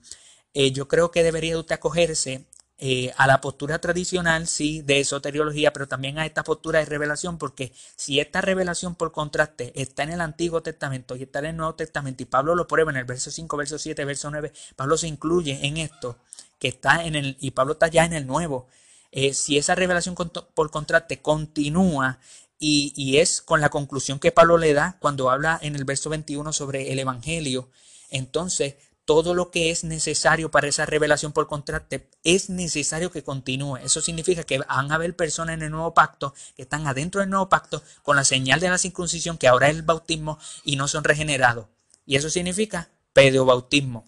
eh, 0.53 0.71
yo 0.71 0.87
creo 0.87 1.11
que 1.11 1.23
debería 1.23 1.57
usted 1.57 1.75
acogerse 1.75 2.45
eh, 2.84 3.13
a 3.15 3.27
la 3.27 3.41
postura 3.41 3.77
tradicional, 3.77 4.47
sí, 4.47 4.82
de 4.82 5.01
esoteriología, 5.01 5.71
pero 5.71 5.88
también 5.88 6.17
a 6.17 6.25
esta 6.25 6.43
postura 6.43 6.79
de 6.79 6.86
revelación, 6.86 7.38
porque 7.38 7.71
si 7.95 8.19
esta 8.19 8.41
revelación 8.41 8.95
por 8.95 9.11
contraste 9.11 9.71
está 9.79 10.01
en 10.01 10.09
el 10.09 10.19
Antiguo 10.19 10.63
Testamento 10.63 11.15
y 11.15 11.21
está 11.21 11.38
en 11.39 11.45
el 11.45 11.57
Nuevo 11.57 11.75
Testamento, 11.75 12.23
y 12.23 12.25
Pablo 12.25 12.55
lo 12.55 12.65
prueba 12.65 12.89
en 12.89 12.97
el 12.97 13.05
verso 13.05 13.29
5, 13.29 13.55
verso 13.55 13.77
7, 13.77 14.03
verso 14.03 14.32
9, 14.32 14.51
Pablo 14.75 14.97
se 14.97 15.07
incluye 15.07 15.59
en 15.61 15.77
esto, 15.77 16.17
que 16.57 16.69
está 16.69 17.05
en 17.05 17.13
el, 17.13 17.38
y 17.39 17.51
Pablo 17.51 17.73
está 17.73 17.88
ya 17.88 18.03
en 18.03 18.13
el 18.13 18.25
Nuevo. 18.25 18.65
Eh, 19.11 19.36
si 19.36 19.59
esa 19.59 19.75
revelación 19.75 20.15
por 20.15 20.71
contraste 20.71 21.21
continúa 21.21 22.17
y, 22.57 22.93
y 22.95 23.17
es 23.17 23.43
con 23.43 23.61
la 23.61 23.69
conclusión 23.69 24.17
que 24.17 24.32
Pablo 24.32 24.57
le 24.57 24.73
da 24.73 24.97
cuando 24.99 25.29
habla 25.29 25.59
en 25.61 25.75
el 25.75 25.86
verso 25.86 26.09
21 26.09 26.51
sobre 26.51 26.91
el 26.91 26.97
Evangelio, 26.97 27.69
entonces 28.09 28.73
todo 29.06 29.34
lo 29.34 29.52
que 29.52 29.72
es 29.72 29.84
necesario 29.84 30.52
para 30.52 30.68
esa 30.68 30.86
revelación 30.86 31.32
por 31.32 31.47
contraste 31.47 32.10
es 32.24 32.49
necesario 32.49 33.12
que 33.12 33.24
continúe. 33.24 33.78
Eso 33.78 34.02
significa 34.02 34.43
que 34.43 34.60
van 34.60 34.91
a 34.91 34.95
haber 34.95 35.16
personas 35.16 35.56
en 35.56 35.64
el 35.64 35.72
nuevo 35.72 35.93
pacto 35.93 36.34
que 36.56 36.62
están 36.64 36.88
adentro 36.88 37.22
del 37.22 37.30
nuevo 37.30 37.49
pacto 37.49 37.84
con 38.04 38.16
la 38.16 38.24
señal 38.24 38.60
de 38.60 38.70
la 38.70 38.78
circuncisión, 38.78 39.38
que 39.38 39.47
ahora 39.47 39.70
es 39.70 39.76
el 39.76 39.82
bautismo, 39.82 40.39
y 40.64 40.76
no 40.76 40.88
son 40.88 41.04
regenerados. 41.04 41.68
Y 42.06 42.16
eso 42.16 42.30
significa 42.30 42.89
pedobautismo. 43.14 44.06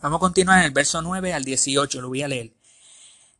Vamos 0.00 0.18
a 0.18 0.20
continuar 0.20 0.58
en 0.58 0.66
el 0.66 0.70
verso 0.72 1.00
9 1.02 1.32
al 1.32 1.44
18, 1.44 2.00
lo 2.00 2.08
voy 2.08 2.22
a 2.22 2.28
leer. 2.28 2.52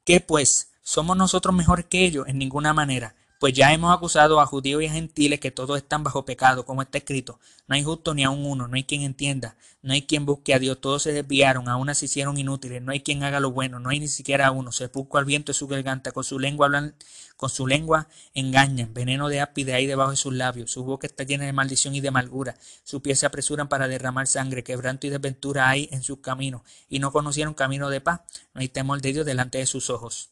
¿Qué 0.04 0.20
pues? 0.20 0.68
¿Somos 0.82 1.16
nosotros 1.16 1.54
mejor 1.54 1.86
que 1.86 2.04
ellos? 2.04 2.28
En 2.28 2.38
ninguna 2.38 2.72
manera 2.72 3.14
pues 3.38 3.52
ya 3.52 3.72
hemos 3.72 3.94
acusado 3.94 4.40
a 4.40 4.46
judíos 4.46 4.82
y 4.82 4.86
a 4.86 4.92
gentiles 4.92 5.40
que 5.40 5.50
todos 5.50 5.76
están 5.76 6.02
bajo 6.02 6.24
pecado, 6.24 6.64
como 6.64 6.82
está 6.82 6.98
escrito. 6.98 7.38
No 7.66 7.74
hay 7.74 7.82
justo 7.82 8.14
ni 8.14 8.24
aun 8.24 8.44
uno, 8.44 8.68
no 8.68 8.76
hay 8.76 8.84
quien 8.84 9.02
entienda, 9.02 9.56
no 9.82 9.92
hay 9.92 10.02
quien 10.02 10.24
busque 10.24 10.54
a 10.54 10.58
Dios, 10.58 10.80
todos 10.80 11.02
se 11.02 11.12
desviaron, 11.12 11.68
aún 11.68 11.94
se 11.94 12.06
hicieron 12.06 12.38
inútiles, 12.38 12.80
no 12.80 12.92
hay 12.92 13.00
quien 13.00 13.22
haga 13.22 13.40
lo 13.40 13.50
bueno, 13.50 13.78
no 13.78 13.90
hay 13.90 14.00
ni 14.00 14.08
siquiera 14.08 14.50
uno. 14.50 14.72
Se 14.72 14.86
busca 14.86 15.18
al 15.18 15.24
viento 15.24 15.52
de 15.52 15.54
su 15.54 15.66
garganta, 15.66 16.12
con 16.12 16.24
su 16.24 16.38
lengua 16.38 16.66
hablan, 16.66 16.94
con 17.36 17.50
su 17.50 17.66
lengua 17.66 18.08
engañan, 18.34 18.94
veneno 18.94 19.28
de 19.28 19.40
ápide 19.40 19.74
hay 19.74 19.86
debajo 19.86 20.12
de 20.12 20.16
sus 20.16 20.32
labios, 20.32 20.70
su 20.70 20.84
boca 20.84 21.06
está 21.06 21.24
llena 21.24 21.44
de 21.44 21.52
maldición 21.52 21.94
y 21.94 22.00
de 22.00 22.08
amargura, 22.08 22.56
sus 22.82 23.02
pies 23.02 23.20
se 23.20 23.26
apresuran 23.26 23.68
para 23.68 23.88
derramar 23.88 24.26
sangre, 24.26 24.64
quebranto 24.64 25.06
y 25.06 25.10
desventura 25.10 25.68
hay 25.68 25.88
en 25.92 26.02
sus 26.02 26.18
caminos, 26.18 26.62
y 26.88 26.98
no 26.98 27.12
conocieron 27.12 27.54
camino 27.54 27.90
de 27.90 28.00
paz, 28.00 28.20
no 28.54 28.60
hay 28.60 28.68
temor 28.68 29.00
de 29.02 29.12
Dios 29.12 29.26
delante 29.26 29.58
de 29.58 29.66
sus 29.66 29.90
ojos. 29.90 30.30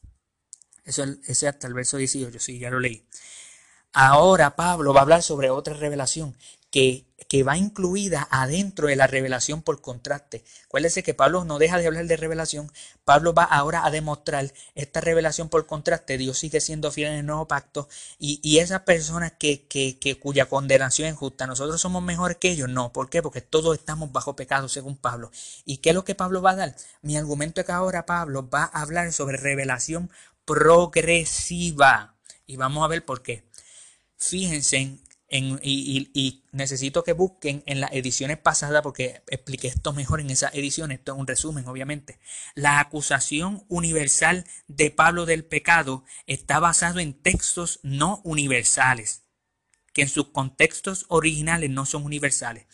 Eso 0.85 1.03
es 1.27 1.43
hasta 1.43 1.67
el 1.67 1.73
verso 1.73 1.97
18, 1.97 2.39
sí, 2.39 2.59
ya 2.59 2.69
lo 2.69 2.79
leí. 2.79 3.05
Ahora 3.97 4.57
Pablo 4.57 4.93
va 4.93 4.99
a 4.99 5.03
hablar 5.03 5.23
sobre 5.23 5.49
otra 5.49 5.73
revelación 5.73 6.35
que, 6.69 7.05
que, 7.29 7.43
va 7.43 7.55
incluida 7.57 8.27
adentro 8.29 8.89
de 8.89 8.97
la 8.97 9.07
revelación 9.07 9.61
por 9.61 9.79
contraste. 9.79 10.43
Acuérdense 10.65 11.01
que 11.01 11.13
Pablo 11.13 11.45
no 11.45 11.59
deja 11.59 11.77
de 11.77 11.87
hablar 11.87 12.05
de 12.05 12.17
revelación. 12.17 12.69
Pablo 13.05 13.33
va 13.33 13.45
ahora 13.45 13.85
a 13.85 13.91
demostrar 13.91 14.51
esta 14.75 14.99
revelación 14.99 15.47
por 15.47 15.65
contraste. 15.65 16.17
Dios 16.17 16.37
sigue 16.37 16.59
siendo 16.59 16.91
fiel 16.91 17.13
en 17.13 17.19
el 17.19 17.25
nuevo 17.25 17.47
pacto 17.47 17.87
y, 18.19 18.41
y 18.43 18.59
esas 18.59 18.81
personas 18.81 19.31
que, 19.39 19.65
que, 19.67 19.97
que, 19.97 20.19
cuya 20.19 20.47
condenación 20.47 21.07
es 21.07 21.15
justa, 21.15 21.47
nosotros 21.47 21.79
somos 21.79 22.03
mejores 22.03 22.35
que 22.35 22.51
ellos. 22.51 22.67
No, 22.67 22.91
¿por 22.91 23.09
qué? 23.09 23.21
Porque 23.21 23.39
todos 23.39 23.77
estamos 23.77 24.11
bajo 24.11 24.35
pecado 24.35 24.67
según 24.67 24.97
Pablo. 24.97 25.31
¿Y 25.63 25.77
qué 25.77 25.91
es 25.91 25.95
lo 25.95 26.03
que 26.03 26.15
Pablo 26.15 26.41
va 26.41 26.51
a 26.51 26.55
dar? 26.57 26.75
Mi 27.01 27.15
argumento 27.15 27.61
es 27.61 27.65
que 27.65 27.71
ahora 27.71 28.05
Pablo 28.05 28.49
va 28.49 28.63
a 28.63 28.81
hablar 28.81 29.13
sobre 29.13 29.37
revelación 29.37 30.09
progresiva. 30.45 32.17
Y 32.45 32.57
vamos 32.57 32.83
a 32.83 32.87
ver 32.87 33.03
por 33.05 33.21
qué. 33.21 33.49
Fíjense 34.17 34.77
en, 35.27 35.59
y, 35.61 36.43
necesito 36.51 37.03
que 37.03 37.13
busquen 37.13 37.63
en 37.65 37.81
las 37.81 37.91
ediciones 37.91 38.37
pasadas 38.37 38.81
porque 38.81 39.21
expliqué 39.27 39.67
esto 39.67 39.91
mejor 39.93 40.21
en 40.21 40.29
esas 40.29 40.53
ediciones, 40.53 40.99
esto 40.99 41.13
es 41.13 41.19
un 41.19 41.27
resumen 41.27 41.67
obviamente. 41.67 42.19
La 42.53 42.79
acusación 42.79 43.65
universal 43.67 44.45
de 44.67 44.91
Pablo 44.91 45.25
del 45.25 45.45
pecado 45.45 46.05
está 46.27 46.59
basado 46.59 46.99
en 46.99 47.13
textos 47.13 47.79
no 47.83 48.21
universales, 48.23 49.23
que 49.93 50.03
en 50.03 50.09
sus 50.09 50.29
contextos 50.29 51.05
originales 51.09 51.69
no 51.69 51.85
son 51.85 52.05
universales. 52.05 52.67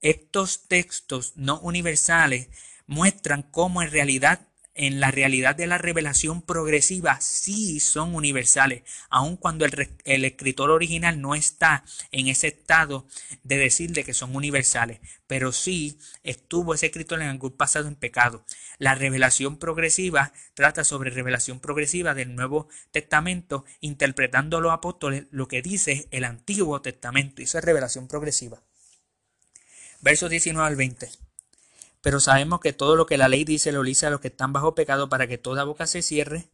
Estos 0.00 0.68
textos 0.68 1.32
no 1.36 1.58
universales 1.60 2.48
muestran 2.86 3.42
cómo 3.42 3.82
en 3.82 3.90
realidad 3.90 4.48
en 4.76 5.00
la 5.00 5.10
realidad 5.10 5.56
de 5.56 5.66
la 5.66 5.78
revelación 5.78 6.42
progresiva 6.42 7.18
sí 7.20 7.80
son 7.80 8.14
universales, 8.14 8.82
aun 9.08 9.36
cuando 9.36 9.64
el, 9.64 10.24
escritor 10.24 10.70
original 10.70 11.20
no 11.20 11.34
está 11.34 11.84
en 12.12 12.28
ese 12.28 12.48
estado 12.48 13.06
de 13.42 13.56
decir 13.56 13.92
de 13.92 14.04
que 14.04 14.14
son 14.14 14.36
universales, 14.36 15.00
pero 15.26 15.50
sí 15.50 15.98
estuvo 16.22 16.74
ese 16.74 16.86
escritor 16.86 17.22
en 17.22 17.28
algún 17.28 17.52
pasado 17.52 17.88
en 17.88 17.96
pecado. 17.96 18.44
La 18.78 18.94
revelación 18.94 19.56
progresiva 19.56 20.32
trata 20.54 20.84
sobre 20.84 21.10
revelación 21.10 21.58
progresiva 21.58 22.14
del 22.14 22.34
Nuevo 22.34 22.68
Testamento, 22.90 23.64
interpretando 23.80 24.58
a 24.58 24.60
los 24.60 24.72
apóstoles 24.72 25.24
lo 25.30 25.48
que 25.48 25.62
dice 25.62 26.06
el 26.10 26.24
Antiguo 26.24 26.82
Testamento. 26.82 27.40
Eso 27.40 27.58
es 27.58 27.64
revelación 27.64 28.08
progresiva. 28.08 28.62
Versos 30.02 30.28
19 30.28 30.68
al 30.68 30.76
20. 30.76 31.25
Pero 32.06 32.20
sabemos 32.20 32.60
que 32.60 32.72
todo 32.72 32.94
lo 32.94 33.04
que 33.04 33.18
la 33.18 33.26
ley 33.26 33.42
dice 33.42 33.72
lo 33.72 33.82
dice 33.82 34.06
a 34.06 34.10
los 34.10 34.20
que 34.20 34.28
están 34.28 34.52
bajo 34.52 34.76
pecado 34.76 35.08
para 35.08 35.26
que 35.26 35.38
toda 35.38 35.64
boca 35.64 35.88
se 35.88 36.02
cierre 36.02 36.48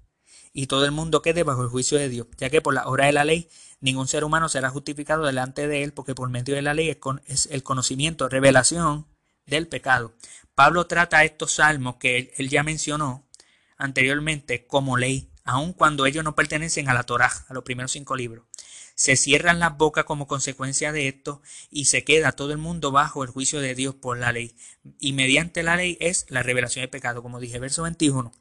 y 0.54 0.66
todo 0.66 0.86
el 0.86 0.92
mundo 0.92 1.20
quede 1.20 1.42
bajo 1.42 1.62
el 1.62 1.68
juicio 1.68 1.98
de 1.98 2.08
Dios, 2.08 2.26
ya 2.38 2.48
que 2.48 2.62
por 2.62 2.72
la 2.72 2.86
obra 2.86 3.04
de 3.04 3.12
la 3.12 3.26
ley 3.26 3.50
ningún 3.78 4.08
ser 4.08 4.24
humano 4.24 4.48
será 4.48 4.70
justificado 4.70 5.26
delante 5.26 5.68
de 5.68 5.82
él, 5.82 5.92
porque 5.92 6.14
por 6.14 6.30
medio 6.30 6.54
de 6.54 6.62
la 6.62 6.72
ley 6.72 6.98
es 7.26 7.48
el 7.50 7.62
conocimiento, 7.62 8.30
revelación 8.30 9.06
del 9.44 9.68
pecado. 9.68 10.14
Pablo 10.54 10.86
trata 10.86 11.22
estos 11.22 11.52
salmos 11.52 11.96
que 11.96 12.32
él 12.38 12.48
ya 12.48 12.62
mencionó 12.62 13.28
anteriormente 13.76 14.66
como 14.66 14.96
ley, 14.96 15.34
aun 15.44 15.74
cuando 15.74 16.06
ellos 16.06 16.24
no 16.24 16.34
pertenecen 16.34 16.88
a 16.88 16.94
la 16.94 17.02
Torá, 17.02 17.30
a 17.46 17.52
los 17.52 17.62
primeros 17.62 17.92
cinco 17.92 18.16
libros 18.16 18.46
se 18.94 19.16
cierran 19.16 19.58
las 19.58 19.76
bocas 19.76 20.04
como 20.04 20.26
consecuencia 20.26 20.92
de 20.92 21.08
esto 21.08 21.42
y 21.70 21.86
se 21.86 22.04
queda 22.04 22.32
todo 22.32 22.52
el 22.52 22.58
mundo 22.58 22.92
bajo 22.92 23.24
el 23.24 23.30
juicio 23.30 23.60
de 23.60 23.74
Dios 23.74 23.94
por 23.94 24.18
la 24.18 24.32
ley. 24.32 24.54
Y 24.98 25.12
mediante 25.12 25.62
la 25.62 25.76
ley 25.76 25.96
es 26.00 26.26
la 26.28 26.42
revelación 26.42 26.82
del 26.82 26.90
pecado, 26.90 27.22
como 27.22 27.40
dije, 27.40 27.58
verso 27.58 27.82
21. 27.82 28.32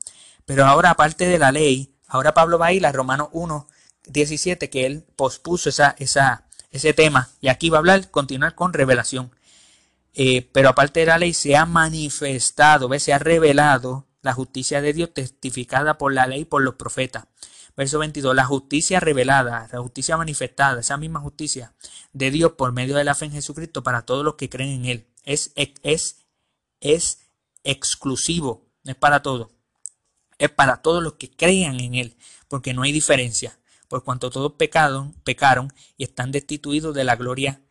Pero 0.45 0.65
ahora, 0.65 0.91
aparte 0.91 1.27
de 1.27 1.39
la 1.39 1.51
ley, 1.51 1.95
ahora 2.07 2.33
Pablo 2.33 2.57
va 2.57 2.67
a 2.67 2.73
ir 2.73 2.85
a 2.85 2.91
Romanos 2.91 3.29
1, 3.31 3.67
17, 4.07 4.69
que 4.69 4.85
él 4.85 5.05
pospuso 5.15 5.69
esa, 5.69 5.95
esa, 5.99 6.45
ese 6.71 6.93
tema. 6.93 7.29
Y 7.39 7.47
aquí 7.47 7.69
va 7.69 7.77
a 7.77 7.79
hablar, 7.79 8.09
continuar 8.11 8.55
con 8.55 8.73
revelación. 8.73 9.31
Eh, 10.13 10.49
pero 10.51 10.69
aparte 10.69 11.01
de 11.01 11.05
la 11.05 11.17
ley, 11.17 11.33
se 11.33 11.55
ha 11.55 11.65
manifestado, 11.65 12.89
se 12.99 13.13
ha 13.13 13.19
revelado 13.19 14.07
la 14.21 14.33
justicia 14.33 14.81
de 14.81 14.93
Dios 14.93 15.13
testificada 15.13 15.97
por 15.97 16.13
la 16.13 16.27
ley 16.27 16.41
y 16.41 16.45
por 16.45 16.61
los 16.61 16.75
profetas 16.75 17.25
Verso 17.75 17.99
22. 17.99 18.35
La 18.35 18.45
justicia 18.45 18.99
revelada, 18.99 19.69
la 19.71 19.79
justicia 19.79 20.17
manifestada, 20.17 20.81
esa 20.81 20.97
misma 20.97 21.19
justicia 21.19 21.73
de 22.13 22.31
Dios 22.31 22.53
por 22.53 22.71
medio 22.71 22.95
de 22.95 23.03
la 23.03 23.15
fe 23.15 23.25
en 23.25 23.31
Jesucristo 23.31 23.83
para 23.83 24.03
todos 24.03 24.25
los 24.25 24.35
que 24.35 24.49
creen 24.49 24.81
en 24.81 24.85
Él. 24.85 25.07
Es, 25.23 25.51
es, 25.55 26.25
es 26.79 27.19
exclusivo, 27.63 28.65
no 28.83 28.91
es 28.91 28.97
para 28.97 29.21
todos. 29.21 29.49
Es 30.37 30.49
para 30.49 30.81
todos 30.81 31.03
los 31.03 31.13
que 31.13 31.29
crean 31.29 31.79
en 31.79 31.95
Él, 31.95 32.17
porque 32.47 32.73
no 32.73 32.81
hay 32.81 32.91
diferencia. 32.91 33.57
Por 33.87 34.03
cuanto 34.03 34.29
todos 34.29 34.53
pecaron, 34.53 35.13
pecaron 35.23 35.73
y 35.97 36.03
están 36.03 36.31
destituidos 36.31 36.95
de 36.95 37.03
la 37.03 37.15
gloria 37.15 37.61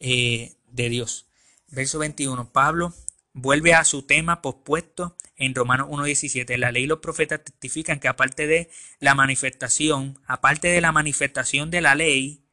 eh, 0.00 0.56
de 0.66 0.88
Dios. 0.88 1.26
Verso 1.68 1.98
21. 1.98 2.50
Pablo 2.50 2.92
vuelve 3.40 3.74
a 3.74 3.84
su 3.84 4.02
tema 4.02 4.42
pospuesto 4.42 5.16
en 5.36 5.54
Romanos 5.54 5.88
1.17. 5.88 6.56
La 6.56 6.72
ley 6.72 6.84
y 6.84 6.86
los 6.86 6.98
profetas 6.98 7.44
testifican 7.44 8.00
que 8.00 8.08
aparte 8.08 8.46
de 8.46 8.70
la 8.98 9.14
manifestación, 9.14 10.18
aparte 10.26 10.68
de 10.68 10.80
la 10.80 10.92
manifestación 10.92 11.70
de 11.70 11.80
la 11.80 11.94
ley, 11.94 12.44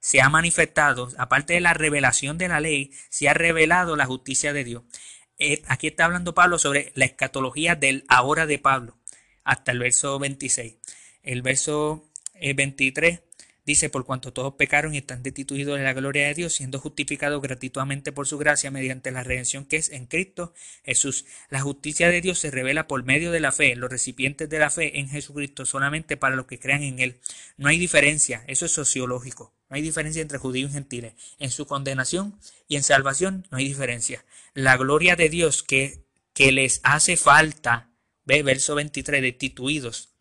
se 0.00 0.20
ha 0.20 0.28
manifestado, 0.28 1.08
aparte 1.16 1.54
de 1.54 1.60
la 1.60 1.74
revelación 1.74 2.36
de 2.36 2.48
la 2.48 2.60
ley, 2.60 2.92
se 3.08 3.28
ha 3.28 3.34
revelado 3.34 3.96
la 3.96 4.06
justicia 4.06 4.52
de 4.52 4.64
Dios. 4.64 4.82
Eh, 5.38 5.62
aquí 5.66 5.86
está 5.86 6.04
hablando 6.04 6.34
Pablo 6.34 6.58
sobre 6.58 6.92
la 6.94 7.04
escatología 7.04 7.76
del 7.76 8.04
ahora 8.08 8.46
de 8.46 8.58
Pablo, 8.58 8.98
hasta 9.44 9.72
el 9.72 9.78
verso 9.78 10.18
26. 10.18 10.76
El 11.22 11.42
verso 11.42 12.10
23 12.34 13.12
eh, 13.14 13.22
Dice, 13.64 13.88
por 13.90 14.04
cuanto 14.04 14.32
todos 14.32 14.54
pecaron 14.54 14.92
y 14.92 14.98
están 14.98 15.22
destituidos 15.22 15.78
de 15.78 15.84
la 15.84 15.92
gloria 15.92 16.26
de 16.26 16.34
Dios, 16.34 16.54
siendo 16.54 16.80
justificados 16.80 17.40
gratuitamente 17.40 18.10
por 18.10 18.26
su 18.26 18.36
gracia 18.36 18.72
mediante 18.72 19.12
la 19.12 19.22
redención 19.22 19.64
que 19.66 19.76
es 19.76 19.90
en 19.90 20.06
Cristo 20.06 20.52
Jesús. 20.84 21.26
La 21.48 21.60
justicia 21.60 22.08
de 22.08 22.20
Dios 22.20 22.40
se 22.40 22.50
revela 22.50 22.88
por 22.88 23.04
medio 23.04 23.30
de 23.30 23.38
la 23.38 23.52
fe, 23.52 23.76
los 23.76 23.88
recipientes 23.88 24.48
de 24.48 24.58
la 24.58 24.68
fe 24.68 24.98
en 24.98 25.08
Jesucristo, 25.08 25.64
solamente 25.64 26.16
para 26.16 26.34
los 26.34 26.46
que 26.46 26.58
crean 26.58 26.82
en 26.82 26.98
Él. 26.98 27.20
No 27.56 27.68
hay 27.68 27.78
diferencia, 27.78 28.42
eso 28.48 28.66
es 28.66 28.72
sociológico. 28.72 29.54
No 29.70 29.76
hay 29.76 29.82
diferencia 29.82 30.22
entre 30.22 30.38
judíos 30.38 30.70
y 30.70 30.74
gentiles. 30.74 31.14
En 31.38 31.52
su 31.52 31.66
condenación 31.66 32.36
y 32.66 32.74
en 32.74 32.82
salvación 32.82 33.46
no 33.52 33.58
hay 33.58 33.68
diferencia. 33.68 34.24
La 34.54 34.76
gloria 34.76 35.14
de 35.14 35.28
Dios 35.28 35.62
que, 35.62 36.04
que 36.34 36.50
les 36.50 36.80
hace 36.82 37.16
falta, 37.16 37.90
ve 38.24 38.42
verso 38.42 38.74
23, 38.74 39.22
destituidos 39.22 40.11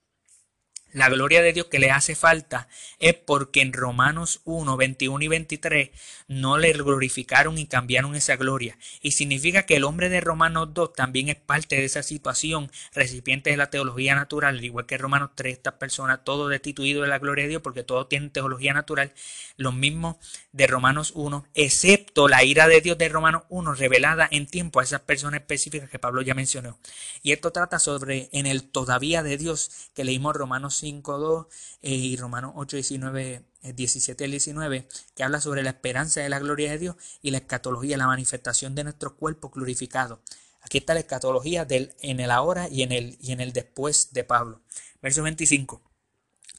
la 0.93 1.09
gloria 1.09 1.41
de 1.41 1.53
Dios 1.53 1.67
que 1.67 1.79
le 1.79 1.91
hace 1.91 2.15
falta 2.15 2.67
es 2.99 3.13
porque 3.13 3.61
en 3.61 3.73
Romanos 3.73 4.41
1, 4.45 4.77
21 4.77 5.23
y 5.23 5.27
23 5.27 5.89
no 6.27 6.57
le 6.57 6.73
glorificaron 6.73 7.57
y 7.57 7.65
cambiaron 7.65 8.15
esa 8.15 8.35
gloria. 8.35 8.77
Y 9.01 9.11
significa 9.11 9.63
que 9.63 9.77
el 9.77 9.83
hombre 9.83 10.09
de 10.09 10.21
Romanos 10.21 10.73
2 10.73 10.93
también 10.93 11.29
es 11.29 11.35
parte 11.35 11.75
de 11.75 11.85
esa 11.85 12.03
situación, 12.03 12.71
recipiente 12.93 13.49
de 13.49 13.57
la 13.57 13.69
teología 13.69 14.15
natural, 14.15 14.57
al 14.57 14.63
igual 14.63 14.85
que 14.85 14.97
Romanos 14.97 15.31
3, 15.35 15.53
estas 15.53 15.73
personas, 15.73 16.23
todos 16.23 16.49
destituidos 16.49 17.03
de 17.03 17.09
la 17.09 17.19
gloria 17.19 17.43
de 17.43 17.49
Dios 17.49 17.61
porque 17.61 17.83
todos 17.83 18.09
tienen 18.09 18.29
teología 18.29 18.73
natural, 18.73 19.13
los 19.57 19.73
mismos 19.73 20.17
de 20.51 20.67
Romanos 20.67 21.11
1, 21.15 21.45
excepto 21.53 22.27
la 22.27 22.43
ira 22.43 22.67
de 22.67 22.81
Dios 22.81 22.97
de 22.97 23.09
Romanos 23.09 23.43
1 23.49 23.73
revelada 23.73 24.27
en 24.29 24.47
tiempo 24.47 24.79
a 24.79 24.83
esas 24.83 25.01
personas 25.01 25.41
específicas 25.41 25.89
que 25.89 25.99
Pablo 25.99 26.21
ya 26.21 26.33
mencionó. 26.33 26.77
Y 27.23 27.31
esto 27.31 27.51
trata 27.51 27.79
sobre 27.79 28.29
en 28.31 28.45
el 28.45 28.63
todavía 28.63 29.23
de 29.23 29.37
Dios 29.37 29.89
que 29.93 30.03
leímos 30.03 30.35
Romanos 30.35 30.80
5.2 30.81 31.47
eh, 31.81 31.91
y 31.91 32.17
Romanos 32.17 32.53
8, 32.55 32.77
19, 32.77 33.43
17 33.75 34.23
al 34.23 34.31
19, 34.31 34.87
que 35.15 35.23
habla 35.23 35.41
sobre 35.41 35.63
la 35.63 35.71
esperanza 35.71 36.21
de 36.21 36.29
la 36.29 36.39
gloria 36.39 36.71
de 36.71 36.77
Dios 36.77 36.95
y 37.21 37.31
la 37.31 37.37
escatología, 37.37 37.97
la 37.97 38.07
manifestación 38.07 38.75
de 38.75 38.83
nuestro 38.83 39.15
cuerpo 39.15 39.49
glorificado. 39.49 40.21
Aquí 40.61 40.77
está 40.77 40.93
la 40.93 40.99
escatología 41.01 41.65
del, 41.65 41.95
en 42.01 42.19
el 42.19 42.31
ahora 42.31 42.67
y 42.69 42.83
en 42.83 42.91
el, 42.91 43.17
y 43.21 43.31
en 43.31 43.41
el 43.41 43.51
después 43.53 44.13
de 44.13 44.23
Pablo. 44.23 44.61
Verso 45.01 45.23
25. 45.23 45.81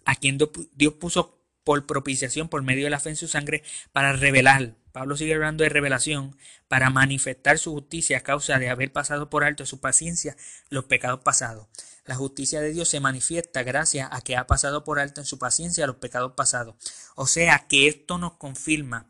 A 0.05 0.17
quien 0.17 0.39
Dios 0.75 0.95
puso 0.95 1.39
por 1.65 1.87
propiciación 1.87 2.49
por 2.49 2.63
medio 2.63 2.85
de 2.85 2.91
la 2.91 3.01
fe 3.01 3.11
en 3.11 3.17
su 3.17 3.29
sangre 3.29 3.63
para 3.93 4.13
revelar. 4.13 4.75
Pablo 4.91 5.17
sigue 5.17 5.35
hablando 5.35 5.65
de 5.65 5.71
revelación 5.71 6.37
para 6.69 6.91
manifestar 6.91 7.59
su 7.59 7.73
justicia 7.73 8.19
a 8.19 8.23
causa 8.23 8.59
de 8.59 8.69
haber 8.69 8.93
pasado 8.93 9.31
por 9.31 9.45
alto 9.45 9.65
su 9.65 9.81
paciencia 9.81 10.37
los 10.69 10.85
pecados 10.85 11.21
pasados. 11.21 11.69
La 12.05 12.17
justicia 12.17 12.61
de 12.61 12.73
Dios 12.73 12.89
se 12.89 13.01
manifiesta 13.01 13.63
gracias 13.63 14.09
a 14.11 14.21
que 14.23 14.37
ha 14.37 14.47
pasado 14.47 14.85
por 14.85 14.99
alto 14.99 15.21
en 15.21 15.27
su 15.27 15.39
paciencia 15.39 15.87
los 15.87 15.97
pecados 15.97 16.33
pasados. 16.33 16.75
O 17.15 17.27
sea 17.27 17.67
que 17.69 17.87
esto 17.87 18.19
nos 18.19 18.35
confirma, 18.35 19.09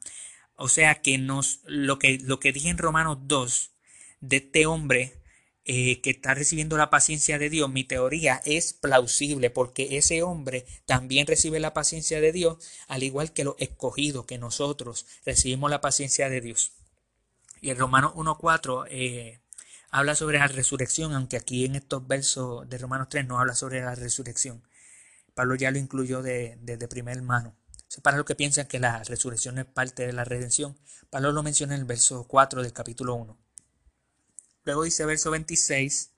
o 0.56 0.68
sea 0.68 1.00
que 1.00 1.16
nos 1.18 1.60
lo 1.64 1.98
que 1.98 2.18
lo 2.18 2.38
que 2.38 2.52
dije 2.52 2.68
en 2.68 2.78
Romanos 2.78 3.18
2 3.22 3.72
de 4.20 4.36
este 4.36 4.66
hombre 4.66 5.22
eh, 5.64 6.00
que 6.00 6.10
está 6.10 6.34
recibiendo 6.34 6.76
la 6.76 6.90
paciencia 6.90 7.38
de 7.38 7.48
Dios, 7.48 7.70
mi 7.70 7.84
teoría 7.84 8.42
es 8.44 8.72
plausible 8.72 9.48
porque 9.48 9.96
ese 9.96 10.22
hombre 10.22 10.66
también 10.86 11.26
recibe 11.26 11.60
la 11.60 11.72
paciencia 11.72 12.20
de 12.20 12.32
Dios, 12.32 12.56
al 12.88 13.04
igual 13.04 13.32
que 13.32 13.44
los 13.44 13.54
escogidos, 13.58 14.26
que 14.26 14.38
nosotros 14.38 15.06
recibimos 15.24 15.70
la 15.70 15.80
paciencia 15.80 16.28
de 16.28 16.40
Dios. 16.40 16.72
Y 17.60 17.70
el 17.70 17.78
Romanos 17.78 18.12
1.4 18.14 18.86
eh, 18.90 19.40
habla 19.92 20.14
sobre 20.16 20.38
la 20.38 20.48
resurrección, 20.48 21.12
aunque 21.12 21.36
aquí 21.36 21.64
en 21.66 21.76
estos 21.76 22.06
versos 22.08 22.68
de 22.68 22.78
Romanos 22.78 23.08
3 23.10 23.26
no 23.26 23.38
habla 23.38 23.54
sobre 23.54 23.82
la 23.82 23.94
resurrección. 23.94 24.66
Pablo 25.34 25.54
ya 25.54 25.70
lo 25.70 25.78
incluyó 25.78 26.22
desde 26.22 26.56
de, 26.56 26.76
de 26.78 26.88
primer 26.88 27.20
mano. 27.22 27.54
para 28.02 28.16
los 28.16 28.26
que 28.26 28.34
piensan 28.34 28.66
que 28.66 28.80
la 28.80 29.04
resurrección 29.04 29.58
es 29.58 29.66
parte 29.66 30.06
de 30.06 30.14
la 30.14 30.24
redención, 30.24 30.78
Pablo 31.10 31.30
lo 31.32 31.42
menciona 31.42 31.74
en 31.74 31.80
el 31.80 31.86
verso 31.86 32.26
4 32.26 32.62
del 32.62 32.72
capítulo 32.72 33.14
1. 33.14 33.38
Luego 34.64 34.84
dice 34.84 35.04
verso 35.04 35.30
26. 35.30 36.11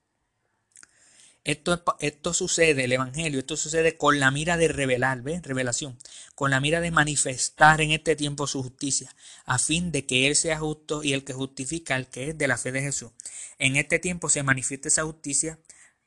Esto, 1.45 1.85
esto 2.01 2.33
sucede, 2.33 2.85
el 2.85 2.93
Evangelio, 2.93 3.39
esto 3.39 3.59
sucede 3.59 3.99
con 3.99 4.19
la 4.19 4.31
mira 4.31 4.57
de 4.57 4.69
revelar, 4.69 5.21
¿ves? 5.21 5.43
Revelación, 5.43 5.99
con 6.35 6.51
la 6.51 6.59
mira 6.59 6.81
de 6.81 6.91
manifestar 6.91 7.83
en 7.83 7.91
este 7.91 8.17
tiempo 8.17 8.47
su 8.47 8.63
justicia, 8.63 9.15
a 9.45 9.59
fin 9.59 9.93
de 9.93 10.07
que 10.07 10.27
Él 10.27 10.37
sea 10.37 10.59
justo 10.59 11.05
y 11.05 11.13
el 11.13 11.23
que 11.23 11.35
justifica 11.35 11.97
al 11.97 12.09
que 12.09 12.31
es 12.31 12.39
de 12.39 12.49
la 12.49 12.57
fe 12.57 12.73
de 12.73 12.81
Jesús. 12.81 13.13
En 13.59 13.77
este 13.77 13.99
tiempo 13.99 14.31
se 14.31 14.43
manifiesta 14.43 14.89
esa 14.89 15.05
justicia, 15.05 15.59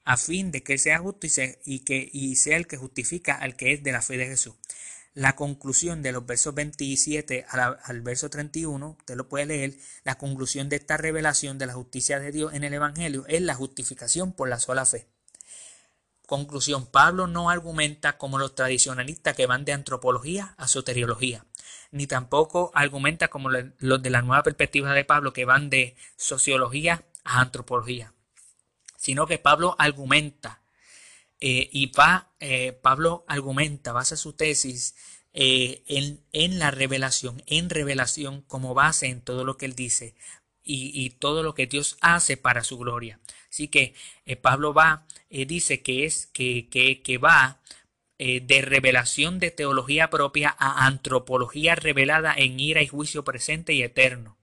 a 0.06 0.18
fin 0.18 0.52
de 0.52 0.64
que 0.64 0.74
Él 0.74 0.80
sea 0.80 0.98
justo 1.00 1.28
y, 1.66 1.80
que, 1.80 2.10
y 2.12 2.36
sea 2.38 2.58
el 2.58 2.66
que 2.66 2.78
justifica 2.78 3.36
al 3.36 3.56
que 3.56 3.74
es 3.74 3.84
de 3.84 3.92
la 3.92 4.02
fe 4.02 4.18
de 4.18 4.26
Jesús 4.26 4.56
la 5.14 5.36
conclusión 5.36 6.04
de 6.04 6.12
los 6.12 6.28
versos 6.28 6.54
27 6.54 7.48
al, 7.50 8.02
verso 8.02 8.30
31, 8.30 8.98
usted 9.00 9.16
lo 9.16 9.28
puede 9.28 9.48
leer, 9.48 9.74
la 10.04 10.16
conclusión 10.20 10.70
de 10.70 10.76
esta 10.76 10.96
revelación 10.96 11.58
de 11.58 11.66
la 11.66 11.74
justicia 11.74 12.20
de 12.20 12.32
Dios 12.32 12.54
en 12.54 12.64
el 12.64 12.76
Evangelio 12.76 13.26
es 13.28 13.42
la 13.42 13.56
justificación 13.56 14.32
por 14.32 14.48
la 14.48 14.60
sola 14.60 14.86
fe. 14.86 15.08
Conclusión, 16.28 16.86
Pablo 16.86 17.26
no 17.26 17.50
argumenta 17.50 18.18
como 18.18 18.38
los 18.38 18.54
tradicionalistas 18.54 19.34
que 19.34 19.46
van 19.46 19.64
de 19.64 19.72
antropología 19.72 20.56
a 20.58 20.68
soteriología, 20.68 21.46
ni 21.92 22.06
tampoco 22.06 22.70
argumenta 22.76 23.30
como 23.30 23.50
los 23.50 24.04
de 24.04 24.10
la 24.10 24.22
nueva 24.22 24.44
perspectiva 24.44 24.94
de 24.94 25.06
Pablo 25.06 25.32
que 25.32 25.46
van 25.46 25.70
de 25.70 25.96
sociología 26.18 27.06
a 27.24 27.40
antropología, 27.40 28.14
sino 28.98 29.26
que 29.26 29.38
Pablo 29.38 29.78
argumenta 29.80 30.60
eh, 31.40 31.70
y 31.72 31.94
va, 31.94 32.34
eh, 32.42 32.74
Pablo 32.74 33.24
argumenta, 33.30 33.94
basa 33.94 34.18
su 34.18 34.34
tesis 34.34 34.96
eh, 35.32 35.86
en, 35.88 36.22
en, 36.34 36.60
la 36.60 36.72
revelación, 36.72 37.42
en 37.48 37.70
revelación 37.70 38.42
como 38.42 38.74
base 38.74 39.08
en 39.08 39.22
todo 39.22 39.46
lo 39.46 39.56
que 39.56 39.66
él 39.66 39.76
dice 39.76 40.14
y, 40.62 40.92
y 40.94 41.10
todo 41.12 41.42
lo 41.42 41.56
que 41.56 41.68
Dios 41.68 41.98
hace 42.02 42.36
para 42.36 42.66
su 42.66 42.78
gloria. 42.78 43.22
Así 43.58 43.70
que 43.70 43.96
Pablo 44.40 44.72
va, 44.72 45.08
dice 45.32 45.82
que 45.82 46.06
es 46.06 46.28
que, 46.28 46.68
que, 46.70 47.02
que 47.02 47.18
va 47.18 47.60
de 48.20 48.62
revelación 48.62 49.40
de 49.40 49.50
teología 49.50 50.12
propia 50.12 50.56
a 50.60 50.86
antropología 50.86 51.74
revelada 51.74 52.36
en 52.38 52.60
ira 52.60 52.84
y 52.84 52.88
juicio 52.88 53.24
presente 53.24 53.74
y 53.74 53.82
eterno. 53.82 54.37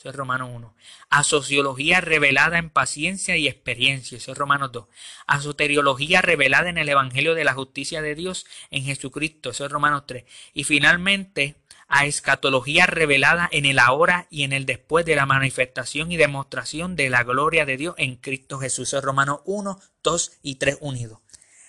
Eso 0.00 0.08
es 0.08 0.16
Romano 0.16 0.48
1. 0.48 0.74
A 1.10 1.22
sociología 1.24 2.00
revelada 2.00 2.56
en 2.56 2.70
paciencia 2.70 3.36
y 3.36 3.46
experiencia. 3.46 4.16
Eso 4.16 4.32
es 4.32 4.38
Romanos 4.38 4.72
2. 4.72 4.86
A 5.26 5.42
soteriología 5.42 6.22
revelada 6.22 6.70
en 6.70 6.78
el 6.78 6.88
Evangelio 6.88 7.34
de 7.34 7.44
la 7.44 7.52
justicia 7.52 8.00
de 8.00 8.14
Dios 8.14 8.46
en 8.70 8.84
Jesucristo. 8.84 9.50
Eso 9.50 9.66
es 9.66 9.70
Romanos 9.70 10.04
3. 10.06 10.24
Y 10.54 10.64
finalmente 10.64 11.56
a 11.86 12.06
escatología 12.06 12.86
revelada 12.86 13.46
en 13.52 13.66
el 13.66 13.78
ahora 13.78 14.26
y 14.30 14.44
en 14.44 14.54
el 14.54 14.64
después 14.64 15.04
de 15.04 15.16
la 15.16 15.26
manifestación 15.26 16.10
y 16.10 16.16
demostración 16.16 16.96
de 16.96 17.10
la 17.10 17.22
gloria 17.22 17.66
de 17.66 17.76
Dios 17.76 17.94
en 17.98 18.16
Cristo 18.16 18.58
Jesús. 18.58 18.88
Eso 18.88 18.96
es 18.96 19.04
Romanos 19.04 19.40
1, 19.44 19.78
2 20.02 20.32
y 20.42 20.54
3 20.54 20.78
unidos. 20.80 21.18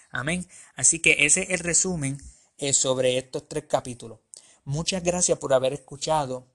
Amén. 0.10 0.48
Así 0.76 1.00
que 1.00 1.26
ese 1.26 1.42
es 1.42 1.50
el 1.50 1.60
resumen 1.60 2.18
eh, 2.60 2.72
sobre 2.72 3.18
estos 3.18 3.50
tres 3.50 3.66
capítulos. 3.68 4.20
Muchas 4.64 5.04
gracias 5.04 5.38
por 5.38 5.54
haber 5.54 5.74
escuchado 5.74 6.48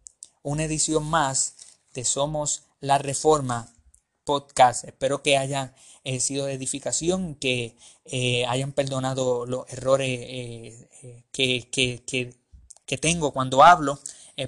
una 0.43 0.62
edición 0.64 1.05
más 1.05 1.55
somos 2.05 2.64
la 2.80 2.99
Reforma 2.99 3.72
podcast. 4.26 4.84
Espero 4.84 5.22
que 5.22 5.38
hayan 5.38 5.72
eh, 6.05 6.20
sido 6.20 6.47
de 6.47 6.53
edificación, 6.53 7.36
que 7.36 7.76
eh, 8.05 8.44
hayan 8.47 8.72
perdonado 8.72 9.47
los 9.47 9.64
errores 9.72 10.20
eh, 10.22 10.88
que, 11.32 11.70
que, 11.70 12.99
tengo 12.99 13.32
cuando 13.32 13.62
hablo. 13.62 13.99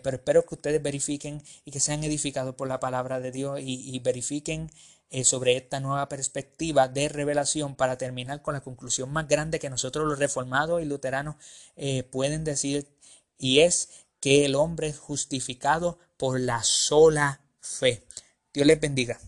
pero 0.02 0.16
espero 0.16 0.44
que 0.44 0.54
ustedes 0.56 0.82
verifiquen 0.82 1.42
y 1.64 1.70
que 1.70 1.80
sean 1.80 2.04
edificados 2.04 2.54
por 2.54 2.68
la 2.68 2.80
palabra 2.80 3.20
de 3.20 3.30
Dios 3.32 3.60
y, 3.60 3.94
y 3.94 3.98
verifiquen 4.00 4.70
sobre 5.24 5.56
esta 5.56 5.80
nueva 5.80 6.08
perspectiva 6.08 6.88
de 6.88 7.08
revelación 7.08 7.74
para 7.74 7.96
terminar 7.96 8.42
con 8.42 8.54
la 8.54 8.60
conclusión 8.60 9.10
más 9.10 9.26
grande 9.26 9.58
que 9.58 9.70
nosotros 9.70 10.06
los 10.06 10.18
reformados 10.18 10.82
y 10.82 10.84
luteranos 10.84 11.36
pueden 12.10 12.44
decir 12.44 12.86
y 13.38 13.60
es 13.60 13.88
que 14.20 14.44
el 14.44 14.54
hombre 14.54 14.88
es 14.88 14.98
justificado 14.98 15.98
por 16.18 16.38
la 16.40 16.62
sola 16.62 17.40
fe. 17.60 18.04
Dios 18.52 18.66
les 18.66 18.78
bendiga. 18.78 19.18